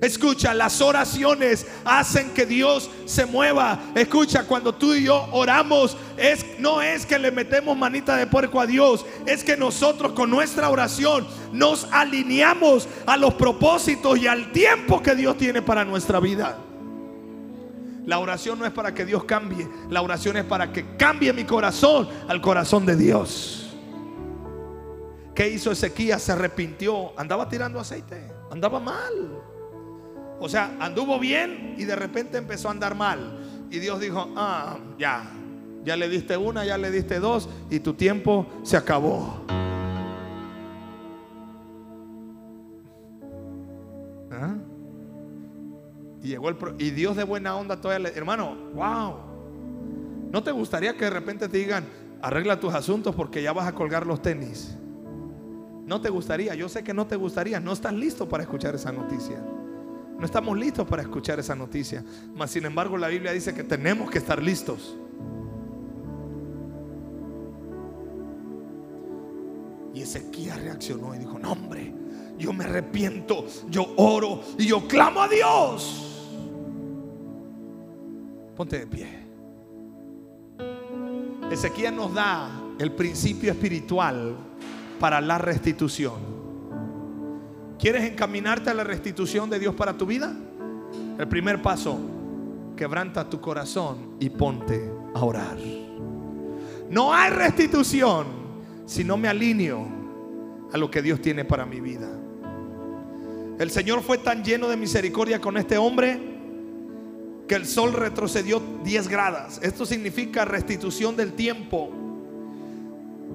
Escucha, 0.00 0.52
las 0.52 0.80
oraciones 0.80 1.66
hacen 1.84 2.30
que 2.34 2.44
Dios 2.44 2.90
se 3.06 3.24
mueva. 3.24 3.80
Escucha, 3.94 4.44
cuando 4.44 4.74
tú 4.74 4.92
y 4.94 5.04
yo 5.04 5.26
oramos, 5.32 5.96
es, 6.18 6.44
no 6.58 6.82
es 6.82 7.06
que 7.06 7.18
le 7.18 7.30
metemos 7.30 7.76
manita 7.76 8.16
de 8.16 8.26
puerco 8.26 8.60
a 8.60 8.66
Dios, 8.66 9.06
es 9.24 9.42
que 9.42 9.56
nosotros 9.56 10.12
con 10.12 10.30
nuestra 10.30 10.68
oración 10.68 11.26
nos 11.52 11.88
alineamos 11.92 12.88
a 13.06 13.16
los 13.16 13.34
propósitos 13.34 14.18
y 14.18 14.26
al 14.26 14.52
tiempo 14.52 15.02
que 15.02 15.14
Dios 15.14 15.38
tiene 15.38 15.62
para 15.62 15.84
nuestra 15.84 16.20
vida. 16.20 16.58
La 18.04 18.18
oración 18.18 18.58
no 18.58 18.66
es 18.66 18.72
para 18.72 18.94
que 18.94 19.04
Dios 19.04 19.24
cambie, 19.24 19.68
la 19.90 20.02
oración 20.02 20.36
es 20.36 20.44
para 20.44 20.72
que 20.72 20.96
cambie 20.96 21.32
mi 21.32 21.44
corazón 21.44 22.08
al 22.28 22.40
corazón 22.40 22.86
de 22.86 22.96
Dios. 22.96 23.74
¿Qué 25.34 25.48
hizo 25.48 25.72
Ezequías? 25.72 26.22
Se 26.22 26.32
arrepintió, 26.32 27.18
andaba 27.18 27.48
tirando 27.48 27.80
aceite, 27.80 28.30
andaba 28.50 28.78
mal. 28.78 29.55
O 30.38 30.48
sea, 30.48 30.76
anduvo 30.80 31.18
bien 31.18 31.74
y 31.78 31.84
de 31.84 31.96
repente 31.96 32.38
empezó 32.38 32.68
a 32.68 32.72
andar 32.72 32.94
mal. 32.94 33.38
Y 33.70 33.78
Dios 33.78 34.00
dijo, 34.00 34.32
ah, 34.36 34.78
ya, 34.98 35.30
ya 35.84 35.96
le 35.96 36.08
diste 36.08 36.36
una, 36.36 36.64
ya 36.64 36.76
le 36.76 36.90
diste 36.90 37.18
dos 37.18 37.48
y 37.70 37.80
tu 37.80 37.94
tiempo 37.94 38.46
se 38.62 38.76
acabó. 38.76 39.40
¿Ah? 44.30 44.56
Y 46.22 46.28
llegó 46.28 46.48
el 46.48 46.56
y 46.78 46.90
Dios 46.90 47.16
de 47.16 47.24
buena 47.24 47.56
onda 47.56 47.80
todavía 47.80 48.10
le, 48.10 48.18
hermano, 48.18 48.56
wow. 48.74 49.14
¿No 50.32 50.42
te 50.42 50.50
gustaría 50.50 50.96
que 50.96 51.04
de 51.04 51.10
repente 51.10 51.48
te 51.48 51.56
digan, 51.56 51.84
arregla 52.20 52.60
tus 52.60 52.74
asuntos 52.74 53.14
porque 53.14 53.42
ya 53.42 53.52
vas 53.52 53.66
a 53.66 53.74
colgar 53.74 54.06
los 54.06 54.20
tenis? 54.20 54.76
No 55.86 56.00
te 56.00 56.10
gustaría, 56.10 56.54
yo 56.56 56.68
sé 56.68 56.82
que 56.82 56.92
no 56.92 57.06
te 57.06 57.14
gustaría, 57.14 57.60
no 57.60 57.72
estás 57.72 57.92
listo 57.92 58.28
para 58.28 58.42
escuchar 58.42 58.74
esa 58.74 58.90
noticia. 58.90 59.40
No 60.18 60.24
estamos 60.24 60.56
listos 60.56 60.86
para 60.86 61.02
escuchar 61.02 61.38
esa 61.38 61.54
noticia. 61.54 62.04
Mas 62.34 62.50
sin 62.50 62.64
embargo 62.64 62.96
la 62.96 63.08
Biblia 63.08 63.32
dice 63.32 63.54
que 63.54 63.64
tenemos 63.64 64.10
que 64.10 64.18
estar 64.18 64.42
listos. 64.42 64.96
Y 69.94 70.02
Ezequiel 70.02 70.60
reaccionó 70.62 71.14
y 71.14 71.18
dijo, 71.18 71.38
no 71.38 71.52
hombre, 71.52 71.92
yo 72.38 72.52
me 72.52 72.64
arrepiento, 72.64 73.46
yo 73.68 73.94
oro 73.96 74.42
y 74.58 74.66
yo 74.66 74.86
clamo 74.86 75.22
a 75.22 75.28
Dios. 75.28 76.02
Ponte 78.54 78.78
de 78.78 78.86
pie. 78.86 79.26
Ezequiel 81.50 81.96
nos 81.96 82.12
da 82.12 82.50
el 82.78 82.92
principio 82.92 83.52
espiritual 83.52 84.36
para 84.98 85.20
la 85.20 85.38
restitución. 85.38 86.35
¿Quieres 87.78 88.04
encaminarte 88.04 88.70
a 88.70 88.74
la 88.74 88.84
restitución 88.84 89.50
de 89.50 89.58
Dios 89.58 89.74
para 89.74 89.96
tu 89.96 90.06
vida? 90.06 90.34
El 91.18 91.28
primer 91.28 91.60
paso, 91.60 91.98
quebranta 92.76 93.28
tu 93.28 93.40
corazón 93.40 94.16
y 94.18 94.30
ponte 94.30 94.90
a 95.14 95.24
orar. 95.24 95.56
No 96.90 97.12
hay 97.12 97.30
restitución 97.30 98.26
si 98.86 99.04
no 99.04 99.16
me 99.16 99.28
alineo 99.28 99.86
a 100.72 100.78
lo 100.78 100.90
que 100.90 101.02
Dios 101.02 101.20
tiene 101.20 101.44
para 101.44 101.66
mi 101.66 101.80
vida. 101.80 102.08
El 103.58 103.70
Señor 103.70 104.02
fue 104.02 104.18
tan 104.18 104.44
lleno 104.44 104.68
de 104.68 104.76
misericordia 104.76 105.40
con 105.40 105.56
este 105.56 105.78
hombre 105.78 106.20
que 107.48 107.54
el 107.54 107.66
sol 107.66 107.92
retrocedió 107.92 108.62
10 108.84 109.08
grados. 109.08 109.58
Esto 109.62 109.86
significa 109.86 110.44
restitución 110.44 111.16
del 111.16 111.32
tiempo 111.32 111.90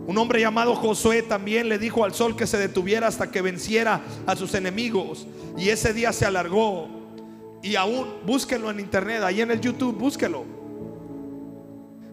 un 0.07 0.17
hombre 0.17 0.41
llamado 0.41 0.75
Josué 0.75 1.21
también 1.21 1.69
le 1.69 1.77
dijo 1.77 2.03
al 2.03 2.13
sol 2.13 2.35
que 2.35 2.47
se 2.47 2.57
detuviera 2.57 3.07
hasta 3.07 3.29
que 3.29 3.41
venciera 3.41 4.01
a 4.25 4.35
sus 4.35 4.53
enemigos. 4.55 5.27
Y 5.57 5.69
ese 5.69 5.93
día 5.93 6.11
se 6.11 6.25
alargó. 6.25 6.89
Y 7.61 7.75
aún, 7.75 8.07
búsquenlo 8.25 8.71
en 8.71 8.79
internet, 8.79 9.21
ahí 9.23 9.41
en 9.41 9.51
el 9.51 9.61
YouTube, 9.61 9.95
búsquelo. 9.95 10.43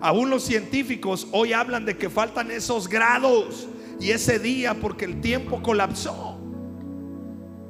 Aún 0.00 0.30
los 0.30 0.44
científicos 0.44 1.26
hoy 1.32 1.52
hablan 1.52 1.84
de 1.86 1.96
que 1.96 2.10
faltan 2.10 2.50
esos 2.50 2.88
grados 2.88 3.66
y 3.98 4.10
ese 4.10 4.38
día 4.38 4.74
porque 4.74 5.06
el 5.06 5.20
tiempo 5.20 5.62
colapsó. 5.62 6.38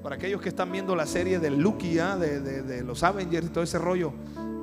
Para 0.02 0.16
aquellos 0.16 0.42
que 0.42 0.48
están 0.48 0.72
viendo 0.72 0.96
la 0.96 1.06
serie 1.06 1.38
de 1.38 1.50
Lucky, 1.50 1.98
¿ah? 2.00 2.16
de, 2.16 2.40
de 2.40 2.82
los 2.82 3.02
Avengers 3.02 3.46
y 3.46 3.50
todo 3.50 3.64
ese 3.64 3.78
rollo, 3.78 4.12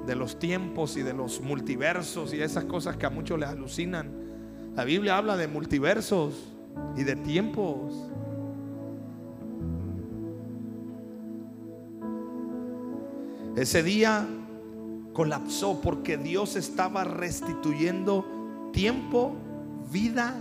de 0.05 0.15
los 0.15 0.37
tiempos 0.37 0.97
y 0.97 1.01
de 1.01 1.13
los 1.13 1.39
multiversos 1.41 2.33
y 2.33 2.41
esas 2.41 2.65
cosas 2.65 2.97
que 2.97 3.05
a 3.05 3.09
muchos 3.09 3.39
les 3.39 3.49
alucinan. 3.49 4.24
La 4.75 4.83
Biblia 4.83 5.17
habla 5.17 5.37
de 5.37 5.47
multiversos 5.47 6.53
y 6.97 7.03
de 7.03 7.15
tiempos. 7.15 7.93
Ese 13.55 13.83
día 13.83 14.27
colapsó 15.13 15.79
porque 15.79 16.17
Dios 16.17 16.57
estaba 16.57 17.05
restituyendo 17.05 18.25
tiempo, 18.73 19.33
vida 19.93 20.35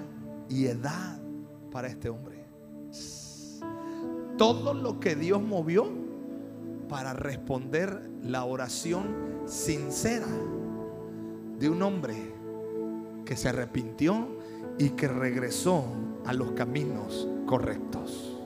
y 0.48 0.66
edad 0.66 1.20
para 1.70 1.86
este 1.86 2.08
hombre. 2.08 2.44
Todo 4.36 4.74
lo 4.74 4.98
que 4.98 5.14
Dios 5.14 5.40
movió 5.40 5.88
para 6.88 7.12
responder 7.12 8.10
la 8.20 8.44
oración 8.44 9.14
sincera 9.46 10.26
de 11.60 11.68
un 11.68 11.80
hombre 11.82 12.33
que 13.24 13.36
se 13.36 13.48
arrepintió 13.48 14.26
y 14.78 14.90
que 14.90 15.08
regresó 15.08 15.84
a 16.26 16.32
los 16.32 16.52
caminos 16.52 17.28
correctos. 17.46 18.36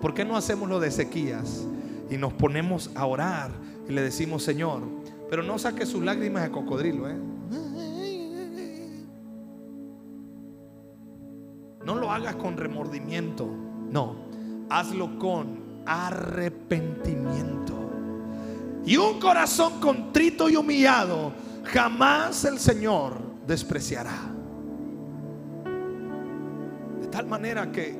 ¿Por 0.00 0.14
qué 0.14 0.24
no 0.24 0.36
hacemos 0.36 0.68
lo 0.68 0.80
de 0.80 0.88
Ezequías 0.88 1.66
y 2.10 2.16
nos 2.16 2.32
ponemos 2.34 2.90
a 2.94 3.06
orar 3.06 3.50
y 3.88 3.92
le 3.92 4.02
decimos, 4.02 4.42
Señor, 4.42 4.82
pero 5.30 5.42
no 5.42 5.58
saque 5.58 5.86
sus 5.86 6.02
lágrimas 6.02 6.42
de 6.44 6.50
cocodrilo, 6.50 7.08
¿eh? 7.08 7.16
No 11.84 11.94
lo 11.96 12.10
hagas 12.10 12.36
con 12.36 12.56
remordimiento, 12.56 13.46
no, 13.90 14.16
hazlo 14.70 15.18
con 15.18 15.82
arrepentimiento. 15.84 17.74
Y 18.86 18.96
un 18.96 19.20
corazón 19.20 19.80
contrito 19.80 20.48
y 20.48 20.56
humillado, 20.56 21.32
jamás 21.64 22.44
el 22.46 22.58
Señor 22.58 23.33
despreciará. 23.46 24.16
De 27.00 27.06
tal 27.08 27.26
manera 27.26 27.70
que 27.70 27.96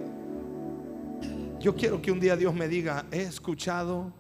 yo 1.61 1.74
quiero 1.74 2.01
que 2.03 2.11
un 2.11 2.20
día 2.20 2.36
Dios 2.36 2.55
me 2.55 2.68
diga, 2.68 3.07
he 3.11 3.22
escuchado 3.22 4.12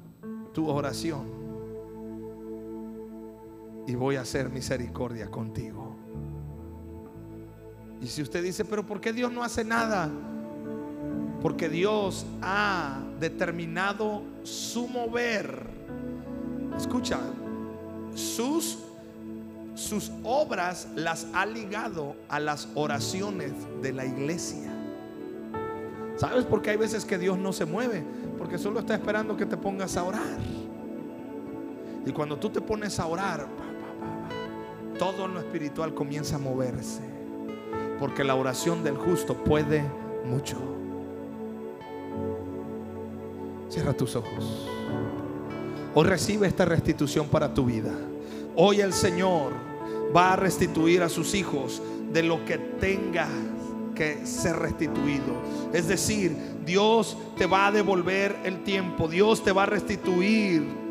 tu 0.52 0.68
oración 0.68 1.26
y 3.86 3.94
voy 3.94 4.16
a 4.16 4.22
hacer 4.22 4.48
misericordia 4.48 5.30
contigo. 5.30 5.94
Y 8.00 8.06
si 8.06 8.22
usted 8.22 8.42
dice, 8.42 8.64
pero 8.64 8.86
¿por 8.86 9.00
qué 9.00 9.12
Dios 9.12 9.32
no 9.32 9.42
hace 9.42 9.64
nada? 9.64 10.10
Porque 11.42 11.68
Dios 11.68 12.26
ha 12.42 13.02
determinado 13.20 14.22
su 14.42 14.88
mover. 14.88 15.66
Escucha, 16.76 17.18
sus 18.14 18.78
sus 19.84 20.10
obras 20.24 20.88
las 20.96 21.26
ha 21.32 21.46
ligado 21.46 22.16
a 22.28 22.40
las 22.40 22.68
oraciones 22.74 23.52
de 23.82 23.92
la 23.92 24.04
iglesia. 24.04 24.72
¿Sabes 26.16 26.44
por 26.44 26.62
qué 26.62 26.70
hay 26.70 26.76
veces 26.76 27.04
que 27.04 27.18
Dios 27.18 27.38
no 27.38 27.52
se 27.52 27.64
mueve? 27.64 28.02
Porque 28.38 28.58
solo 28.58 28.80
está 28.80 28.94
esperando 28.94 29.36
que 29.36 29.46
te 29.46 29.56
pongas 29.56 29.96
a 29.96 30.04
orar. 30.04 30.38
Y 32.06 32.12
cuando 32.12 32.38
tú 32.38 32.50
te 32.50 32.60
pones 32.60 32.98
a 32.98 33.06
orar, 33.06 33.46
todo 34.98 35.26
lo 35.26 35.40
espiritual 35.40 35.94
comienza 35.94 36.36
a 36.36 36.38
moverse. 36.38 37.02
Porque 37.98 38.24
la 38.24 38.34
oración 38.34 38.84
del 38.84 38.96
justo 38.96 39.34
puede 39.34 39.84
mucho. 40.24 40.56
Cierra 43.68 43.92
tus 43.92 44.14
ojos. 44.14 44.68
Hoy 45.94 46.04
recibe 46.04 46.46
esta 46.46 46.64
restitución 46.64 47.28
para 47.28 47.52
tu 47.52 47.64
vida. 47.64 47.92
Hoy 48.56 48.80
el 48.80 48.92
Señor 48.92 49.52
va 50.14 50.32
a 50.32 50.36
restituir 50.36 51.02
a 51.02 51.08
sus 51.08 51.34
hijos 51.34 51.82
de 52.12 52.22
lo 52.22 52.44
que 52.44 52.58
tenga 52.58 53.28
que 53.94 54.26
ser 54.26 54.56
restituido. 54.56 55.34
Es 55.72 55.88
decir, 55.88 56.36
Dios 56.64 57.16
te 57.36 57.46
va 57.46 57.68
a 57.68 57.72
devolver 57.72 58.36
el 58.44 58.62
tiempo, 58.64 59.08
Dios 59.08 59.42
te 59.44 59.52
va 59.52 59.64
a 59.64 59.66
restituir 59.66 60.83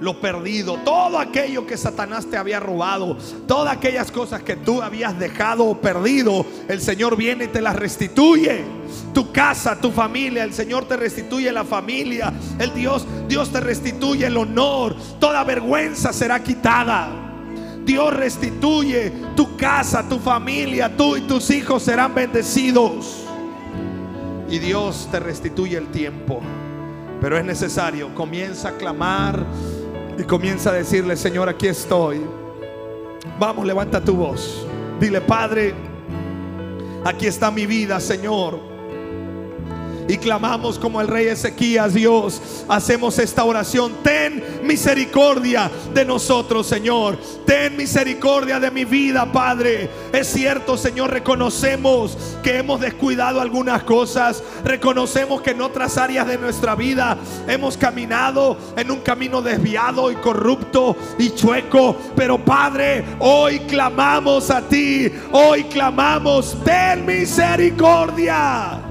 lo 0.00 0.20
perdido, 0.20 0.76
todo 0.84 1.18
aquello 1.18 1.66
que 1.66 1.76
Satanás 1.76 2.26
te 2.26 2.36
había 2.36 2.60
robado, 2.60 3.16
todas 3.46 3.76
aquellas 3.76 4.10
cosas 4.10 4.42
que 4.42 4.56
tú 4.56 4.80
habías 4.82 5.18
dejado 5.18 5.80
perdido, 5.80 6.46
el 6.68 6.80
Señor 6.80 7.16
viene 7.16 7.44
y 7.44 7.48
te 7.48 7.60
las 7.60 7.76
restituye. 7.76 8.64
Tu 9.12 9.32
casa, 9.32 9.80
tu 9.80 9.90
familia, 9.90 10.44
el 10.44 10.54
Señor 10.54 10.86
te 10.86 10.96
restituye 10.96 11.50
la 11.52 11.64
familia, 11.64 12.32
el 12.58 12.72
Dios, 12.74 13.06
Dios 13.28 13.50
te 13.50 13.60
restituye 13.60 14.26
el 14.26 14.36
honor, 14.36 14.96
toda 15.18 15.44
vergüenza 15.44 16.12
será 16.12 16.42
quitada. 16.42 17.08
Dios 17.84 18.14
restituye 18.14 19.12
tu 19.34 19.56
casa, 19.56 20.06
tu 20.08 20.18
familia, 20.18 20.94
tú 20.94 21.16
y 21.16 21.22
tus 21.22 21.50
hijos 21.50 21.82
serán 21.82 22.14
bendecidos. 22.14 23.24
Y 24.50 24.58
Dios 24.58 25.08
te 25.10 25.20
restituye 25.20 25.76
el 25.76 25.88
tiempo. 25.88 26.40
Pero 27.20 27.38
es 27.38 27.44
necesario, 27.44 28.14
comienza 28.14 28.70
a 28.70 28.76
clamar 28.76 29.44
y 30.18 30.24
comienza 30.24 30.70
a 30.70 30.74
decirle, 30.74 31.16
Señor, 31.16 31.48
aquí 31.48 31.68
estoy. 31.68 32.20
Vamos, 33.38 33.64
levanta 33.64 34.02
tu 34.02 34.14
voz. 34.16 34.66
Dile, 35.00 35.20
Padre, 35.20 35.74
aquí 37.04 37.26
está 37.26 37.50
mi 37.50 37.64
vida, 37.64 37.98
Señor 38.00 38.67
y 40.08 40.16
clamamos 40.16 40.78
como 40.78 41.00
el 41.02 41.06
rey 41.06 41.26
Ezequías, 41.26 41.92
Dios, 41.92 42.40
hacemos 42.66 43.18
esta 43.18 43.44
oración. 43.44 43.92
Ten 44.02 44.42
misericordia 44.64 45.70
de 45.92 46.04
nosotros, 46.06 46.66
Señor. 46.66 47.18
Ten 47.44 47.76
misericordia 47.76 48.58
de 48.58 48.70
mi 48.70 48.86
vida, 48.86 49.30
Padre. 49.30 49.90
Es 50.12 50.28
cierto, 50.28 50.78
Señor, 50.78 51.10
reconocemos 51.10 52.16
que 52.42 52.56
hemos 52.56 52.80
descuidado 52.80 53.42
algunas 53.42 53.82
cosas. 53.82 54.42
Reconocemos 54.64 55.42
que 55.42 55.50
en 55.50 55.60
otras 55.60 55.98
áreas 55.98 56.26
de 56.26 56.38
nuestra 56.38 56.74
vida 56.74 57.18
hemos 57.46 57.76
caminado 57.76 58.56
en 58.76 58.90
un 58.90 59.00
camino 59.00 59.42
desviado 59.42 60.10
y 60.10 60.16
corrupto 60.16 60.96
y 61.18 61.30
chueco. 61.34 61.94
Pero 62.16 62.42
Padre, 62.42 63.04
hoy 63.18 63.60
clamamos 63.60 64.50
a 64.50 64.62
ti. 64.62 65.12
Hoy 65.32 65.64
clamamos, 65.64 66.56
ten 66.64 67.04
misericordia. 67.04 68.87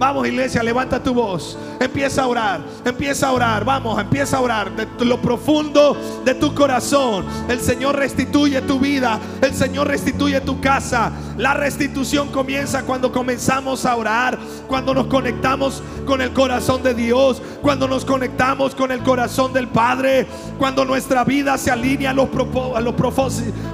Vamos 0.00 0.26
iglesia, 0.26 0.62
levanta 0.62 1.02
tu 1.02 1.12
voz. 1.12 1.58
Empieza 1.78 2.22
a 2.22 2.26
orar, 2.26 2.60
empieza 2.86 3.28
a 3.28 3.32
orar. 3.32 3.66
Vamos, 3.66 4.00
empieza 4.00 4.38
a 4.38 4.40
orar 4.40 4.74
de 4.74 5.04
lo 5.04 5.20
profundo 5.20 5.94
de 6.24 6.34
tu 6.34 6.54
corazón. 6.54 7.26
El 7.50 7.60
Señor 7.60 7.96
restituye 7.96 8.62
tu 8.62 8.78
vida, 8.80 9.20
el 9.42 9.52
Señor 9.52 9.88
restituye 9.88 10.40
tu 10.40 10.58
casa. 10.58 11.12
La 11.36 11.52
restitución 11.52 12.28
comienza 12.28 12.84
cuando 12.84 13.12
comenzamos 13.12 13.84
a 13.84 13.94
orar, 13.94 14.38
cuando 14.66 14.94
nos 14.94 15.06
conectamos 15.08 15.82
con 16.06 16.22
el 16.22 16.32
corazón 16.32 16.82
de 16.82 16.94
Dios, 16.94 17.42
cuando 17.60 17.86
nos 17.86 18.06
conectamos 18.06 18.74
con 18.74 18.92
el 18.92 19.02
corazón 19.02 19.52
del 19.52 19.68
Padre, 19.68 20.26
cuando 20.56 20.86
nuestra 20.86 21.24
vida 21.24 21.58
se 21.58 21.70
alinea 21.70 22.12
a 22.12 22.14
los, 22.14 22.30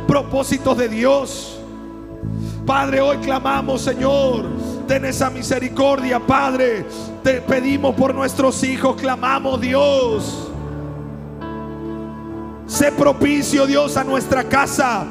propósitos 0.08 0.76
de 0.76 0.88
Dios. 0.88 1.60
Padre, 2.66 3.00
hoy 3.00 3.18
clamamos, 3.18 3.82
Señor 3.82 4.75
ten 4.86 5.04
esa 5.04 5.30
misericordia, 5.30 6.20
Padre. 6.20 6.86
Te 7.22 7.40
pedimos 7.40 7.94
por 7.94 8.14
nuestros 8.14 8.62
hijos, 8.64 8.96
clamamos, 8.96 9.60
Dios. 9.60 10.50
Sé 12.66 12.92
propicio, 12.92 13.66
Dios, 13.66 13.96
a 13.96 14.04
nuestra 14.04 14.44
casa. 14.44 15.06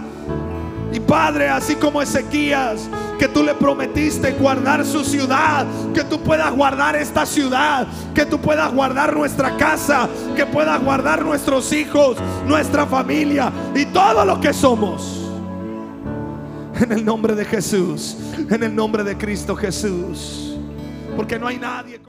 Y 0.92 1.00
Padre, 1.00 1.50
así 1.50 1.76
como 1.76 2.02
Ezequías, 2.02 2.88
que 3.20 3.28
tú 3.28 3.44
le 3.44 3.54
prometiste 3.54 4.32
guardar 4.32 4.86
su 4.86 5.04
ciudad, 5.04 5.66
que 5.94 6.04
tú 6.04 6.22
puedas 6.22 6.54
guardar 6.54 6.96
esta 6.96 7.26
ciudad, 7.26 7.88
que 8.14 8.26
tú 8.26 8.40
puedas 8.40 8.72
guardar 8.74 9.14
nuestra 9.14 9.58
casa, 9.58 10.08
que 10.36 10.46
puedas 10.46 10.82
guardar 10.82 11.24
nuestros 11.24 11.72
hijos, 11.74 12.18
nuestra 12.46 12.86
familia 12.86 13.52
y 13.76 13.86
todo 13.88 14.24
lo 14.24 14.40
que 14.40 14.54
somos. 14.54 15.25
En 16.80 16.92
el 16.92 17.06
nombre 17.06 17.36
de 17.36 17.46
Jesús. 17.46 18.18
En 18.50 18.64
el 18.64 18.76
nombre 18.76 19.04
de 19.04 19.18
Cristo 19.18 19.56
Jesús. 19.56 20.58
Porque 21.16 21.40
no 21.40 21.48
hay 21.48 21.58
nadie. 21.58 22.02